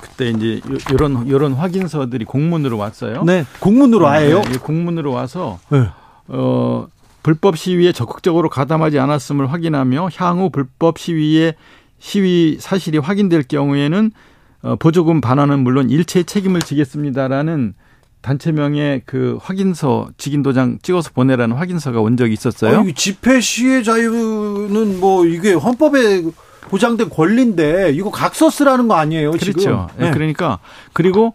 [0.00, 0.60] 그때 이제
[0.90, 3.22] 이런 이런 확인서들이 공문으로 왔어요.
[3.24, 4.42] 네, 공문으로 와요.
[4.44, 5.88] 네, 공문으로 와서 네.
[6.28, 6.86] 어
[7.22, 11.54] 불법 시위에 적극적으로 가담하지 않았음을 확인하며 향후 불법 시위에
[12.00, 14.10] 시위 사실이 확인될 경우에는
[14.62, 17.74] 어, 보조금 반환은 물론 일체 책임을 지겠습니다라는
[18.22, 22.80] 단체명의 그 확인서 직인 도장 찍어서 보내라는 확인서가 온 적이 있었어요.
[22.80, 26.22] 아, 집회 시의 자유는 뭐 이게 헌법에
[26.62, 29.52] 보장된 권리인데 이거 각서 쓰라는 거 아니에요, 그렇죠.
[29.52, 29.86] 지금?
[29.98, 30.10] 네.
[30.12, 30.60] 그러니까
[30.92, 31.34] 그리고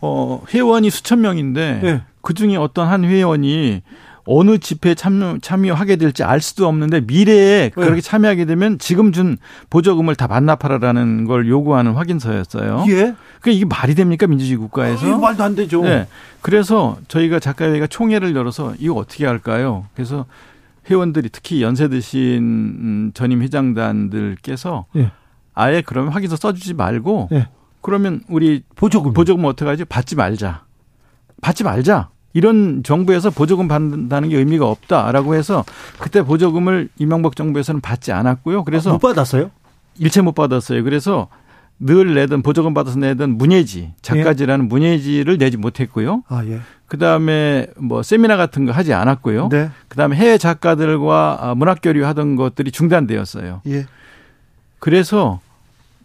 [0.00, 2.02] 어 회원이 수천 명인데 네.
[2.20, 3.82] 그 중에 어떤 한 회원이
[4.24, 7.70] 어느 집회에 참여, 참여하게 될지 알 수도 없는데 미래에 네.
[7.70, 9.36] 그렇게 참여하게 되면 지금 준
[9.70, 12.84] 보조금을 다 반납하라라는 걸 요구하는 확인서였어요.
[12.88, 13.14] 예.
[13.40, 15.12] 그러니까 이게 말이 됩니까 민주주의 국가에서?
[15.12, 15.82] 아, 말도 안 되죠.
[15.82, 16.06] 네.
[16.40, 19.86] 그래서 저희가 작가회의가 총회를 열어서 이거 어떻게 할까요?
[19.94, 20.26] 그래서
[20.88, 25.10] 회원들이 특히 연세 드신 전임 회장단들께서 예.
[25.54, 27.48] 아예 그러면 확인서 써주지 말고 예.
[27.80, 29.84] 그러면 우리 보조금 보조금 어떻게 하지?
[29.84, 30.64] 받지 말자.
[31.40, 32.11] 받지 말자.
[32.32, 35.64] 이런 정부에서 보조금 받는다는 게 의미가 없다라고 해서
[35.98, 38.64] 그때 보조금을 이명박 정부에서는 받지 않았고요.
[38.64, 39.50] 그래서 아, 못 받았어요?
[39.98, 40.82] 일체 못 받았어요.
[40.84, 41.28] 그래서
[41.78, 44.68] 늘 내던 보조금 받아서 내던 문예지 작가지라는 예.
[44.68, 46.22] 문예지를 내지 못했고요.
[46.28, 46.60] 아 예.
[46.86, 49.48] 그 다음에 뭐 세미나 같은 거 하지 않았고요.
[49.48, 49.70] 네.
[49.88, 53.62] 그 다음에 해외 작가들과 아, 문학 교류 하던 것들이 중단되었어요.
[53.66, 53.86] 예.
[54.78, 55.40] 그래서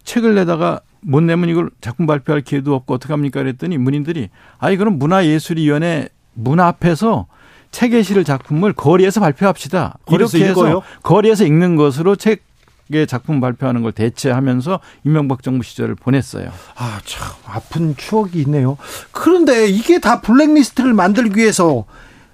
[0.04, 4.98] 책을 내다가 못 내면 이걸 작품 발표할 기회도 없고 어떡 합니까 그랬더니 문인들이 아이 그럼
[4.98, 7.28] 문화예술위원회 문 앞에서
[7.72, 9.98] 책에 실을 작품을 거리에서 발표합시다.
[10.10, 10.82] 이렇게 해서 읽어요?
[11.04, 16.50] 거리에서 읽는 것으로 책의 작품 발표하는 걸 대체하면서 이명박 정부 시절을 보냈어요.
[16.76, 18.78] 아, 참 아픈 추억이 있네요.
[19.12, 21.86] 그런데 이게 다 블랙리스트를 만들기 위해서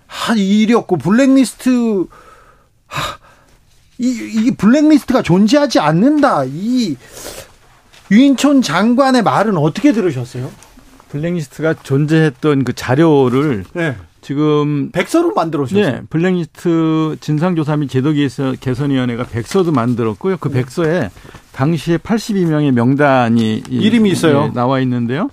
[0.05, 2.05] 한 일이었고 블랙리스트
[2.87, 3.17] 하,
[3.97, 6.43] 이, 이 블랙리스트가 존재하지 않는다.
[6.45, 6.95] 이
[8.11, 10.51] 유인촌 장관의 말은 어떻게 들으셨어요?
[11.13, 13.95] 블랙리스트가 존재했던 그 자료를 네.
[14.21, 15.93] 지금 백서로 만들어 주셨어요.
[15.93, 18.13] 네, 블랙리스트 진상조사 및 제도
[18.59, 20.37] 개선위원회가 백서도 만들었고요.
[20.37, 20.55] 그 네.
[20.55, 21.09] 백서에
[21.51, 24.45] 당시에 82명의 명단이 이름이 있어요.
[24.45, 25.29] 예, 나와 있는데요.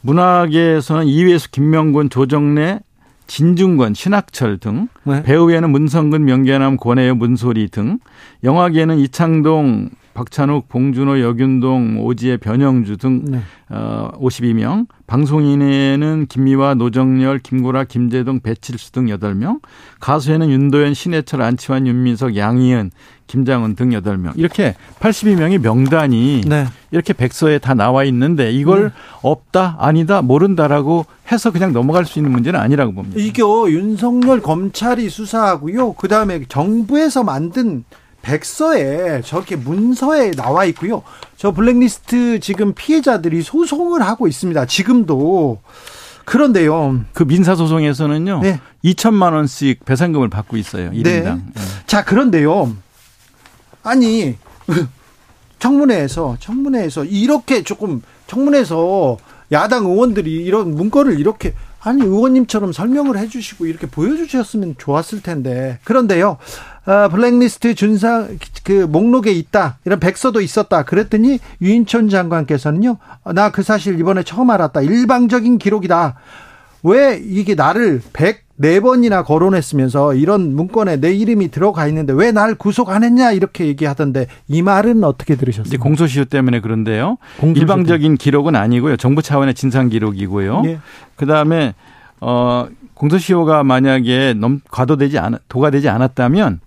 [0.00, 2.80] 문학에서는 이회수, 김명곤, 조정래,
[3.26, 5.22] 진중권, 신학철 등, 네.
[5.24, 7.98] 배우에는 문성근, 명계남, 권혜여, 문소리 등,
[8.44, 13.40] 영화계에는 이창동, 박찬욱, 봉준호, 여균동, 오지혜, 변영주 등 네.
[13.68, 19.60] 어, 52명, 방송인에는 김미화, 노정열, 김구라, 김재동, 배칠수 등 8명,
[20.00, 22.90] 가수에는 윤도현, 신해철, 안치환, 윤민석, 양희은,
[23.28, 24.32] 김장은 등 8명.
[24.34, 26.66] 이렇게 82명의 명단이 네.
[26.90, 28.90] 이렇게 백서에 다 나와 있는데 이걸 네.
[29.22, 33.20] 없다, 아니다, 모른다라고 해서 그냥 넘어갈 수 있는 문제는 아니라고 봅니다.
[33.20, 35.92] 이게 윤석열 검찰이 수사하고요.
[35.92, 37.84] 그다음에 정부에서 만든
[38.22, 41.02] 백서에 저렇게 문서에 나와 있고요.
[41.36, 44.66] 저 블랙리스트 지금 피해자들이 소송을 하고 있습니다.
[44.66, 45.60] 지금도.
[46.24, 47.04] 그런데요.
[47.14, 48.40] 그 민사 소송에서는요.
[48.42, 48.60] 네.
[48.84, 50.90] 2천만 원씩 배상금을 받고 있어요.
[50.90, 51.02] 1인당.
[51.02, 51.22] 네.
[51.32, 51.62] 네.
[51.86, 52.74] 자, 그런데요.
[53.82, 54.36] 아니
[55.58, 59.16] 청문회에서 청문회에서 이렇게 조금 청문회에서
[59.52, 66.38] 야당 의원들이 이런 문건을 이렇게 아니 의원님처럼 설명을 해주시고 이렇게 보여주셨으면 좋았을 텐데 그런데요
[66.88, 72.96] 어, 블랙리스트 준상 그 목록에 있다 이런 백서도 있었다 그랬더니 유인촌 장관께서는요
[73.34, 76.14] 나 그 사실 이번에 처음 알았다 일방적인 기록이다
[76.84, 83.02] 왜 이게 나를 104번이나 거론했으면서 이런 문건에 내 이름이 들어가 있는데 왜 날 구속 안
[83.04, 85.78] 했냐 이렇게 얘기하던데 이 말은 어떻게 들으셨어요?
[85.80, 87.18] 공소시효 때문에 그런데요.
[87.40, 88.96] 공소시효 일방적인 기록은 아니고요.
[88.96, 90.62] 정부 차원의 진상 기록이고요.
[90.66, 90.78] 예.
[91.16, 91.74] 그다음에
[92.20, 96.60] 어 공소시효가 만약에 넘 과도되지 않 도가 되지 않았다면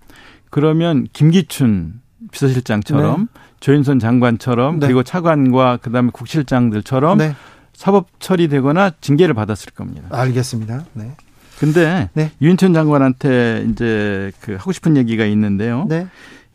[0.52, 3.40] 그러면 김기춘 비서실장처럼 네.
[3.60, 4.86] 조윤선 장관처럼 네.
[4.86, 7.34] 그리고 차관과 그다음에 국실장들처럼 네.
[7.72, 10.08] 사법 처리되거나 징계를 받았을 겁니다.
[10.10, 10.84] 알겠습니다.
[10.92, 11.12] 네.
[11.58, 12.32] 근데 네.
[12.42, 15.86] 유인천 장관한테 이제 그 하고 싶은 얘기가 있는데요.
[15.88, 16.06] 네.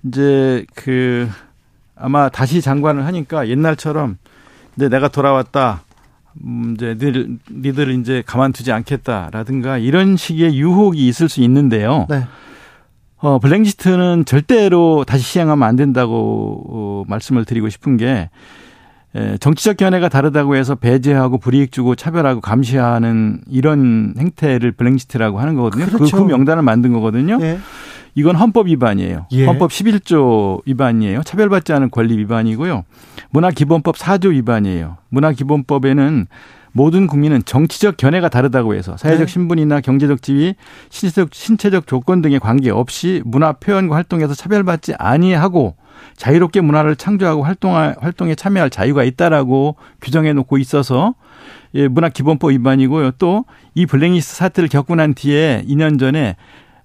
[0.03, 1.27] 이제 그
[1.95, 4.17] 아마 다시 장관을 하니까 옛날처럼
[4.75, 5.81] 이제 내가 돌아왔다.
[6.45, 12.05] 음 이제 니들 니들 이제 가만두지 않겠다라든가 이런 식의 유혹이 있을 수 있는데요.
[12.11, 12.27] 네.
[13.19, 18.29] 어 블랙리스트는 절대로 다시 시행하면 안 된다고 어, 말씀을 드리고 싶은 게
[19.15, 25.85] 예, 정치적 견해가 다르다고 해서 배제하고 불이익 주고 차별하고 감시하는 이런 행태를 블랙리스트라고 하는 거거든요.
[25.85, 26.17] 그, 그렇죠.
[26.17, 27.39] 그, 그 명단을 만든 거거든요.
[27.41, 27.57] 예.
[28.15, 29.27] 이건 헌법 위반이에요.
[29.31, 29.45] 예.
[29.45, 31.21] 헌법 11조 위반이에요.
[31.23, 32.83] 차별받지 않은 권리 위반이고요.
[33.29, 34.97] 문화기본법 4조 위반이에요.
[35.09, 36.27] 문화기본법에는
[36.71, 39.31] 모든 국민은 정치적 견해가 다르다고 해서 사회적 네.
[39.31, 40.55] 신분이나 경제적 지위,
[40.89, 45.75] 신체적, 신체적 조건 등에 관계 없이 문화 표현과 활동에서 차별받지 아니하고
[46.15, 51.15] 자유롭게 문화를 창조하고 활동할 활동에 참여할 자유가 있다라고 규정해 놓고 있어서
[51.73, 53.11] 예, 문화 기본법 위반이고요.
[53.11, 53.45] 또
[53.77, 56.35] 이 블랙리스트 사태를 겪고 난 뒤에 2년 전에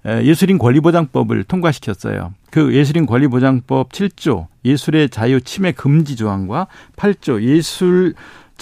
[0.05, 2.35] 예술인 권리보장법을 통과시켰어요.
[2.51, 6.67] 그 예술인 권리보장법 7조 예술의 자유 침해 금지 조항과
[6.97, 8.13] 8조 예술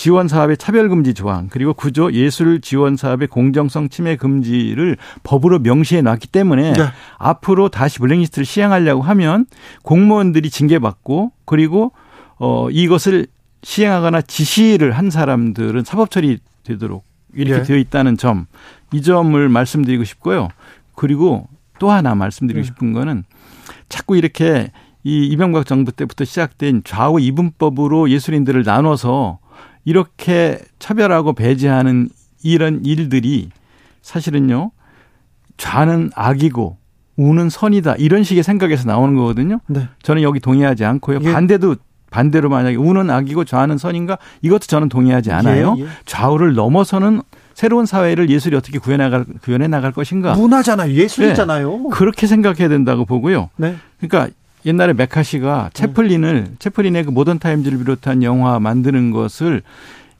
[0.00, 6.00] 지원 사업의 차별 금지 조항 그리고 9조 예술 지원 사업의 공정성 침해 금지를 법으로 명시해
[6.00, 6.84] 놨기 때문에 네.
[7.18, 9.44] 앞으로 다시 블랙리스트를 시행하려고 하면
[9.82, 11.92] 공무원들이 징계받고 그리고
[12.38, 13.26] 어 이것을
[13.62, 17.04] 시행하거나 지시를 한 사람들은 사법 처리 되도록
[17.34, 17.62] 이렇게 네.
[17.64, 18.46] 되어 있다는 점
[18.92, 20.48] 이 점을 말씀드리고 싶고요.
[20.94, 21.48] 그리고
[21.78, 22.66] 또 하나 말씀드리고 네.
[22.66, 23.24] 싶은 거는
[23.88, 24.72] 자꾸 이렇게
[25.02, 29.38] 이 이명박 정부 때부터 시작된 좌우 이분법으로 예술인들을 나눠서
[29.84, 32.08] 이렇게 차별하고 배제하는
[32.42, 33.50] 이런 일들이
[34.02, 34.70] 사실은요
[35.56, 36.76] 좌는 악이고
[37.16, 39.60] 우는 선이다 이런 식의 생각에서 나오는 거거든요.
[39.66, 39.88] 네.
[40.02, 41.18] 저는 여기 동의하지 않고요.
[41.22, 41.32] 예.
[41.32, 41.76] 반대도
[42.10, 45.76] 반대로 만약에 우는 악이고 좌는 선인가 이것도 저는 동의하지 않아요.
[45.78, 45.86] 예, 예.
[46.06, 47.22] 좌우를 넘어서는
[47.54, 50.34] 새로운 사회를 예술이 어떻게 구현해 나갈 구현해 나갈 것인가?
[50.34, 50.92] 문화잖아요.
[50.92, 51.70] 예술이잖아요.
[51.70, 51.84] 네.
[51.92, 53.50] 그렇게 생각해야 된다고 보고요.
[53.56, 53.76] 네.
[54.00, 54.34] 그러니까
[54.66, 56.52] 옛날에 메카시가 채플린을 네.
[56.58, 59.62] 채플린의 그 모던 타임즈를 비롯한 영화 만드는 것을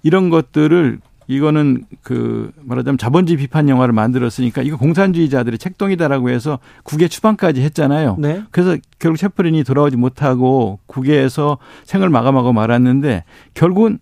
[0.03, 7.63] 이런 것들을 이거는 그 말하자면 자본주의 비판 영화를 만들었으니까 이거 공산주의자들의 책동이다라고 해서 국외 추방까지
[7.63, 8.17] 했잖아요.
[8.19, 8.43] 네.
[8.51, 13.23] 그래서 결국 채플린이 돌아오지 못하고 국외에서 생을 마감하고 말았는데
[13.55, 14.01] 결국은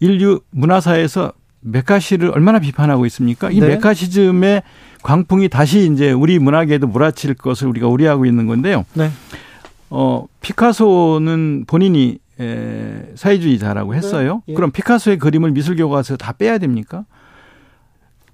[0.00, 3.50] 인류 문화사에서 메카시를 얼마나 비판하고 있습니까?
[3.50, 3.68] 이 네.
[3.68, 4.62] 메카시즘의
[5.02, 8.84] 광풍이 다시 이제 우리 문학에도 몰아칠 것을 우리가 우려하고 있는 건데요.
[8.94, 9.10] 네.
[9.90, 13.98] 어, 피카소는 본인이 에, 사회주의자라고 네.
[13.98, 14.42] 했어요.
[14.46, 14.52] 네.
[14.52, 14.54] 예.
[14.54, 17.04] 그럼 피카소의 그림을 미술 교과서에서 다 빼야 됩니까?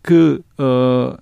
[0.02, 1.14] 그, 어,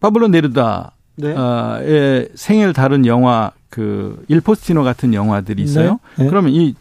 [0.00, 2.28] 파블로 네르다의 네.
[2.34, 5.98] 생애를 다룬 영화 그 일포스티노 같은 영화들이 있어요.
[6.16, 6.24] 네.
[6.24, 6.30] 네.
[6.30, 6.74] 그러면 이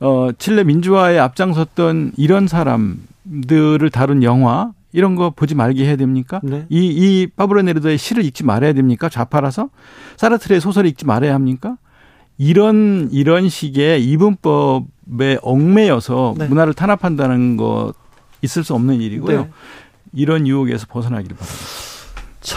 [0.00, 6.40] 어, 칠레 민주화에 앞장섰던 이런 사람들을 다룬 영화 이런 거 보지 말게 해야 됩니까?
[6.42, 6.66] 네.
[6.68, 9.08] 이, 이 파블로 네르다의 시를 읽지 말아야 됩니까?
[9.08, 9.70] 좌파라서?
[10.16, 11.76] 사르트르의 소설을 읽지 말아야 합니까?
[12.40, 16.48] 이런 이런 식의 이분법에 얽매여서 네.
[16.48, 17.92] 문화를 탄압한다는 것
[18.40, 19.42] 있을 수 없는 일이고요.
[19.42, 19.50] 네.
[20.14, 21.66] 이런 유혹에서 벗어나기를 바랍니다.
[22.40, 22.56] 자,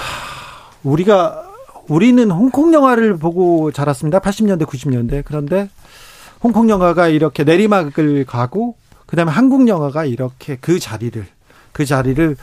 [0.83, 1.51] 우리가
[1.89, 4.21] 우리는 홍콩 영화를 보고 자랐습니다.
[4.21, 5.23] 80년대, 90년대.
[5.25, 5.69] 그런데
[6.41, 11.25] 홍콩 영화가 이렇게 내리막을 가고 그다음에 한국 영화가 이렇게 그 자리를
[11.73, 12.37] 그 자리를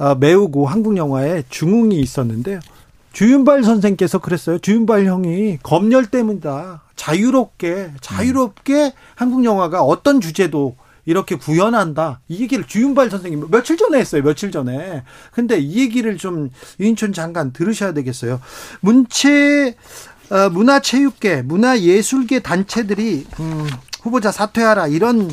[0.00, 2.58] 어, 메우고 한국 영화에 중흥이 있었는데요.
[3.12, 4.58] 주윤발 선생께서 그랬어요.
[4.58, 6.82] 주윤발 형이 검열 때문이다.
[6.96, 12.20] 자유롭게 자유롭게 한국 영화가 어떤 주제도 이렇게 구현한다.
[12.28, 14.22] 이 얘기를 주윤발 선생님 며칠 전에 했어요.
[14.22, 15.02] 며칠 전에.
[15.32, 18.40] 근데 이 얘기를 좀 유인촌 장관 들으셔야 되겠어요.
[18.80, 19.76] 문체
[20.30, 23.66] 어, 문화체육계, 문화예술계 단체들이 음,
[24.02, 25.30] 후보자 사퇴하라 이런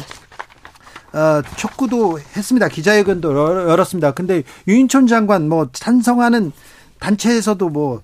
[1.14, 2.68] 어, 촉구도 했습니다.
[2.68, 4.12] 기자회견도 열었습니다.
[4.12, 6.52] 근데 유인촌 장관 뭐 찬성하는
[7.00, 8.02] 단체에서도 뭐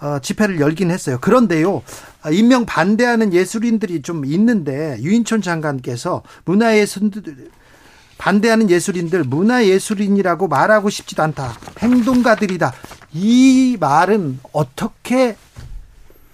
[0.00, 1.18] 어, 집회를 열긴 했어요.
[1.20, 1.82] 그런데요,
[2.32, 7.50] 임명 반대하는 예술인들이 좀 있는데 유인촌 장관께서 문화예술들
[8.16, 11.56] 반대하는 예술인들 문화예술인이라고 말하고 싶지도 않다.
[11.78, 12.72] 행동가들이다.
[13.12, 15.36] 이 말은 어떻게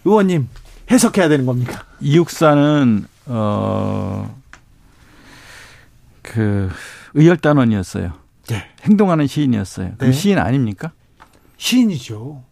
[0.04, 0.48] 의원님
[0.90, 1.84] 해석해야 되는 겁니까?
[2.00, 4.42] 이육사는 어.
[6.22, 6.70] 그
[7.14, 8.12] 의열단원이었어요.
[8.48, 8.64] 네.
[8.82, 9.92] 행동하는 시인이었어요.
[9.98, 10.12] 네.
[10.12, 10.92] 시인 아닙니까?
[11.56, 12.42] 시인이죠.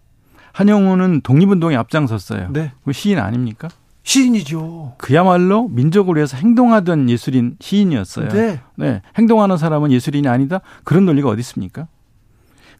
[0.53, 2.51] 한영우는 독립운동에 앞장섰어요.
[2.53, 2.73] 네.
[2.85, 3.69] 그 시인 아닙니까?
[4.05, 4.95] 시인이죠.
[4.99, 8.29] 그야말로 민족을 위해서 행동하던 예술인 시인이었어요.
[8.29, 8.61] 네.
[8.77, 9.03] 네.
[9.17, 10.61] 행동하는 사람은 예술인이 아니다?
[10.85, 11.87] 그런 논리가 어디 있습니까?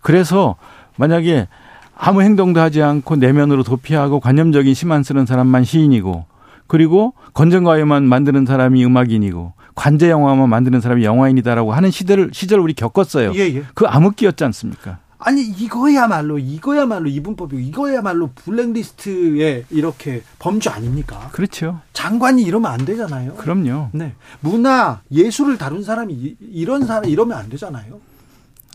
[0.01, 0.57] 그래서
[0.97, 1.49] 만약에
[1.97, 6.27] 아무 행동도 하지 않고 내면으로 도피하고 관념적인 시만 쓰는 사람만 시인이고
[6.67, 13.33] 그리고 건전가요만 만드는 사람이 음악인이고 관제 영화만 만드는 사람이 영화인이다라고 하는 시대를 시절 우리 겪었어요.
[13.35, 13.63] 예, 예.
[13.75, 14.99] 그 암흑기였지 않습니까?
[15.25, 21.31] 아니 이거야말로 이거야말로 이분법이 이거야말로 블랙리스트에 이렇게 범주 아닙니까?
[21.33, 21.81] 그렇죠.
[21.93, 23.35] 장관이 이러면 안 되잖아요.
[23.35, 23.91] 그럼요.
[23.93, 24.15] 네.
[24.41, 28.01] 문화 예술을 다룬 사람이 이런 사람 이러면 안 되잖아요.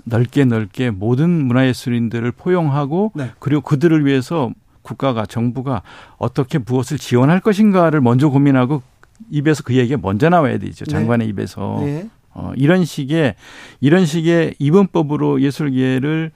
[0.06, 3.32] 넓게 넓게 모든 문화예술인들을 포용하고 네.
[3.40, 4.52] 그리고 그들을 위해서
[4.82, 5.82] 국가가 정부가
[6.18, 8.82] 어떻게 무엇을 지원할 것인가를 먼저 고민하고
[9.30, 10.86] 입에서 그 얘기가 먼저 나와야 되죠.
[10.86, 10.91] 네.
[10.91, 11.30] 장관의 네.
[11.32, 11.82] 입에서.
[11.82, 12.10] 네.
[12.38, 13.34] 어, 이런 식의
[13.82, 16.32] 이런 식의 이분법으로 예술계를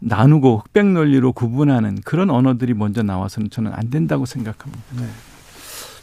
[0.00, 4.82] 나누고 흑백 논리로 구분하는 그런 언어들이 먼저 나와서는 저는 안 된다고 생각합니다.
[4.98, 5.06] 네.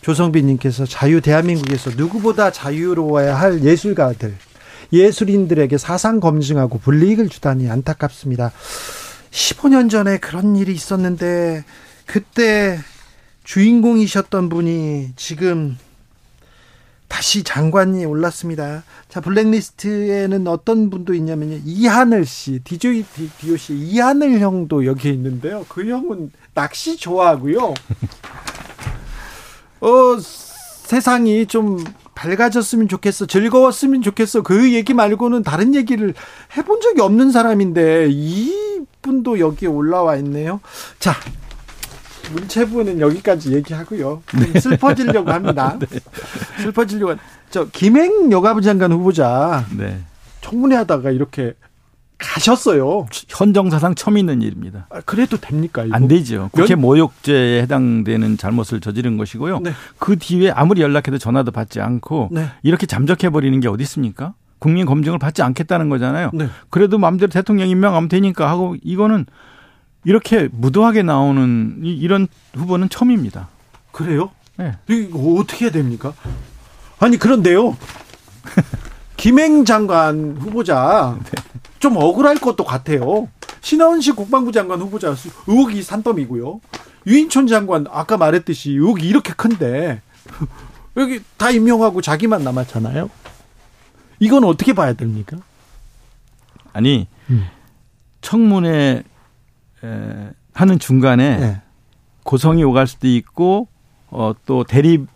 [0.02, 4.34] 조성빈님께서 자유 대한민국에서 누구보다 자유로워야 할 예술가들,
[4.94, 8.54] 예술인들에게 사상 검증하고 불이익을 주다니 안타깝습니다.
[9.32, 11.66] 15년 전에 그런 일이 있었는데
[12.06, 12.80] 그때
[13.44, 15.78] 주인공이셨던 분이 지금
[17.07, 18.84] 다시 장관이 올랐습니다.
[19.07, 21.59] 자, 블랙리스트에는 어떤 분도 있냐면요.
[21.65, 23.05] 이하늘 씨, DJ
[23.39, 25.65] 디오 씨, 이하늘 형도 여기에 있는데요.
[25.69, 27.73] 그 형은 낚시 좋아하고요.
[29.81, 31.84] 어, 세상이 좀
[32.15, 33.25] 밝아졌으면 좋겠어.
[33.25, 34.41] 즐거웠으면 좋겠어.
[34.41, 36.13] 그 얘기 말고는 다른 얘기를
[36.57, 40.59] 해본 적이 없는 사람인데, 이분도 여기에 올라와 있네요.
[40.99, 41.13] 자,
[42.32, 44.22] 문체부는 여기까지 얘기하고요.
[44.34, 44.60] 네.
[44.60, 45.78] 슬퍼지려고 합니다.
[45.80, 45.99] 네.
[46.62, 47.16] 슬퍼지려고.
[47.49, 49.99] 저 김행 여가부 장관 후보자 네.
[50.41, 51.54] 청문회 하다가 이렇게
[52.18, 53.06] 가셨어요.
[53.28, 54.88] 현정사상 처음 있는 일입니다.
[54.90, 55.86] 아, 그래도 됩니까?
[55.86, 55.95] 이거?
[55.95, 56.49] 안 되죠.
[56.52, 56.82] 국회 연...
[56.82, 59.60] 모욕죄에 해당되는 잘못을 저지른 것이고요.
[59.60, 59.72] 네.
[59.99, 62.48] 그 뒤에 아무리 연락해도 전화도 받지 않고 네.
[62.64, 64.34] 이렇게 잠적해 버리는 게 어디 있습니까?
[64.60, 66.32] 국민 검증을 받지 않겠다는 거잖아요.
[66.34, 66.49] 네.
[66.70, 69.28] 그래도 마음대로 대통령 임명하면 되니까 하고 이거는
[70.07, 73.49] 이렇게 무도하게 나오는 이런 후보는 처음입니다.
[73.91, 74.31] 그래요?
[74.55, 74.71] 네.
[74.88, 76.13] 이거 어떻게 해야 됩니까?
[76.97, 77.75] 아니 그런데요.
[79.17, 81.43] 김행 장관 후보자 네.
[81.79, 83.27] 좀 억울할 것도 같아요.
[83.59, 85.13] 신하원식 국방부 장관 후보자
[85.45, 86.61] 의혹이 산더미고요.
[87.05, 90.01] 유인촌 장관 아까 말했듯이 의혹이 이렇게 큰데
[90.95, 93.09] 여기 다 임명하고 자기만 남았잖아요.
[94.19, 95.35] 이건 어떻게 봐야 됩니까?
[96.71, 97.45] 아니 음.
[98.21, 99.03] 청문회 에,
[100.54, 101.62] 하는 중간에 네.
[102.24, 103.68] 고성이 오갈 수도 있고
[104.10, 105.08] 어, 또 대립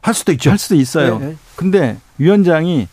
[0.00, 0.50] 할 수도 있죠.
[0.50, 1.18] 할 수도 있어요.
[1.18, 1.36] 네, 네.
[1.56, 2.88] 근데 위원장이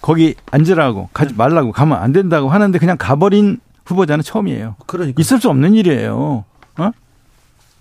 [0.00, 1.36] 거기 앉으라고 가지 네.
[1.36, 4.76] 말라고 가면 안 된다고 하는데 그냥 가버린 후보자는 처음이에요.
[4.86, 6.44] 그러니까 있을 수 없는 일이에요.
[6.78, 6.90] 어?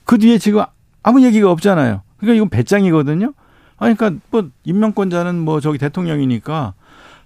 [0.05, 0.63] 그 뒤에 지금
[1.03, 2.01] 아무 얘기가 없잖아요.
[2.17, 3.33] 그러니까 이건 배짱이거든요.
[3.77, 6.73] 아니, 그러니까 뭐 임명권자는 뭐 저기 대통령이니까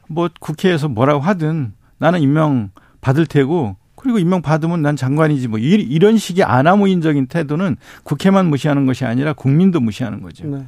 [0.08, 6.18] 뭐 국회에서 뭐라고 하든 나는 임명 받을 테고 그리고 임명 받으면 난 장관이지 뭐 이런
[6.18, 10.46] 식의 아나무인적인 태도는 국회만 무시하는 것이 아니라 국민도 무시하는 거죠.
[10.48, 10.66] 네.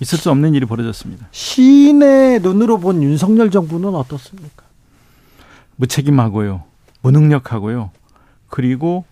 [0.00, 1.26] 있을 수 없는 일이 벌어졌습니다.
[1.30, 4.64] 시인의 눈으로 본 윤석열 정부는 어떻습니까?
[5.76, 6.64] 무책임하고요.
[7.02, 7.90] 무능력하고요.
[8.48, 9.04] 그리고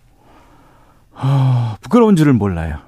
[1.13, 2.79] 어, 부끄러운 줄을 몰라요.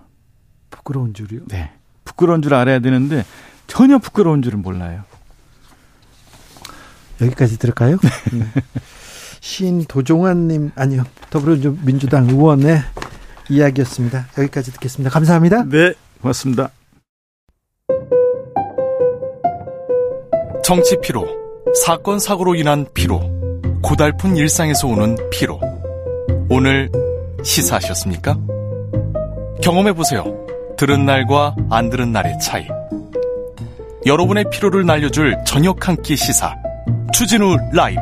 [0.70, 1.42] 부끄러운 줄이요?
[1.48, 1.70] 네.
[2.04, 3.24] 부끄러운 줄 알아야 되는데
[3.66, 5.04] 전혀 부끄러운 줄은 몰라요.
[7.20, 7.98] 여기까지 들을까요?
[8.32, 8.46] 네.
[9.40, 12.80] 신도종환님 아니요 더불어민주당 의원의
[13.48, 14.26] 이야기였습니다.
[14.38, 15.10] 여기까지 듣겠습니다.
[15.10, 15.64] 감사합니다.
[15.64, 16.70] 네, 고맙습니다.
[20.64, 21.26] 정치 피로,
[21.84, 23.20] 사건 사고로 인한 피로,
[23.82, 25.60] 고달픈 일상에서 오는 피로.
[26.50, 26.90] 오늘
[27.44, 28.36] 시사하셨습니까?
[29.62, 30.24] 경험해 보세요.
[30.76, 32.66] 들은 날과 안 들은 날의 차이.
[34.06, 36.54] 여러분의 피로를 날려줄 저녁 한 끼 시사.
[37.12, 38.00] 추진우 라이브.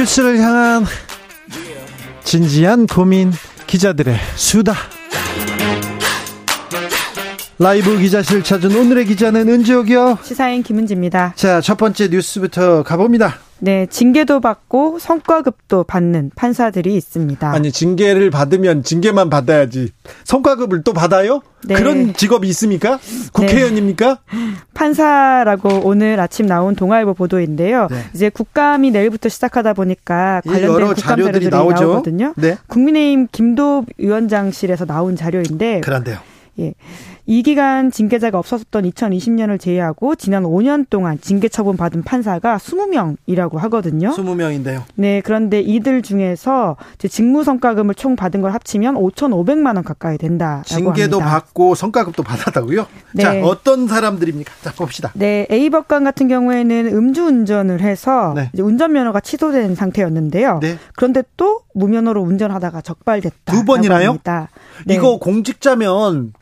[0.00, 0.84] 뉴스를 향한
[2.22, 3.32] 진지한 고민
[3.66, 4.74] 기자들의 수다.
[7.58, 10.18] 라이브 기자실 찾은 오늘의 기자는 은지옥이요.
[10.22, 11.32] 시사인 김은지입니다.
[11.36, 17.50] 자 첫 번째 뉴스부터 가봅니다 네, 징계도 받고 성과급도 받는 판사들이 있습니다.
[17.50, 19.90] 아니, 징계를 받으면 징계만 받아야지.
[20.24, 21.40] 성과급을 또 받아요?
[21.66, 21.74] 네.
[21.74, 22.98] 그런 직업이 있습니까?
[23.32, 24.18] 국회의원입니까?
[24.32, 24.38] 네.
[24.74, 27.88] 판사라고 오늘 아침 나온 동아일보 보도인데요.
[27.90, 28.04] 네.
[28.14, 31.84] 이제 국감이 내일부터 시작하다 보니까 관련된 여러 국감 자료들이 나오죠.
[31.84, 32.34] 나오거든요.
[32.36, 32.58] 네.
[32.66, 36.18] 국민의힘 김도 위원장실에서 나온 자료인데 그런데요.
[36.58, 36.74] 예.
[37.28, 44.10] 이 기간 징계자가 없었던 2020년을 제외하고 지난 5년 동안 징계 처분 받은 판사가 20명이라고 하거든요.
[44.10, 44.82] 20명인데요.
[44.94, 51.18] 네, 그런데 이들 중에서 직무 성과금을 총 받은 걸 합치면 5,500만 원 가까이 된다라고 징계도
[51.18, 51.30] 합니다.
[51.30, 52.86] 받고 성과급도 받았다고요?
[53.14, 53.22] 네.
[53.22, 54.52] 자, 어떤 사람들입니까?
[54.62, 55.10] 자, 봅시다.
[55.14, 58.50] 네, A 법관 같은 경우에는 음주운전을 해서 네.
[58.56, 60.60] 운전면허가 취소된 상태였는데요.
[60.62, 60.78] 네.
[60.94, 63.52] 그런데 또 무면허로 운전하다가 적발됐다.
[63.52, 64.18] 두 번이나요?
[64.86, 64.94] 네.
[64.94, 66.32] 이거 공직자면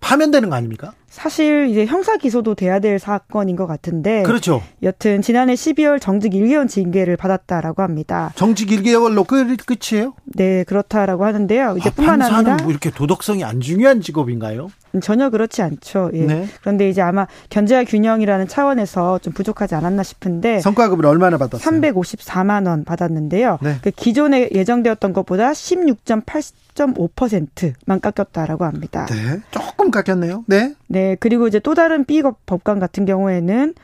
[0.00, 0.92] 파면되는 거 아닙니까?
[1.08, 4.22] 사실 이제 형사 기소도 돼야 될 사건인 것 같은데.
[4.22, 4.62] 그렇죠.
[4.82, 8.32] 여튼 지난해 12월 정직 1개월 징계를 받았다라고 합니다.
[8.36, 10.14] 정직 1개월로 끝, 끝이에요?
[10.24, 11.76] 네, 그렇다라고 하는데요.
[11.78, 14.70] 이제 아, 뿐만 아니라 뭐 이렇게 도덕성이 안 중요한 직업인가요?
[15.00, 16.10] 전혀 그렇지 않죠.
[16.14, 16.24] 예.
[16.24, 16.48] 네.
[16.60, 21.80] 그런데 이제 아마 견제와 균형이라는 차원에서 좀 부족하지 않았나 싶은데 성과급을 얼마나 받았어요?
[21.80, 23.58] 354만 원 받았는데요.
[23.62, 23.76] 네.
[23.82, 29.06] 그 기존에 예정되었던 것보다 16.8.5%만 깎였다라고 합니다.
[29.06, 29.40] 네.
[29.50, 30.44] 조금 깎였네요.
[30.46, 30.74] 네.
[30.88, 31.16] 네.
[31.20, 33.74] 그리고 이제 또 다른 B 법관 같은 경우에는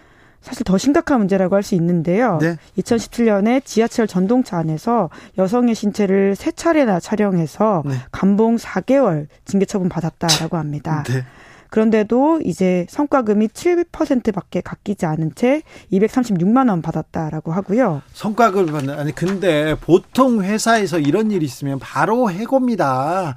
[0.46, 2.38] 사실 더 심각한 문제라고 할 수 있는데요.
[2.40, 2.56] 네.
[2.78, 7.96] 2017년에 지하철 전동차 안에서 여성의 신체를 세 차례나 촬영해서 네.
[8.12, 11.02] 감봉 4개월 징계 처분 받았다라고 합니다.
[11.08, 11.24] 네.
[11.70, 15.62] 그런데도 이제 성과금이 7%밖에 갚이지 않은 채
[15.92, 18.02] 236만 원 받았다라고 하고요.
[18.12, 23.34] 성과금을 받는 아니 근데 보통 회사에서 이런 일이 있으면 바로 해고입니다.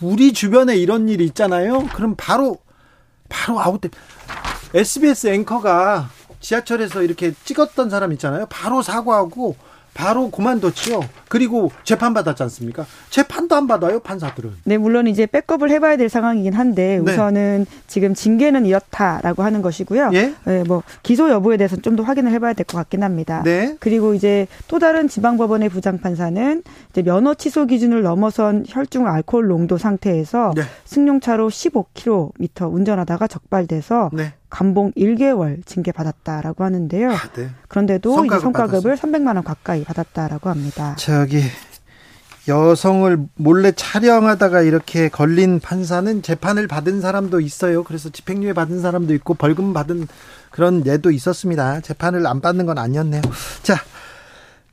[0.00, 1.86] 우리 주변에 이런 일이 있잖아요.
[1.94, 2.58] 그럼 바로
[3.28, 3.90] 바로 아웃돼.
[4.74, 6.08] SBS 앵커가
[6.40, 8.46] 지하철에서 이렇게 찍었던 사람 있잖아요.
[8.48, 9.56] 바로 사과하고
[9.92, 11.00] 바로 그만뒀죠.
[11.28, 12.86] 그리고 재판 받았지 않습니까?
[13.10, 14.52] 재판도 안 받아요, 판사들은.
[14.62, 17.12] 네, 물론 이제 백업을 해봐야 될 상황이긴 한데 네.
[17.12, 20.10] 우선은 지금 징계는 이렇다라고 하는 것이고요.
[20.14, 20.32] 예?
[20.44, 23.42] 네, 뭐 기소 여부에 대해서는 좀 더 확인을 해봐야 될 것 같긴 합니다.
[23.44, 23.76] 네.
[23.80, 30.52] 그리고 이제 또 다른 지방법원의 부장판사는 이제 면허 취소 기준을 넘어선 혈중 알코올 농도 상태에서
[30.54, 30.62] 네.
[30.84, 34.34] 승용차로 15km 운전하다가 적발돼서 네.
[34.50, 37.10] 감봉 1개월 징계 받았다라고 하는데요.
[37.12, 37.50] 아, 네.
[37.68, 39.08] 그런데도 성과급 이제 성과급을 받았어.
[39.08, 40.94] 300만 원 가까이 받았다라고 합니다.
[40.98, 41.40] 저기
[42.48, 47.84] 여성을 몰래 촬영하다가 이렇게 걸린 판사는 재판을 받은 사람도 있어요.
[47.84, 50.08] 그래서 집행유예 받은 사람도 있고 벌금 받은
[50.50, 51.80] 그런 예도 있었습니다.
[51.80, 53.22] 재판을 안 받는 건 아니었네요.
[53.62, 53.76] 자,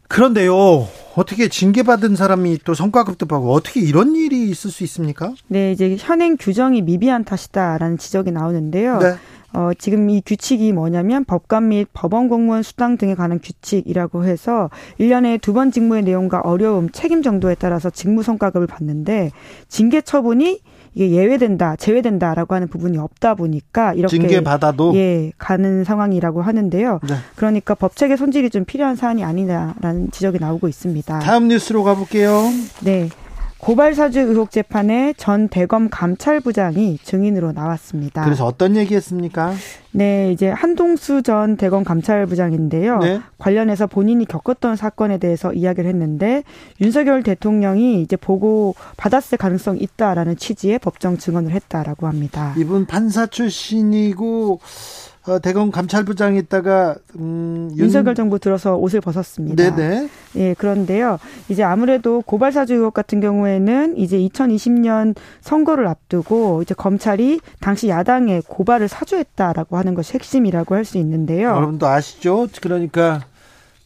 [0.08, 5.34] 그런데요, 어떻게 징계받은 사람이 또 성과급도 받고 어떻게 이런 일이 있을 수 있습니까?
[5.48, 8.99] 네, 이제 현행 규정이 미비한 탓이다라는 지적이 나오는데요.
[8.99, 9.16] 네.
[9.57, 14.69] 어, 지금 이 규칙이 뭐냐면 법관 및 법원 공무원 수당 등에 관한 규칙이라고 해서
[14.99, 19.31] 1년에 두 번 직무의 내용과 어려움, 책임 정도에 따라서 직무 성과급을 받는데
[19.67, 20.59] 징계 처분이
[20.93, 26.99] 이게 예외된다, 제외된다라고 하는 부분이 없다 보니까 이렇게 징계 받아도 예 가는 상황이라고 하는데요.
[27.09, 27.15] 네.
[27.35, 31.17] 그러니까 법책의 손질이 좀 필요한 사안이 아니냐라는 지적이 나오고 있습니다.
[31.19, 32.43] 다음 뉴스로 가볼게요.
[32.84, 33.09] 네.
[33.59, 38.23] 고발 사주 의혹 재판에 전 대검 감찰부장이 증인으로 나왔습니다.
[38.23, 39.53] 그래서 어떤 얘기했습니까?
[39.91, 42.99] 네, 이제 한동수 전 대검 감찰부장인데요.
[42.99, 43.21] 네.
[43.39, 46.43] 관련해서 본인이 겪었던 사건에 대해서 이야기를 했는데
[46.81, 52.53] 윤석열 대통령이 이제 보고 받았을 가능성이 있다라는 취지의 법정 증언을 했다라고 합니다.
[52.57, 54.59] 이분 판사 출신이고
[55.28, 57.90] 어, 대검 감찰부장에 있다가 음, 윤...
[57.90, 59.76] 석열 정부 들어서 옷을 벗었습니다.
[59.76, 60.10] 네네.
[60.38, 61.20] 예, 그런데요.
[61.49, 68.41] 이제 아무래도 고발 사주 의혹 같은 경우에는 이제 2020년 선거를 앞두고 이제 검찰이 당시 야당에
[68.48, 71.49] 고발을 사주했다라고 하는 것이 핵심이라고 할 수 있는데요.
[71.49, 72.48] 여러분도 아시죠?
[72.62, 73.20] 그러니까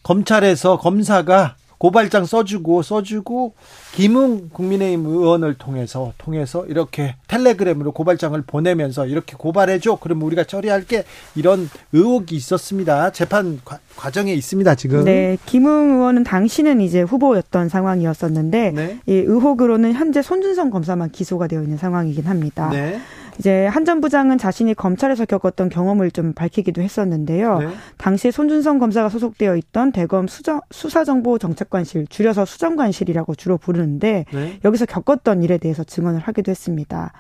[0.04, 3.56] 검찰에서 검사가 고발장 써주고 써주고
[3.94, 9.98] 김웅 국민의힘 의원을 통해서 통해서 이렇게 텔레그램으로 고발장을 보내면서 이렇게 고발해줘.
[10.00, 13.12] 그러면 우리가 처리할게 이런 의혹이 있었습니다.
[13.14, 15.06] 재판 과, 정에 있습니다 지금.
[15.06, 19.00] 네, 김웅 의원은 당시는 이제 후보였던 상황이었었는데 네.
[19.08, 22.70] 이 의혹으로는 현재 손준성 검사만 기소가 되어 있는 상황이긴 합니다.
[22.70, 23.02] 네.
[23.40, 27.60] 이제 한 전 부장은 자신이 검찰에서 겪었던 경험을 좀 밝히기도 했었는데요.
[27.60, 27.68] 네.
[27.98, 34.60] 당시에 손준성 검사가 소속되어 있던 대검 수정, 수사정보정책관실, 줄여서 수정관실이라고 주로 부르는데 네.
[34.64, 37.12] 여기서 겪었던 일에 대해서 증언을 하기도 했습니다.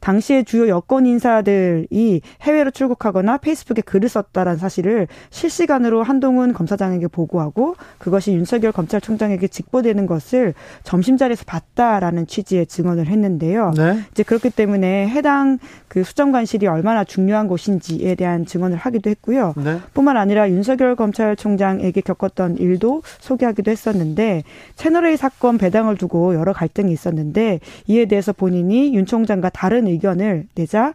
[0.00, 8.32] 당시에 주요 여권 인사들이 해외로 출국하거나 페이스북에 글을 썼다라는 사실을 실시간으로 한동훈 검사장에게 보고하고 그것이
[8.32, 13.72] 윤석열 검찰총장에게 직보되는 것을 점심자리에서 봤다라는 취지의 증언을 했는데요.
[13.76, 14.00] 네.
[14.10, 19.54] 이제 그렇기 때문에 해당 그 수정관실이 얼마나 중요한 곳인지에 대한 증언을 하기도 했고요.
[19.56, 19.78] 네.
[19.94, 24.44] 뿐만 아니라 윤석열 검찰총장에게 겪었던 일도 소개하기도 했었는데
[24.76, 30.94] 채널A 사건 배당을 두고 여러 갈등이 있었는데 이에 대해서 본인이 윤 총장과 다른 의견을 내자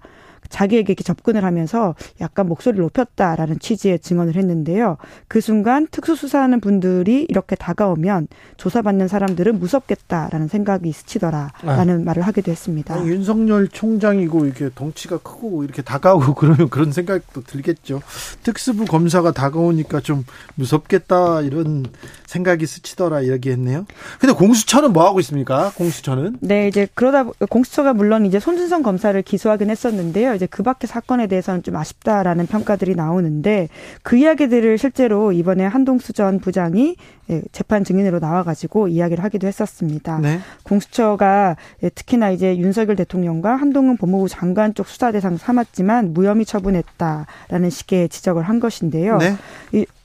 [0.50, 4.98] 자기에게 이렇게 접근을 하면서 약간 목소리를 높였다라는 취지의 증언을 했는데요.
[5.28, 8.28] 그 순간 특수수사하는 분들이 이렇게 다가오면
[8.58, 12.04] 조사받는 사람들은 무섭겠다라는 생각이 스치더라라는 아.
[12.06, 12.96] 말을 하기도 했습니다.
[12.96, 18.02] 아니, 윤석열 총장이고 이렇게 덩치가 크고 이렇게 다가오고 그러면 그런 생각도 들겠죠.
[18.44, 20.24] 특수부 검사가 다가오니까 좀
[20.56, 21.86] 무섭겠다 이런
[22.36, 23.86] 생각이 스치더라 이야기했네요.
[24.20, 25.72] 근데 공수처는 뭐 하고 있습니까?
[25.76, 26.38] 공수처는?
[26.42, 30.36] 네, 이제 그러다 공수처가 물론 이제 손준성 검사를 기소하긴 했었는데요.
[30.36, 33.70] 이제 그 밖의 사건에 대해서는 좀 아쉽다라는 평가들이 나오는데
[34.04, 36.98] 그 이야기들을 실제로 이번에 한동수 전 부장이
[37.32, 40.20] 예, 재판 증인으로 나와가지고 이야기를 하기도 했었습니다.
[40.20, 40.40] 네.
[40.64, 47.70] 공수처가 예, 특히나 이제 윤석열 대통령과 한동훈 법무부 장관 쪽 수사 대상 삼았지만 무혐의 처분했다라는
[47.72, 49.18] 식의 지적을 한 것인데요.
[49.18, 49.36] 네.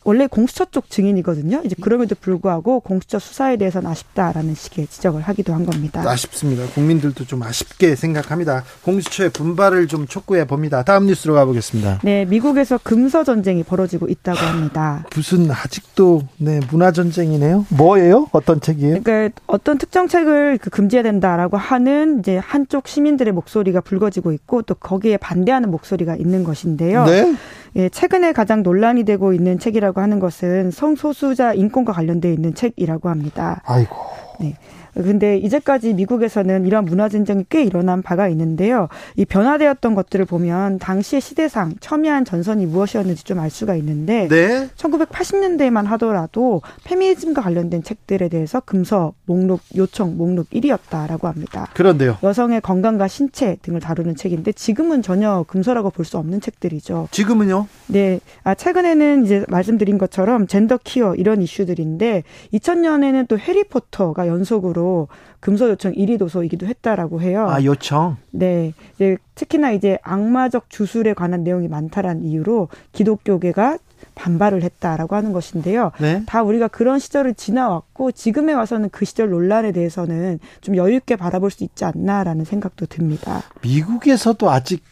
[0.05, 1.63] 원래 공수처 쪽 증인이거든요.
[1.65, 6.03] 이제 그럼에도 불구하고 공수처 수사에 대해서는 아쉽다라는 식의 지적을 하기도 한 겁니다.
[6.09, 6.65] 아쉽습니다.
[6.75, 8.65] 국민들도 좀 아쉽게 생각합니다.
[8.83, 10.83] 공수처의 분발을 좀 촉구해 봅니다.
[10.83, 12.01] 다음 뉴스로 가보겠습니다.
[12.03, 15.05] 네, 미국에서 금서 전쟁이 벌어지고 있다고 합니다.
[15.15, 17.67] 무슨 아직도 네 문화 전쟁이네요.
[17.69, 18.29] 뭐예요?
[18.33, 19.03] 어떤 책이에요?
[19.03, 24.75] 그러니까 어떤 특정 책을 그 금지해야 된다라고 하는 이제 한쪽 시민들의 목소리가 불거지고 있고 또
[24.75, 27.05] 거기에 반대하는 목소리가 있는 것인데요.
[27.05, 27.35] 네.
[27.77, 33.63] 예, 최근에 가장 논란이 되고 있는 책이라고 하는 것은 성소수자 인권과 관련돼 있는 책이라고 합니다.
[33.65, 33.97] 아이고.
[34.41, 34.55] 네.
[34.95, 38.89] 근데 이제까지 미국에서는 이런 문화 전쟁이 꽤 일어난 바가 있는데요.
[39.17, 44.69] 이 변화되었던 것들을 보면 당시의 시대상 첨예한 전선이 무엇이었는지 좀 알 수가 있는데 네.
[44.77, 51.69] 1980년대만 하더라도 페미니즘과 관련된 책들에 대해서 금서 목록 요청 목록 1위였다라고 합니다.
[51.75, 52.19] 그런데요.
[52.23, 57.09] 여성의 건강과 신체 등을 다루는 책인데 지금은 전혀 금서라고 볼 수 없는 책들이죠.
[57.13, 57.67] 지금은요?
[57.87, 58.19] 네.
[58.43, 65.09] 아 최근에는 이제 말씀드린 것처럼 젠더 키어 이런 이슈들인데 2000년에는 또 해리포터가 연속으로 정도로
[65.39, 67.47] 금서 요청 1위 도서이기도 했다라고 해요.
[67.49, 68.17] 아, 요청?
[68.31, 68.73] 네.
[68.95, 73.79] 이제 특히나 이제 악마적 주술에 관한 내용이 많다라는 이유로 기독교계가
[74.15, 75.93] 반발을 했다라고 하는 것인데요.
[76.01, 76.23] 네?
[76.27, 81.51] 다 우리가 그런 시절을 지나왔고 지금에 와서는 그 시절 논란에 대해서는 좀 여유 있게 바라볼
[81.51, 83.43] 수 있지 않나라는 생각도 듭니다.
[83.63, 84.83] 미국에서도 아직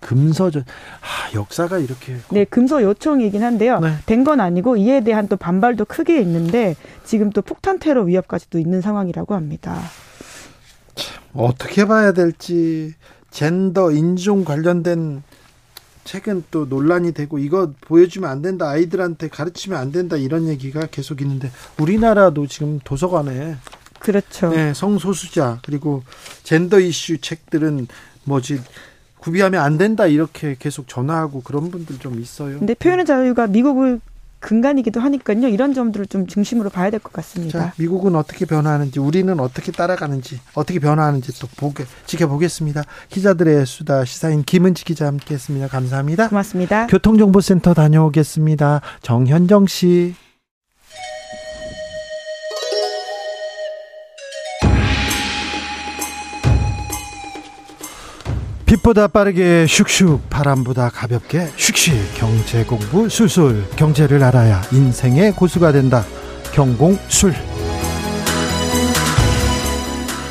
[0.00, 3.80] 금서 전 아, 역사가 이렇게 네 금서 요청이긴 한데요.
[3.80, 3.94] 네.
[4.06, 9.34] 된건 아니고 이에 대한 또 반발도 크게 있는데 지금 또 폭탄 테러 위협까지도 있는 상황이라고
[9.34, 9.80] 합니다.
[10.94, 12.94] 참, 어떻게 봐야 될지
[13.30, 15.22] 젠더 인종 관련된
[16.04, 21.20] 책은 또 논란이 되고 이거 보여주면 안 된다 아이들한테 가르치면 안 된다 이런 얘기가 계속
[21.20, 23.56] 있는데 우리나라도 지금 도서관에
[23.98, 24.50] 그렇죠.
[24.50, 26.04] 네, 성소수자 그리고
[26.44, 27.88] 젠더 이슈 책들은
[28.24, 28.60] 뭐지
[29.18, 32.58] 구비하면 안 된다 이렇게 계속 전화하고 그런 분들 좀 있어요.
[32.58, 34.00] 근데 표현의 자유가 미국을
[34.38, 35.48] 근간이기도 하니까요.
[35.48, 37.58] 이런 점들을 좀 중심으로 봐야 될 것 같습니다.
[37.58, 42.84] 자, 미국은 어떻게 변화하는지, 우리는 어떻게 따라가는지, 어떻게 변화하는지 또 보게 지켜보겠습니다.
[43.08, 45.68] 기자들의 수다 시사인 김은지 기자 함께했습니다.
[45.68, 46.28] 감사합니다.
[46.28, 46.86] 고맙습니다.
[46.86, 48.82] 교통정보센터 다녀오겠습니다.
[49.02, 50.14] 정현정 씨.
[58.66, 66.04] 빛보다 빠르게 슉슉 바람보다 가볍게 슉슉 경제 공부 술술 경제를 알아야 인생의 고수가 된다
[66.52, 67.34] 경공술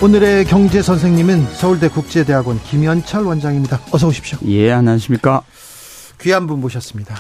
[0.01, 3.79] 오늘의 경제 선생님은 서울대 국제대학원 김현철 원장입니다.
[3.91, 4.37] 어서 오십시오.
[4.45, 5.41] 예, 안녕하십니까?
[6.19, 7.15] 귀한 분 모셨습니다.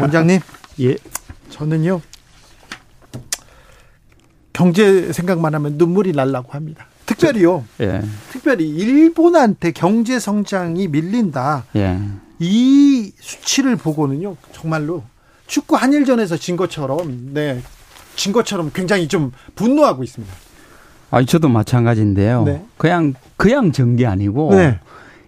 [0.00, 0.40] 원장님.
[0.80, 0.96] 예.
[1.50, 2.00] 저는요.
[4.54, 6.86] 경제 생각만 하면 눈물이 날라고 합니다.
[7.06, 7.64] 특별히요.
[7.80, 8.02] 예.
[8.30, 11.64] 특별히 일본한테 경제 성장이 밀린다.
[11.76, 11.98] 예.
[12.38, 14.36] 이 수치를 보고는요.
[14.52, 15.02] 정말로
[15.46, 17.62] 축구 한일전에서 진 것처럼 네.
[18.16, 20.32] 진 것처럼 굉장히 좀 분노하고 있습니다.
[21.10, 22.44] 아, 저도 마찬가지인데요.
[22.44, 22.64] 네.
[22.76, 24.80] 그냥 그냥 전게 아니고 네.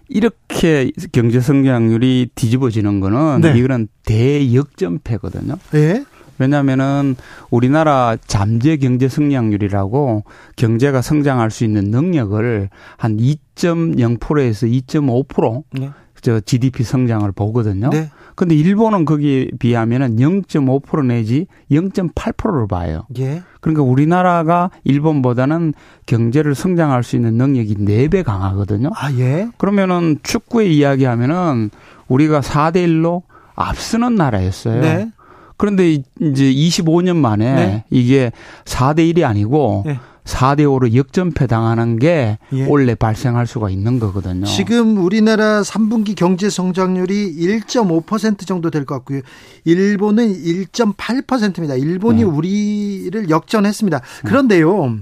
[0.09, 3.59] 이렇게 경제 성장률이 뒤집어지는 거는 네.
[3.59, 5.57] 이거는 대역전패거든요.
[5.73, 6.05] 네.
[6.39, 7.17] 왜냐하면은
[7.51, 10.25] 우리나라 잠재 경제 성장률이라고
[10.57, 15.65] 경제가 성장할 수 있는 능력을 한 2.0%에서 2.5%.
[15.73, 15.91] 네.
[16.23, 17.91] 저 GDP 성장을 보거든요.
[17.91, 18.11] 네.
[18.35, 23.07] 근데 일본은 거기에 비하면은 0.5% 내지 0.8%를 봐요.
[23.19, 23.43] 예.
[23.61, 25.73] 그러니까 우리나라가 일본보다는
[26.05, 28.91] 경제를 성장할 수 있는 능력이 4배 강하거든요.
[28.95, 29.49] 아, 예.
[29.57, 31.71] 그러면은 축구에 이야기하면은
[32.09, 33.23] 우리가 4대 1로
[33.55, 34.81] 앞서는 나라였어요.
[34.83, 35.11] 네.
[35.57, 37.85] 그런데 이제 25년 만에 네.
[37.91, 38.33] 이게
[38.65, 39.99] 4대 1이 아니고 네.
[40.24, 42.66] 4대 5로 역전패 당하는 게 예.
[42.66, 44.45] 원래 발생할 수가 있는 거거든요.
[44.45, 49.20] 지금 우리나라 3분기 경제 성장률이 1.5% 정도 될 것 같고요.
[49.65, 51.74] 일본은 1.8%입니다.
[51.77, 52.24] 일본이 네.
[52.24, 54.01] 우리를 역전했습니다.
[54.24, 54.99] 그런데요.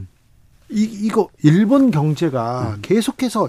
[0.71, 2.79] 이, 이거 일본 경제가 음.
[2.83, 3.49] 계속해서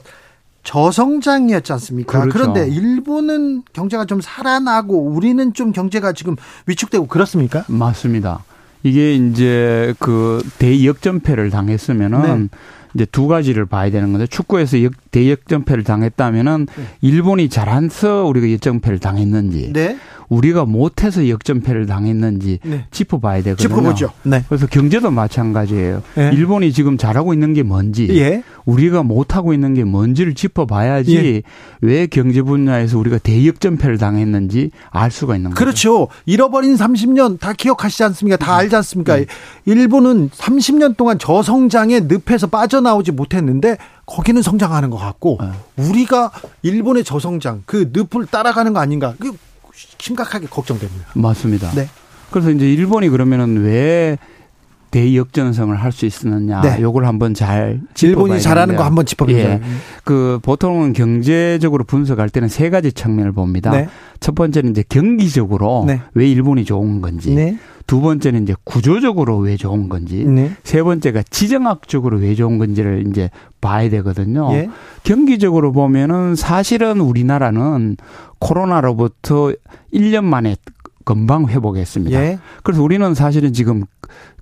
[0.66, 2.20] 저성장이었지 않습니까?
[2.22, 2.38] 그렇죠.
[2.38, 6.36] 그런데 일본은 경제가 좀 살아나고 우리는 좀 경제가 지금
[6.66, 7.64] 위축되고 그렇습니까?
[7.68, 8.44] 맞습니다.
[8.84, 12.58] 이게 이제 그 대역전패를 당했으면은 네.
[12.94, 16.84] 이제 두 가지를 봐야 되는 건데 축구에서 역, 대역전패를 당했다면은 네.
[17.02, 19.98] 일본이 잘해서 우리가 역전패를 당했는지 네.
[20.30, 22.86] 우리가 못해서 역전패를 당했는지 네.
[22.92, 23.68] 짚어봐야 되거든요.
[23.68, 24.12] 짚어보죠.
[24.24, 24.44] 네.
[24.48, 26.02] 그래서 경제도 마찬가지예요.
[26.16, 26.32] 네.
[26.34, 28.44] 일본이 지금 잘하고 있는 게 뭔지, 예.
[28.66, 31.42] 우리가 못하고 있는 게 뭔지를 짚어봐야지 예.
[31.82, 35.60] 왜 경제 분야에서 우리가 대역전패를 당했는지 알 수가 있는 거죠.
[35.60, 36.08] 그렇죠.
[36.26, 38.38] 잃어버린 30년 다 기억하시지 않습니까?
[38.38, 38.60] 다 음.
[38.60, 39.18] 알지 않습니까?
[39.18, 39.26] 네.
[39.66, 45.84] 일본은 30년 동안 저성장의 늪에서 빠져나오지 못했는데 거기는 성장하는 것 같고 네.
[45.90, 46.32] 우리가
[46.62, 49.14] 일본의 저성장 그 늪을 따라가는 거 아닌가?
[49.20, 49.36] 그
[50.00, 51.08] 심각하게 걱정됩니다.
[51.14, 51.72] 맞습니다.
[51.72, 51.90] 네.
[52.32, 54.18] 그래서 이제 일본이 그러면은 왜
[54.96, 56.62] 대역전성을 할 수 있었느냐.
[56.62, 56.82] 네.
[56.82, 59.38] 요걸 한번 잘 일본이 잘하는 거 한번 짚어보죠.
[59.38, 59.62] 예.
[60.06, 63.72] 그 보통은 경제적으로 분석할 때는 세 가지 측면을 봅니다.
[63.72, 63.90] 네.
[64.22, 66.02] 첫 번째는 이제 경기적으로 네.
[66.14, 67.36] 왜 일본이 좋은 건지.
[67.36, 67.58] 네.
[67.88, 70.24] 두 번째는 이제 구조적으로 왜 좋은 건지.
[70.26, 70.52] 네.
[70.64, 74.50] 세 번째가 지정학적으로 왜 좋은 건지를 이제 봐야 되거든요.
[74.54, 74.70] 예.
[75.04, 77.98] 경기적으로 보면은 사실은 우리나라는
[78.40, 79.54] 코로나로부터
[79.94, 80.56] 1년 만에
[81.06, 82.20] 금방 회복했습니다.
[82.20, 82.40] 예.
[82.64, 83.84] 그래서 우리는 사실은 지금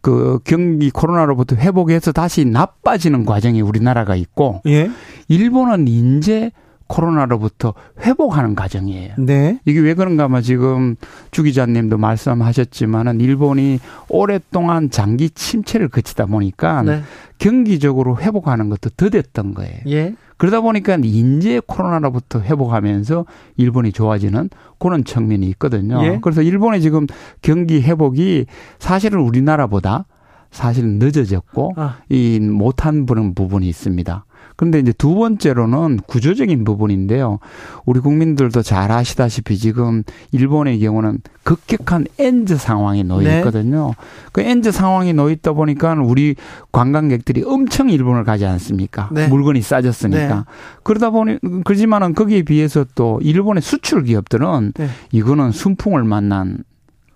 [0.02, 4.90] 그 경기 코로나로부터 회복해서 다시 나빠지는 과정이 우리나라가 있고 예.
[5.27, 6.52] 일본은 이제
[6.94, 9.15] 코로나로부터 회복하는 과정이에요.
[9.18, 9.60] 네.
[9.65, 10.95] 이게 왜 그런가 하면 지금
[11.32, 13.80] 주 기자님도 말씀하셨지만은 일본이
[14.10, 17.02] 오랫동안 장기 침체를 거치다 보니까 네.
[17.40, 19.80] 경기적으로 회복하는 것도 더뎠던 거예요.
[19.88, 20.14] 예.
[20.38, 23.26] 그러다 보니까 인제 코로나로부터 회복하면서
[23.57, 26.03] 일본이 좋아지는 그런 측면이 있거든요.
[26.06, 26.20] 예.
[26.22, 27.07] 그래서 일본의 지금
[27.41, 28.45] 경기 회복이
[28.78, 30.06] 사실은 우리나라보다
[30.52, 31.98] 사실은 늦어졌고 아.
[32.10, 34.26] 이 못한 부분이 있습니다.
[34.55, 37.39] 그런데 이제 두 번째로는 구조적인 부분인데요.
[37.85, 43.38] 우리 국민들도 잘 아시다시피 지금 일본의 경우는 급격한 엔즈 상황에 놓여 네.
[43.39, 43.88] 있거든요.
[43.88, 43.93] 네.
[44.31, 46.35] 그 엔즈 상황이 놓여 있다 보니까 우리
[46.71, 49.09] 관광객들이 엄청 일본을 가지 않습니까?
[49.11, 49.27] 네.
[49.27, 50.35] 물건이 싸졌으니까.
[50.35, 50.43] 네.
[50.84, 54.88] 그러다 보니 그렇지만은 거기에 비해서 또 일본의 수출 기업들은 네.
[55.11, 56.63] 이거는 순풍을 만난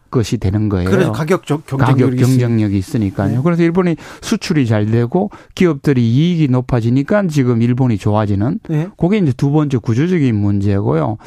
[0.10, 0.90] 것이 되는 거예요.
[0.90, 3.38] 그래서 가격 경쟁력이, 경쟁력이 있으니까요.
[3.38, 3.42] 네.
[3.44, 8.88] 그래서 일본이 수출이 잘 되고 기업들이 이익이 높아지니까 지금 일본이 좋아지는 네.
[8.98, 11.18] 그게 이제 두 번째 구조적인 문제고요.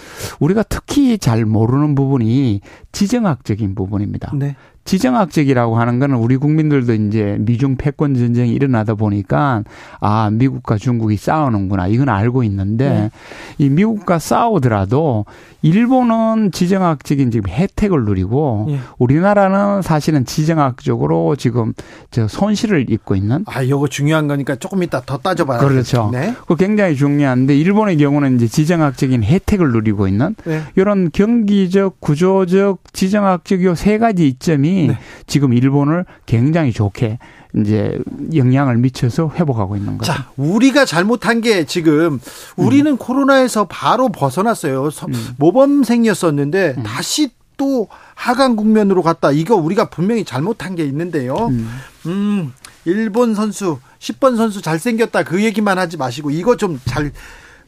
[0.41, 2.61] 우리가 특히 잘 모르는 부분이
[2.93, 4.33] 지정학적인 부분입니다.
[4.35, 4.57] 네.
[4.85, 9.63] 지정학적이라고 하는 거는 우리 국민들도 이제 미중 패권 전쟁이 일어나다 보니까
[10.01, 13.11] 아 미국과 중국이 싸우는구나 이건 알고 있는데 네.
[13.59, 15.27] 이 미국과 싸우더라도
[15.63, 18.79] 일본은 지정학적인 지금 혜택을 누리고 네.
[18.99, 21.75] 우리나라는 사실은 지정학적으로 지금
[22.11, 26.09] 저 손실을 입고 있는 아 이거 중요한 거니까 조금 이따 더 따져봐야 그렇죠.
[26.13, 26.35] 네.
[26.49, 30.63] 그 굉장히 중요한데 일본의 경우는 이제 지정학적인 혜택을 누리고 있는 네.
[30.77, 34.99] 이런 경기적 구조적 지정학적 요 세 가지 이점이 네.
[35.27, 37.19] 지금 일본을 굉장히 좋게
[37.57, 37.99] 이제
[38.35, 40.13] 영향을 미쳐서 회복하고 있는 거죠.
[40.13, 42.21] 자, 우리가 잘못한 게 지금
[42.57, 42.97] 우리는 음.
[42.97, 44.85] 코로나에서 바로 벗어났어요.
[44.85, 45.29] 음.
[45.39, 46.83] 모범생이었었는데 음.
[46.83, 49.33] 다시 또 하강 국면으로 갔다.
[49.33, 51.49] 이거 우리가 분명히 잘못한 게 있는데요.
[51.49, 51.69] 음.
[52.07, 52.53] 음,
[52.85, 57.13] 일본 선수 10번 선수 잘생겼다 그 얘기만 하지 마시고 이거 좀 잘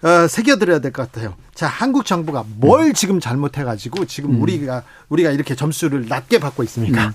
[0.02, 1.34] 어, 새겨드려야 될 것 같아요.
[1.54, 2.92] 자, 한국 정부가 뭘 음.
[2.92, 4.42] 지금 잘못해가지고 지금 음.
[4.42, 7.08] 우리가 우리가 이렇게 점수를 낮게 받고 있습니까?
[7.08, 7.12] 음.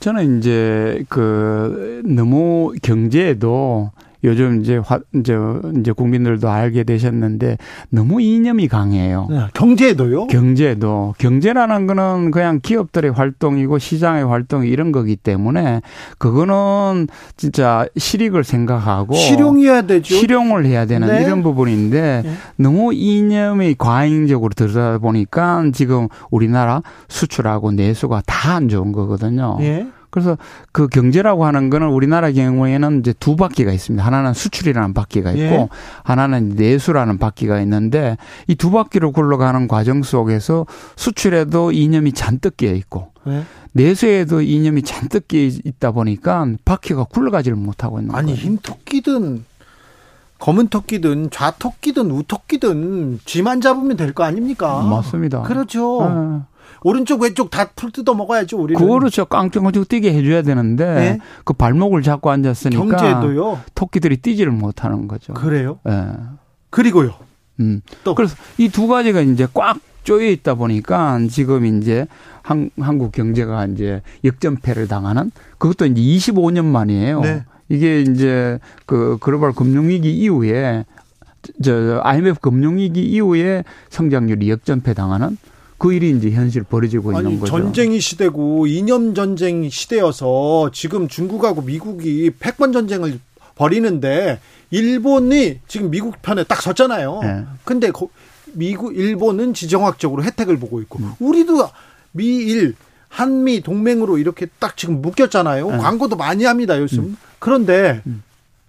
[0.00, 3.90] 저는 이제 그 너무 경제에도
[4.24, 5.36] 요즘 이제 화, 이제
[5.78, 7.56] 이제 국민들도 알게 되셨는데
[7.90, 9.28] 너무 이념이 강해요.
[9.30, 10.26] 네, 경제도요?
[10.26, 15.82] 경제도 경제라는 거는 그냥 기업들의 활동이고 시장의 활동 이런 거기 때문에
[16.18, 20.14] 그거는 진짜 실익을 생각하고 실용해야 되죠.
[20.16, 21.22] 실용을 해야 되는 네.
[21.22, 22.32] 이런 부분인데 네.
[22.56, 29.56] 너무 이념이 과잉적으로 들어다 보니까 지금 우리나라 수출하고 내수가 다 안 좋은 거거든요.
[29.60, 29.86] 네.
[30.10, 30.38] 그래서
[30.72, 34.04] 그 경제라고 하는 거는 우리나라 경우에는 이제 두 바퀴가 있습니다.
[34.04, 35.68] 하나는 수출이라는 바퀴가 있고 예.
[36.04, 38.16] 하나는 내수라는 바퀴가 있는데
[38.46, 40.66] 이 두 바퀴로 굴러가는 과정 속에서
[40.96, 43.42] 수출에도 이념이 잔뜩 끼어 있고 예.
[43.72, 48.40] 내수에도 이념이 잔뜩 끼어 있다 보니까 바퀴가 굴러가지를 못하고 있는 아니 거예요.
[48.40, 49.44] 흰 토끼든
[50.38, 54.80] 검은 토끼든 좌토끼든 우토끼든 쥐만 잡으면 될 거 아닙니까?
[54.82, 55.42] 맞습니다.
[55.42, 56.00] 그렇죠.
[56.02, 56.40] 네.
[56.82, 58.80] 오른쪽 왼쪽 다 풀 뜯어 먹어야죠 우리는.
[58.80, 61.18] 그거를 깡통깡통 뛰게 해줘야 되는데 네?
[61.44, 63.60] 그 발목을 잡고 앉았으니까 경제도요.
[63.74, 65.34] 토끼들이 뛰지를 못하는 거죠.
[65.34, 65.78] 그래요?
[65.86, 65.90] 예.
[65.90, 66.12] 네.
[66.70, 67.14] 그리고요.
[67.60, 67.80] 음.
[68.04, 72.06] 또 그래서 이 두 가지가 이제 꽉 쪼여 있다 보니까 지금 이제
[72.42, 76.00] 한, 한국 경제가 이제 역전패를 당하는 그것도 이제
[76.32, 77.20] 25년 만이에요.
[77.20, 77.44] 네.
[77.68, 80.86] 이게 이제 그 글로벌 금융위기 이후에
[81.62, 85.36] 저 IMF 금융위기 이후에 성장률이 역전패 당하는
[85.78, 87.52] 그 일이 이제 현실 벌어지고 아니, 있는 거죠.
[87.52, 93.20] 전쟁이 시대고 이념 전쟁 시대여서 지금 중국하고 미국이 패권 전쟁을
[93.54, 94.40] 벌이는데
[94.70, 97.20] 일본이 지금 미국 편에 딱 섰잖아요.
[97.22, 97.44] 네.
[97.64, 97.90] 근데
[98.52, 101.12] 미국 일본은 지정학적으로 혜택을 보고 있고 음.
[101.20, 101.68] 우리도
[102.12, 102.74] 미일
[103.08, 105.70] 한미 동맹으로 이렇게 딱 지금 묶였잖아요.
[105.70, 105.78] 네.
[105.78, 107.04] 광고도 많이 합니다, 요즘.
[107.04, 107.16] 음.
[107.38, 108.22] 그런데 음.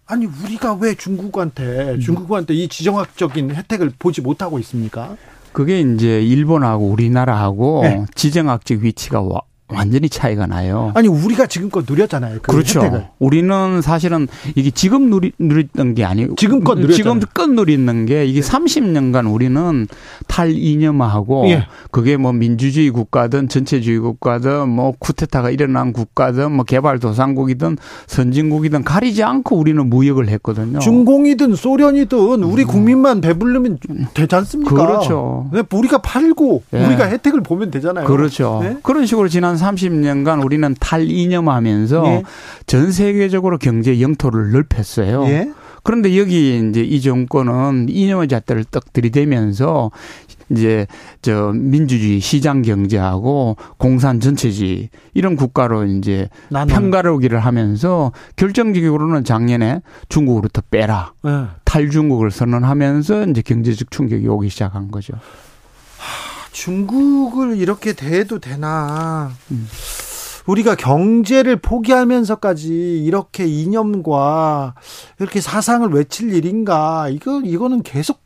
[0.05, 1.99] 아니 우리가 왜 중국한테 음.
[1.99, 5.17] 중국한테 이 지정학적인 혜택을 보지 못하고 있습니까?
[5.51, 8.05] 그게 이제 일본하고 우리나라하고 네.
[8.15, 9.21] 지정학적 위치가
[9.71, 10.91] 완전히 차이가 나요.
[10.95, 12.39] 아니 우리가 지금껏 누렸잖아요.
[12.41, 13.07] 그 그렇죠 혜택을.
[13.19, 17.19] 우리는 사실은 이게 지금 누리, 누렸던 게 아니고 지금껏 누렸잖아요.
[17.19, 18.49] 지금껏 누리는 게 이게 네.
[18.49, 19.87] 30년간 우리는
[20.27, 21.67] 탈이념화하고 예.
[21.91, 27.77] 그게 뭐 민주주의 국가든 전체주의 국가든 뭐 쿠데타가 일어난 국가든 뭐 개발도상국이든
[28.07, 30.79] 선진국이든 가리지 않고 우리는 무역을 했거든요.
[30.79, 32.67] 중공이든 소련이든 우리 음.
[32.67, 33.79] 국민만 배불르면
[34.15, 34.73] 되지 않습니까?
[34.73, 35.49] 그렇죠.
[35.71, 36.85] 우리가 팔고 예.
[36.85, 38.05] 우리가 혜택을 보면 되잖아요.
[38.05, 38.59] 그렇죠.
[38.63, 38.77] 네?
[38.81, 42.23] 그런 식으로 지난 30년간 우리는 탈이념하면서 예.
[42.65, 45.25] 전 세계적으로 경제 영토를 넓혔어요.
[45.25, 45.51] 예.
[45.83, 49.91] 그런데 여기 이제 이 정권은 이념의 잣대를 떡 들이대면서
[50.49, 50.87] 이제
[51.21, 56.73] 저 민주주의 시장 경제하고 공산 전체주의 이런 국가로 이제 나는.
[56.73, 61.45] 평가로기를 하면서 결정적으로는 작년에 중국으로부터 빼라 네.
[61.65, 65.13] 탈중국을 선언하면서 이제 경제적 충격이 오기 시작한 거죠.
[66.49, 69.31] 하, 중국을 이렇게 대해도 되나?
[69.51, 69.67] 음.
[70.47, 74.73] 우리가 경제를 포기하면서까지 이렇게 이념과
[75.19, 77.07] 이렇게 사상을 외칠 일인가?
[77.09, 78.21] 이거 이거는 계속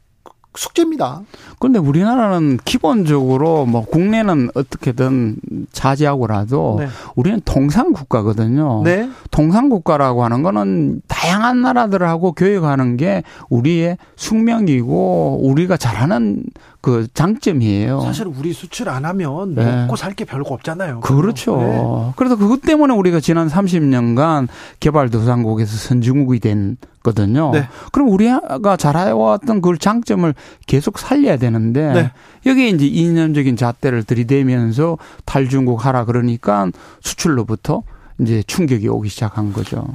[0.55, 1.23] 숙제입니다.
[1.63, 5.37] 그런데 우리나라는 기본적으로 뭐 국내는 어떻게든
[5.71, 6.87] 자제하고라도 네.
[7.15, 8.81] 우리는 통상 국가거든요.
[8.83, 9.09] 네.
[9.31, 16.43] 통상 국가라고 하는 거는 다양한 나라들하고 교역하는 게 우리의 숙명이고 우리가 잘하는
[16.81, 18.01] 그 장점이에요.
[18.01, 19.83] 사실 우리 수출 안 하면 네.
[19.83, 20.99] 먹고 살 게 별거 없잖아요.
[20.99, 21.55] 그렇죠.
[21.57, 22.11] 네.
[22.17, 24.49] 그래서 그것 때문에 우리가 지난 30년간
[24.81, 27.51] 개발도상국에서 선진국이 된 거든요.
[27.51, 27.67] 네.
[27.91, 30.33] 그럼 우리가 잘해왔던 그 장점을
[30.67, 32.11] 계속 살려야 되는 데 네.
[32.45, 36.69] 여기에 이제 이념적인 잣대를 들이대면서 탈중국 하라 그러니까
[37.01, 37.83] 수출로부터
[38.19, 39.87] 이제 충격이 오기 시작한 거죠.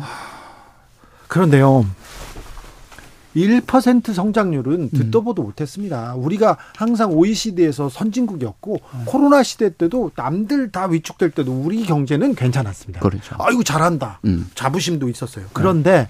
[1.28, 1.84] 그런데요.
[3.36, 6.14] 1% 성장률은 듣도 보도 못했습니다.
[6.16, 9.02] 우리가 항상 OECD에서 선진국이었고 음.
[9.04, 13.00] 코로나 시대 때도 남들 다 위축될 때도 우리 경제는 괜찮았습니다.
[13.00, 13.36] 그렇죠.
[13.38, 14.20] 아이고 잘한다.
[14.24, 14.48] 음.
[14.54, 15.46] 자부심도 있었어요.
[15.52, 16.08] 그런데 네.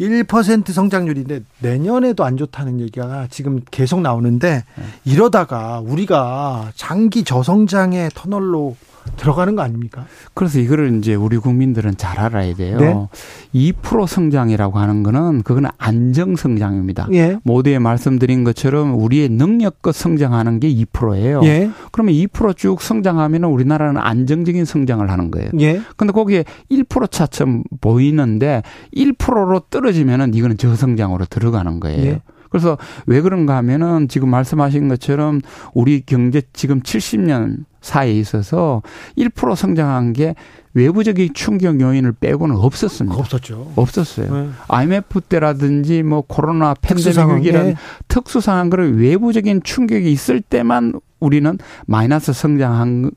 [0.00, 4.84] 1% 성장률인데 내년에도 안 좋다는 얘기가 지금 계속 나오는데 네.
[5.04, 8.76] 이러다가 우리가 장기 저성장의 터널로
[9.16, 10.06] 들어가는 거 아닙니까?
[10.34, 12.78] 그래서 이거를 이제 우리 국민들은 잘 알아야 돼요.
[12.78, 13.72] 네?
[13.72, 17.08] 2% 성장이라고 하는 거는 그거는 안정 성장입니다.
[17.12, 17.38] 예.
[17.42, 21.42] 모두에 말씀드린 것처럼 우리의 능력껏 성장하는 게 2%예요.
[21.44, 21.70] 예.
[21.92, 25.50] 그러면 2%쭉 성장하면 우리나라는 안정적인 성장을 하는 거예요.
[25.60, 25.80] 예.
[25.96, 28.62] 근데 거기에 1% 차점 보이는데
[28.94, 32.04] 1%로 떨어지면은 이거는 저성장으로 들어가는 거예요.
[32.04, 32.20] 예.
[32.50, 35.40] 그래서 왜 그런가 하면은 지금 말씀하신 것처럼
[35.72, 38.82] 우리 경제 지금 70년 사이에 있어서
[39.16, 40.34] 1% 성장한 게
[40.74, 43.18] 외부적인 충격 요인을 빼고는 없었습니다.
[43.18, 43.72] 없었죠.
[43.76, 44.32] 없었어요.
[44.32, 44.48] 네.
[44.68, 47.74] IMF 때라든지 뭐 코로나 팬데믹이라는 네.
[48.06, 53.10] 특수 상황들을 외부적인 충격이 있을 때만 우리는 마이너스 성장한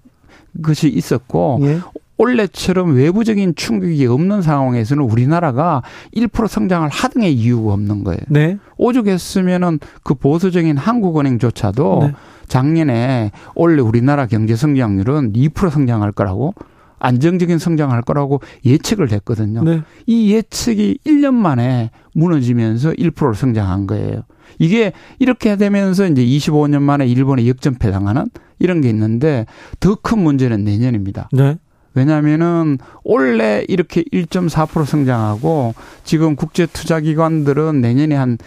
[0.61, 1.79] 것이 있었고 예.
[2.17, 5.81] 올해처럼 외부적인 충격이 없는 상황에서는 우리나라가
[6.15, 8.19] 1% 성장을 하등의 이유가 없는 거예요.
[8.27, 8.57] 네.
[8.77, 12.13] 오죽했으면은 그 보수적인 한국은행조차도 네.
[12.47, 16.53] 작년에 올해 우리나라 경제 성장률은 2% 성장할 거라고
[16.99, 19.63] 안정적인 성장할 거라고 예측을 했거든요.
[19.63, 19.81] 네.
[20.05, 24.23] 이 예측이 1년 만에 무너지면서 1%를 성장한 거예요.
[24.59, 28.27] 이게 이렇게 되면서 이제 25년 만에 일본에 역전패 당하는
[28.59, 29.45] 이런 게 있는데
[29.79, 31.29] 더 큰 문제는 내년입니다.
[31.33, 31.57] 네.
[31.95, 38.37] 왜냐하면은 올해 이렇게 1.4% 성장하고 지금 국제 투자 기관들은 내년에 한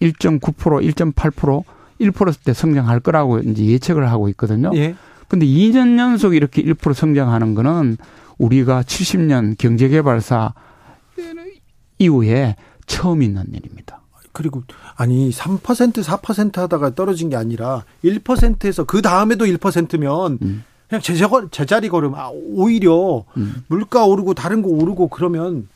[0.00, 0.40] 1.9%
[0.94, 1.62] 1.8%
[2.00, 4.70] 1%대 성장할 거라고 이제 예측을 하고 있거든요.
[4.74, 4.94] 예.
[5.28, 7.96] 근데 2년 연속 이렇게 1% 성장하는 거는
[8.38, 10.54] 우리가 70년 경제개발사
[11.98, 12.56] 이후에
[12.86, 14.00] 처음 있는 일입니다.
[14.32, 14.62] 그리고
[14.96, 20.64] 아니 3% 4% 하다가 떨어진 게 아니라 1%에서 그 다음에도 1%면 음.
[20.88, 21.02] 그냥
[21.52, 22.14] 제자리, 걸음.
[22.16, 23.62] 아, 오히려 음.
[23.68, 25.68] 물가 오르고 다른 거 오르고 그러면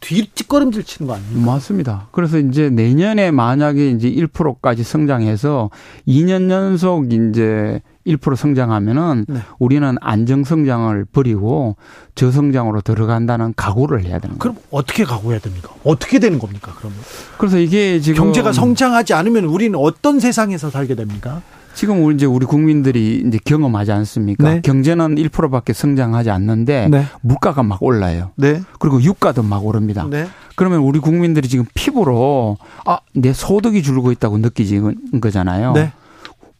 [0.00, 1.52] 뒷뒷걸음질 치는 거 아닙니까?
[1.52, 2.08] 맞습니다.
[2.10, 5.70] 그래서 이제 내년에 만약에 이제 1%까지 성장해서
[6.08, 9.40] 2년 연속 이제 1% 성장하면은 네.
[9.58, 11.76] 우리는 안정 성장을 버리고
[12.14, 14.54] 저성장으로 들어간다는 각오를 해야 되는 거예요.
[14.54, 15.70] 그럼 어떻게 각오해야 됩니까?
[15.84, 16.72] 어떻게 되는 겁니까?
[16.78, 16.98] 그러면
[17.38, 21.42] 그래서 이게 지금 경제가 성장하지 않으면 우리는 어떤 세상에서 살게 됩니까?
[21.74, 24.54] 지금 우리 이제 우리 국민들이 이제 경험하지 않습니까?
[24.54, 24.60] 네.
[24.60, 27.04] 경제는 1%밖에 성장하지 않는데 네.
[27.20, 28.30] 물가가 막 올라요.
[28.36, 28.60] 네.
[28.78, 30.06] 그리고 유가도 막 오릅니다.
[30.08, 30.26] 네.
[30.56, 35.72] 그러면 우리 국민들이 지금 피부로 아, 내 소득이 줄고 있다고 느끼는 거잖아요.
[35.72, 35.92] 네.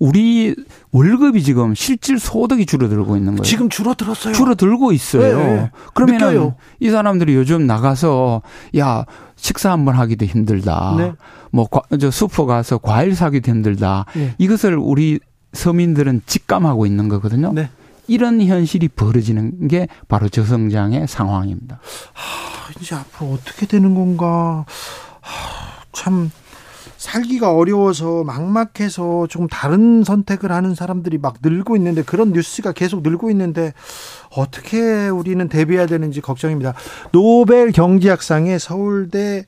[0.00, 0.56] 우리
[0.92, 3.42] 월급이 지금 실질 소득이 줄어들고 있는 거예요.
[3.42, 4.34] 지금 줄어들었어요.
[4.34, 5.38] 줄어들고 있어요.
[5.38, 5.70] 네.
[5.94, 8.40] 그러면 이 사람들이 요즘 나가서
[8.78, 9.04] 야
[9.36, 10.94] 식사 한 번 하기도 힘들다.
[10.98, 11.12] 네.
[11.52, 14.06] 뭐저 슈퍼 가서 과일 사기도 힘들다.
[14.14, 14.34] 네.
[14.38, 15.20] 이것을 우리
[15.52, 17.52] 서민들은 직감하고 있는 거거든요.
[17.52, 17.68] 네.
[18.06, 21.78] 이런 현실이 벌어지는 게 바로 저성장의 상황입니다.
[22.14, 24.64] 하, 이제 앞으로 어떻게 되는 건가?
[25.20, 26.30] 하, 참
[27.00, 33.30] 살기가 어려워서 막막해서 좀 다른 선택을 하는 사람들이 막 늘고 있는데 그런 뉴스가 계속 늘고
[33.30, 33.72] 있는데
[34.36, 36.74] 어떻게 우리는 대비해야 되는지 걱정입니다.
[37.10, 39.46] 노벨 경제학상에 서울대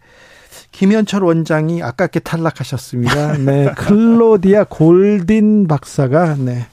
[0.70, 3.36] 김현철 원장이 아깝게 탈락하셨습니다.
[3.36, 6.66] 네, 클로디아 골딘 박사가 네.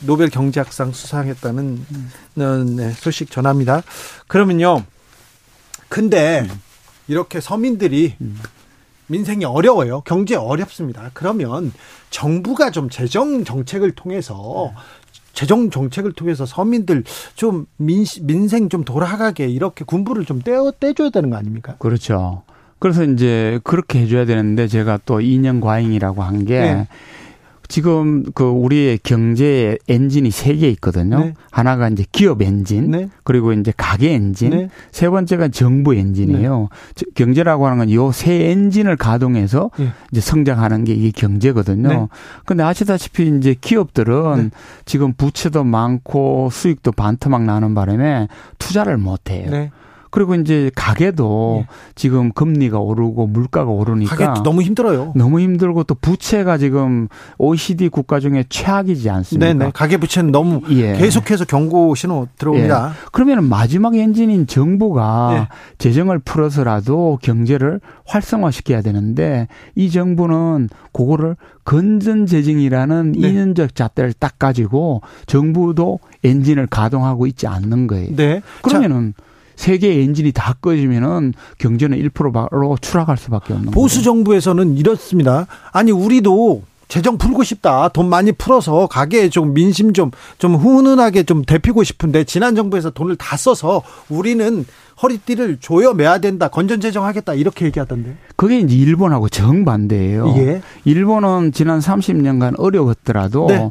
[0.00, 1.86] 노벨 경제학상 수상했다는
[2.76, 3.82] 네, 소식 전합니다.
[4.26, 4.84] 그러면요.
[5.88, 6.46] 근데
[7.08, 8.16] 이렇게 서민들이
[9.08, 10.02] 민생이 어려워요.
[10.02, 11.10] 경제 어렵습니다.
[11.14, 11.72] 그러면
[12.10, 14.80] 정부가 좀 재정 정책을 통해서 네.
[15.32, 17.04] 재정 정책을 통해서 서민들
[17.34, 21.76] 좀 민, 민생 좀 돌아가게 이렇게 군불을 좀 때어 때줘야 되는 거 아닙니까?
[21.78, 22.42] 그렇죠.
[22.78, 26.88] 그래서 이제 그렇게 해줘야 되는데 제가 또 이념 과잉이라고 한게 네.
[27.68, 31.18] 지금 그 우리의 경제 엔진이 세 개 있거든요.
[31.18, 31.34] 네.
[31.50, 33.08] 하나가 이제 기업 엔진, 네.
[33.24, 34.68] 그리고 이제 가계 엔진, 네.
[34.92, 36.68] 세 번째가 정부 엔진이에요.
[36.94, 37.04] 네.
[37.14, 39.92] 경제라고 하는 건 요 세 엔진을 가동해서 예.
[40.12, 41.88] 이제 성장하는 게 이게 경제거든요.
[41.88, 42.06] 네.
[42.44, 44.50] 근데 아시다시피 이제 기업들은 네.
[44.84, 48.28] 지금 부채도 많고 수익도 반토막 나는 바람에
[48.58, 49.50] 투자를 못 해요.
[50.16, 51.66] 그리고 이제 가게도 예.
[51.94, 55.12] 지금 금리가 오르고 물가가 오르니까 가게 너무 힘들어요.
[55.14, 59.52] 너무 힘들고 또 부채가 지금 OECD 국가 중에 최악이지 않습니까?
[59.52, 59.72] 네네.
[59.74, 60.94] 가계 부채는 너무 예.
[60.94, 62.88] 계속해서 경고 신호 들어옵니다.
[62.88, 63.08] 예.
[63.12, 65.48] 그러면 마지막 엔진인 정부가 예.
[65.76, 71.36] 재정을 풀어서라도 경제를 활성화시켜야 되는데 이 정부는 그거를
[71.66, 73.28] 건전 재정이라는 네.
[73.28, 78.16] 이념적 잣대를 딱 가지고 정부도 엔진을 가동하고 있지 않는 거예요.
[78.16, 78.40] 네.
[78.62, 79.25] 그러면은 자.
[79.56, 85.46] 세계 엔진이 다 꺼지면은 경제는 1%로 추락할 수밖에 없는 보수 정부에서는 이렇습니다.
[85.72, 87.88] 아니 우리도 재정 풀고 싶다.
[87.88, 93.16] 돈 많이 풀어서 가게에 좀 민심 좀, 좀 훈훈하게 좀 데피고 싶은데 지난 정부에서 돈을
[93.16, 94.64] 다 써서 우리는
[95.02, 96.48] 허리띠를 조여매야 된다.
[96.48, 97.34] 건전재정 하겠다.
[97.34, 98.16] 이렇게 얘기하던데.
[98.34, 100.34] 그게 이제 일본하고 정반대예요.
[100.38, 100.62] 예.
[100.84, 103.70] 일본은 지난 30년간 어려웠더라도 네.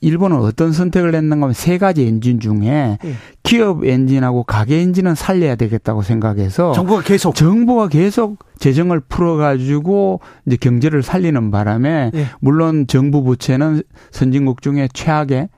[0.00, 3.14] 일본은 어떤 선택을 했는가 하면 세 가지 엔진 중에 예.
[3.42, 10.56] 기업 엔진하고 가계 엔진은 살려야 되겠다고 생각해서 정부가 계속 정부가 계속 재정을 풀어 가지고 이제
[10.56, 12.26] 경제를 살리는 바람에 예.
[12.40, 15.48] 물론 정부 부채는 선진국 중에 최악의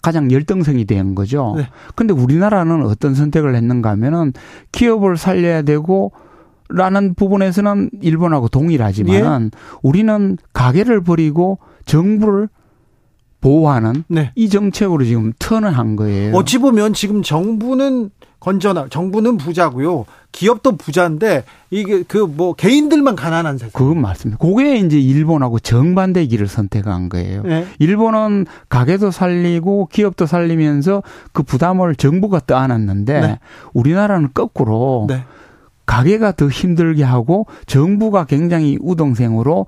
[0.00, 1.54] 가장 열등성이 된 거죠.
[1.56, 1.68] 네.
[1.94, 4.32] 근데 우리나라는 어떤 선택을 했는가 하면은
[4.70, 6.12] 기업을 살려야 되고
[6.68, 9.58] 라는 부분에서는 일본하고 동일하지만 예.
[9.82, 12.48] 우리는 가게를 버리고 정부를
[13.42, 14.32] 보호하는 네.
[14.34, 16.34] 이 정책으로 지금 턴을 한 거예요.
[16.34, 18.10] 어찌 보면 지금 정부는
[18.40, 20.04] 건전하, 정부는 부자고요.
[20.32, 23.70] 기업도 부자인데 이게 그 뭐 개인들만 가난한 세상.
[23.72, 24.38] 그건 맞습니다.
[24.38, 27.42] 그게 이제 일본하고 정반대 길을 선택한 거예요.
[27.42, 27.66] 네.
[27.78, 31.02] 일본은 가게도 살리고 기업도 살리면서
[31.32, 33.38] 그 부담을 정부가 떠안았는데 네.
[33.74, 35.24] 우리나라는 거꾸로 네.
[35.86, 39.66] 가게가 더 힘들게 하고 정부가 굉장히 우동생으로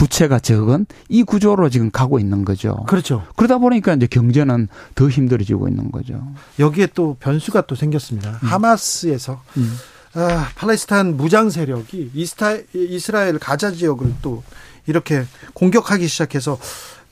[0.00, 2.86] 부채가 적은 이 구조로 지금 가고 있는 거죠.
[2.88, 3.22] 그렇죠.
[3.36, 6.26] 그러다 보니까 이제 경제는 더 힘들어지고 있는 거죠.
[6.58, 8.30] 여기에 또 변수가 또 생겼습니다.
[8.30, 8.48] 음.
[8.48, 9.76] 하마스에서 음.
[10.14, 14.42] 아, 팔레스타인 무장 세력이 이스타, 이스라엘 가자 지역을 또
[14.86, 16.58] 이렇게 공격하기 시작해서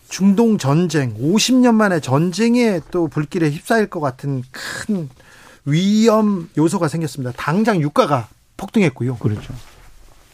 [0.09, 5.10] 중동 전쟁, 50년 만에 전쟁에 또 불길에 휩싸일 것 같은 큰
[5.66, 7.35] 위험 요소가 생겼습니다.
[7.36, 9.16] 당장 유가가 폭등했고요.
[9.16, 9.52] 그렇죠.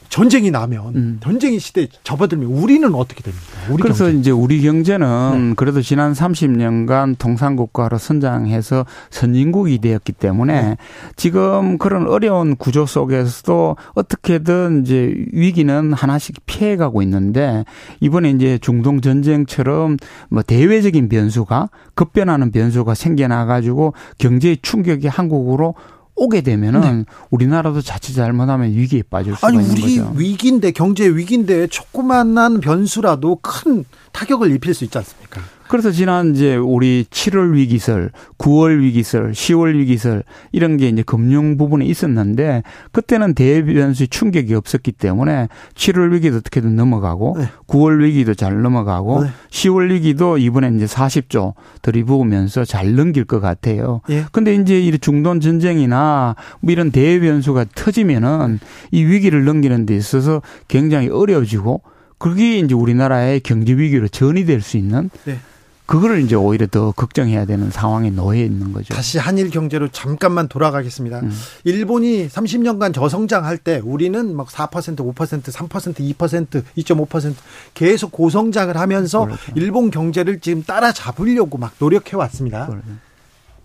[0.08, 1.20] 전쟁이 나면 음.
[1.22, 3.44] 전쟁의 시대에 접어들면 우리는 어떻게 됩니까?
[3.70, 4.18] 우리 그래서 경제.
[4.18, 5.54] 이제 우리 경제는 네.
[5.56, 10.76] 그래도 지난 30년간 동산국가로 선장해서 선진국이 되었기 때문에 네.
[11.16, 17.64] 지금 그런 어려운 구조 속에서도 어떻게든 이제 위기는 하나씩 피해가고 있는데
[18.00, 19.96] 이번에 이제 중동 전쟁처럼
[20.28, 25.74] 뭐 대외적인 변수가 급변하는 변수가 생겨나 가지고 경제의 충격이 한국으로
[26.16, 27.04] 오게 되면은 네.
[27.30, 30.12] 우리나라도 자칫 잘못하면 위기에 빠질 수가 아니, 있는 우리 거죠.
[30.16, 35.40] 위기인데 경제 위기인데 조그만한 변수라도 큰 타격을 입힐 수 있지 않습니까?
[35.74, 40.22] 그래서 지난 이제 우리 7월 위기설, 9월 위기설, 10월 위기설
[40.52, 47.38] 이런 게 이제 금융 부분에 있었는데 그때는 대변수의 충격이 없었기 때문에 7월 위기도 어떻게든 넘어가고
[47.40, 47.48] 네.
[47.66, 49.30] 9월 위기도 잘 넘어가고 네.
[49.50, 54.00] 10월 위기도 이번에 이제 40조 들이부으면서 잘 넘길 것 같아요.
[54.10, 54.26] 예.
[54.30, 58.60] 근데 이제 이 중동 전쟁이나 뭐 이런 대변수가 터지면은
[58.92, 61.82] 이 위기를 넘기는 데 있어서 굉장히 어려워지고
[62.18, 65.40] 그게 이제 우리나라의 경제 위기로 전이 될 수 있는 네.
[65.86, 68.94] 그거를 이제 오히려 더 걱정해야 되는 상황에 놓여 있는 거죠.
[68.94, 71.20] 다시 한일 경제로 잠깐만 돌아가겠습니다.
[71.20, 71.32] 음.
[71.64, 77.34] 일본이 30년간 저성장할 때 우리는 막 4%, 5%, 3%, 2%, 2.5%
[77.74, 79.52] 계속 고성장을 하면서 그렇죠.
[79.56, 82.66] 일본 경제를 지금 따라잡으려고 막 노력해 왔습니다.
[82.66, 82.86] 그렇죠.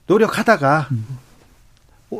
[0.07, 1.05] 노력하다가 음.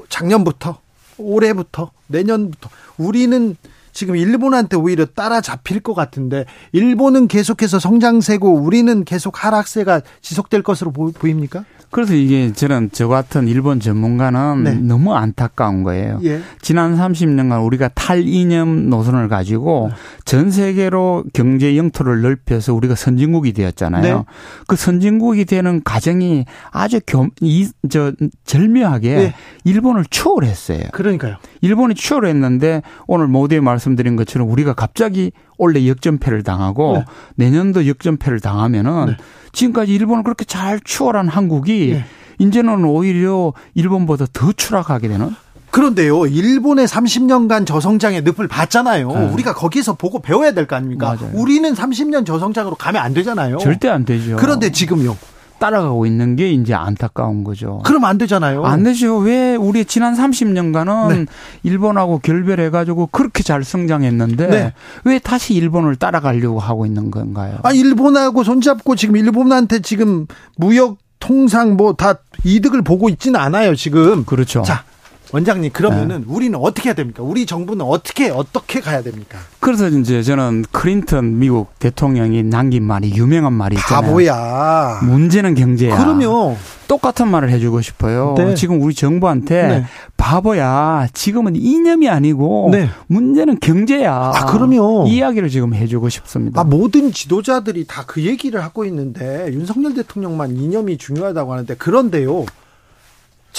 [0.08, 0.80] 작년부터
[1.18, 3.58] 올해부터 내년부터 우리는
[3.91, 11.66] 지금 일본한테 오히려 따라잡힐 것 같은데 일본은 계속해서 성장세고 우리는 계속 하락세가 지속될 것으로 보입니까?
[11.91, 14.74] 그래서 이게 저는 저 같은 일본 전문가는 네.
[14.76, 16.20] 너무 안타까운 거예요.
[16.24, 16.40] 예.
[16.61, 19.95] 지난 30년간 우리가 탈이념 노선을 가지고 네.
[20.24, 24.18] 전 세계로 경제 영토를 넓혀서 우리가 선진국이 되었잖아요.
[24.18, 24.24] 네.
[24.68, 28.14] 그 선진국이 되는 과정이 아주 겸, 이, 저,
[28.45, 29.34] 절묘하게 네.
[29.64, 30.90] 일본을 추월했어요.
[30.91, 31.38] 그러니까요.
[31.61, 37.06] 일본이 추월했는데 오늘 모두에 말씀드린 것처럼 우리가 갑자기 올해 역전패를 당하고 네.
[37.36, 39.18] 내년도 역전패를 당하면은 네.
[39.52, 42.06] 지금까지 일본을 그렇게 잘 추월한 한국이 네.
[42.38, 45.36] 이제는 오히려 일본보다 더 추락하게 되는
[45.72, 49.08] 그런데요, 일본의 30년간 저성장의 늪을 봤잖아요.
[49.12, 49.26] 네.
[49.34, 51.16] 우리가 거기서 보고 배워야 될 거 아닙니까?
[51.20, 51.32] 맞아요.
[51.36, 53.60] 우리는 30년 저성장으로 가면 안 되잖아요.
[53.60, 54.36] 절대 안 되죠.
[54.38, 55.16] 그런데 지금요.
[55.60, 57.81] 따라가고 있는 게 이제 안타까운 거죠.
[57.86, 58.65] 그럼 안 되잖아요.
[58.65, 59.18] 안 되죠.
[59.18, 61.26] 왜 우리 지난 30년간은 네.
[61.64, 64.73] 일본하고 결별해가지고 그렇게 잘 성장했는데 네.
[65.03, 67.57] 왜 다시 일본을 따라가려고 하고 있는 건가요?
[67.64, 70.26] 아, 일본하고 손잡고 지금 일본한테 지금
[70.57, 72.15] 무역 통상 뭐 다
[72.45, 74.23] 이득을 보고 있지는 않아요, 지금.
[74.23, 74.61] 그렇죠.
[74.64, 74.84] 자,
[75.32, 76.26] 원장님 그러면은 네.
[76.28, 77.22] 우리는 어떻게 해야 됩니까?
[77.22, 79.38] 우리 정부는 어떻게 어떻게 가야 됩니까?
[79.60, 84.02] 그래서 이제 저는 클린턴 미국 대통령이 남긴 말이 유명한 말이 있잖아요.
[84.08, 85.00] 바보야.
[85.04, 85.96] 문제는 경제야.
[85.98, 86.58] 그럼요.
[86.88, 88.34] 똑같은 말을 해주고 싶어요.
[88.36, 88.56] 네.
[88.56, 89.86] 지금 우리 정부한테 네.
[90.18, 91.08] 바보야.
[91.14, 92.90] 지금은 이념이 아니고 네.
[93.08, 94.32] 문제는 경제야.
[94.34, 95.06] 아 그럼요.
[95.08, 96.60] 이야기를 지금 해주고 싶습니다.
[96.60, 102.46] 아 모든 지도자들이 다 그 얘기를 하고 있는데 윤석열 대통령만 이념이 중요하다고 하는데 그런데요.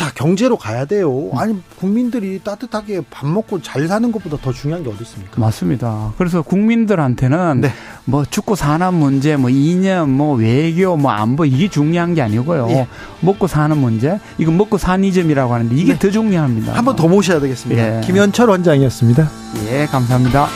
[0.01, 1.29] 자, 경제로 가야 돼요.
[1.35, 5.39] 아니, 국민들이 따뜻하게 밥 먹고 잘 사는 것보다 더 중요한 게 어디 있습니까?
[5.39, 6.15] 맞습니다.
[6.17, 7.71] 그래서 국민들한테는 네.
[8.07, 12.69] 뭐 축구 산업 문제, 뭐 이념, 뭐 외교, 뭐 안보 이게 중요한 게 아니고요.
[12.71, 12.89] 예.
[13.21, 15.99] 먹고 사는 문제, 이거 먹고 산이점이라고 하는데 이게 네.
[15.99, 16.73] 더 중요합니다.
[16.73, 17.99] 한번 더 모셔야 되겠습니다.
[17.99, 18.01] 예.
[18.01, 19.31] 김현철 원장이었습니다.
[19.67, 20.49] 예, 감사합니다.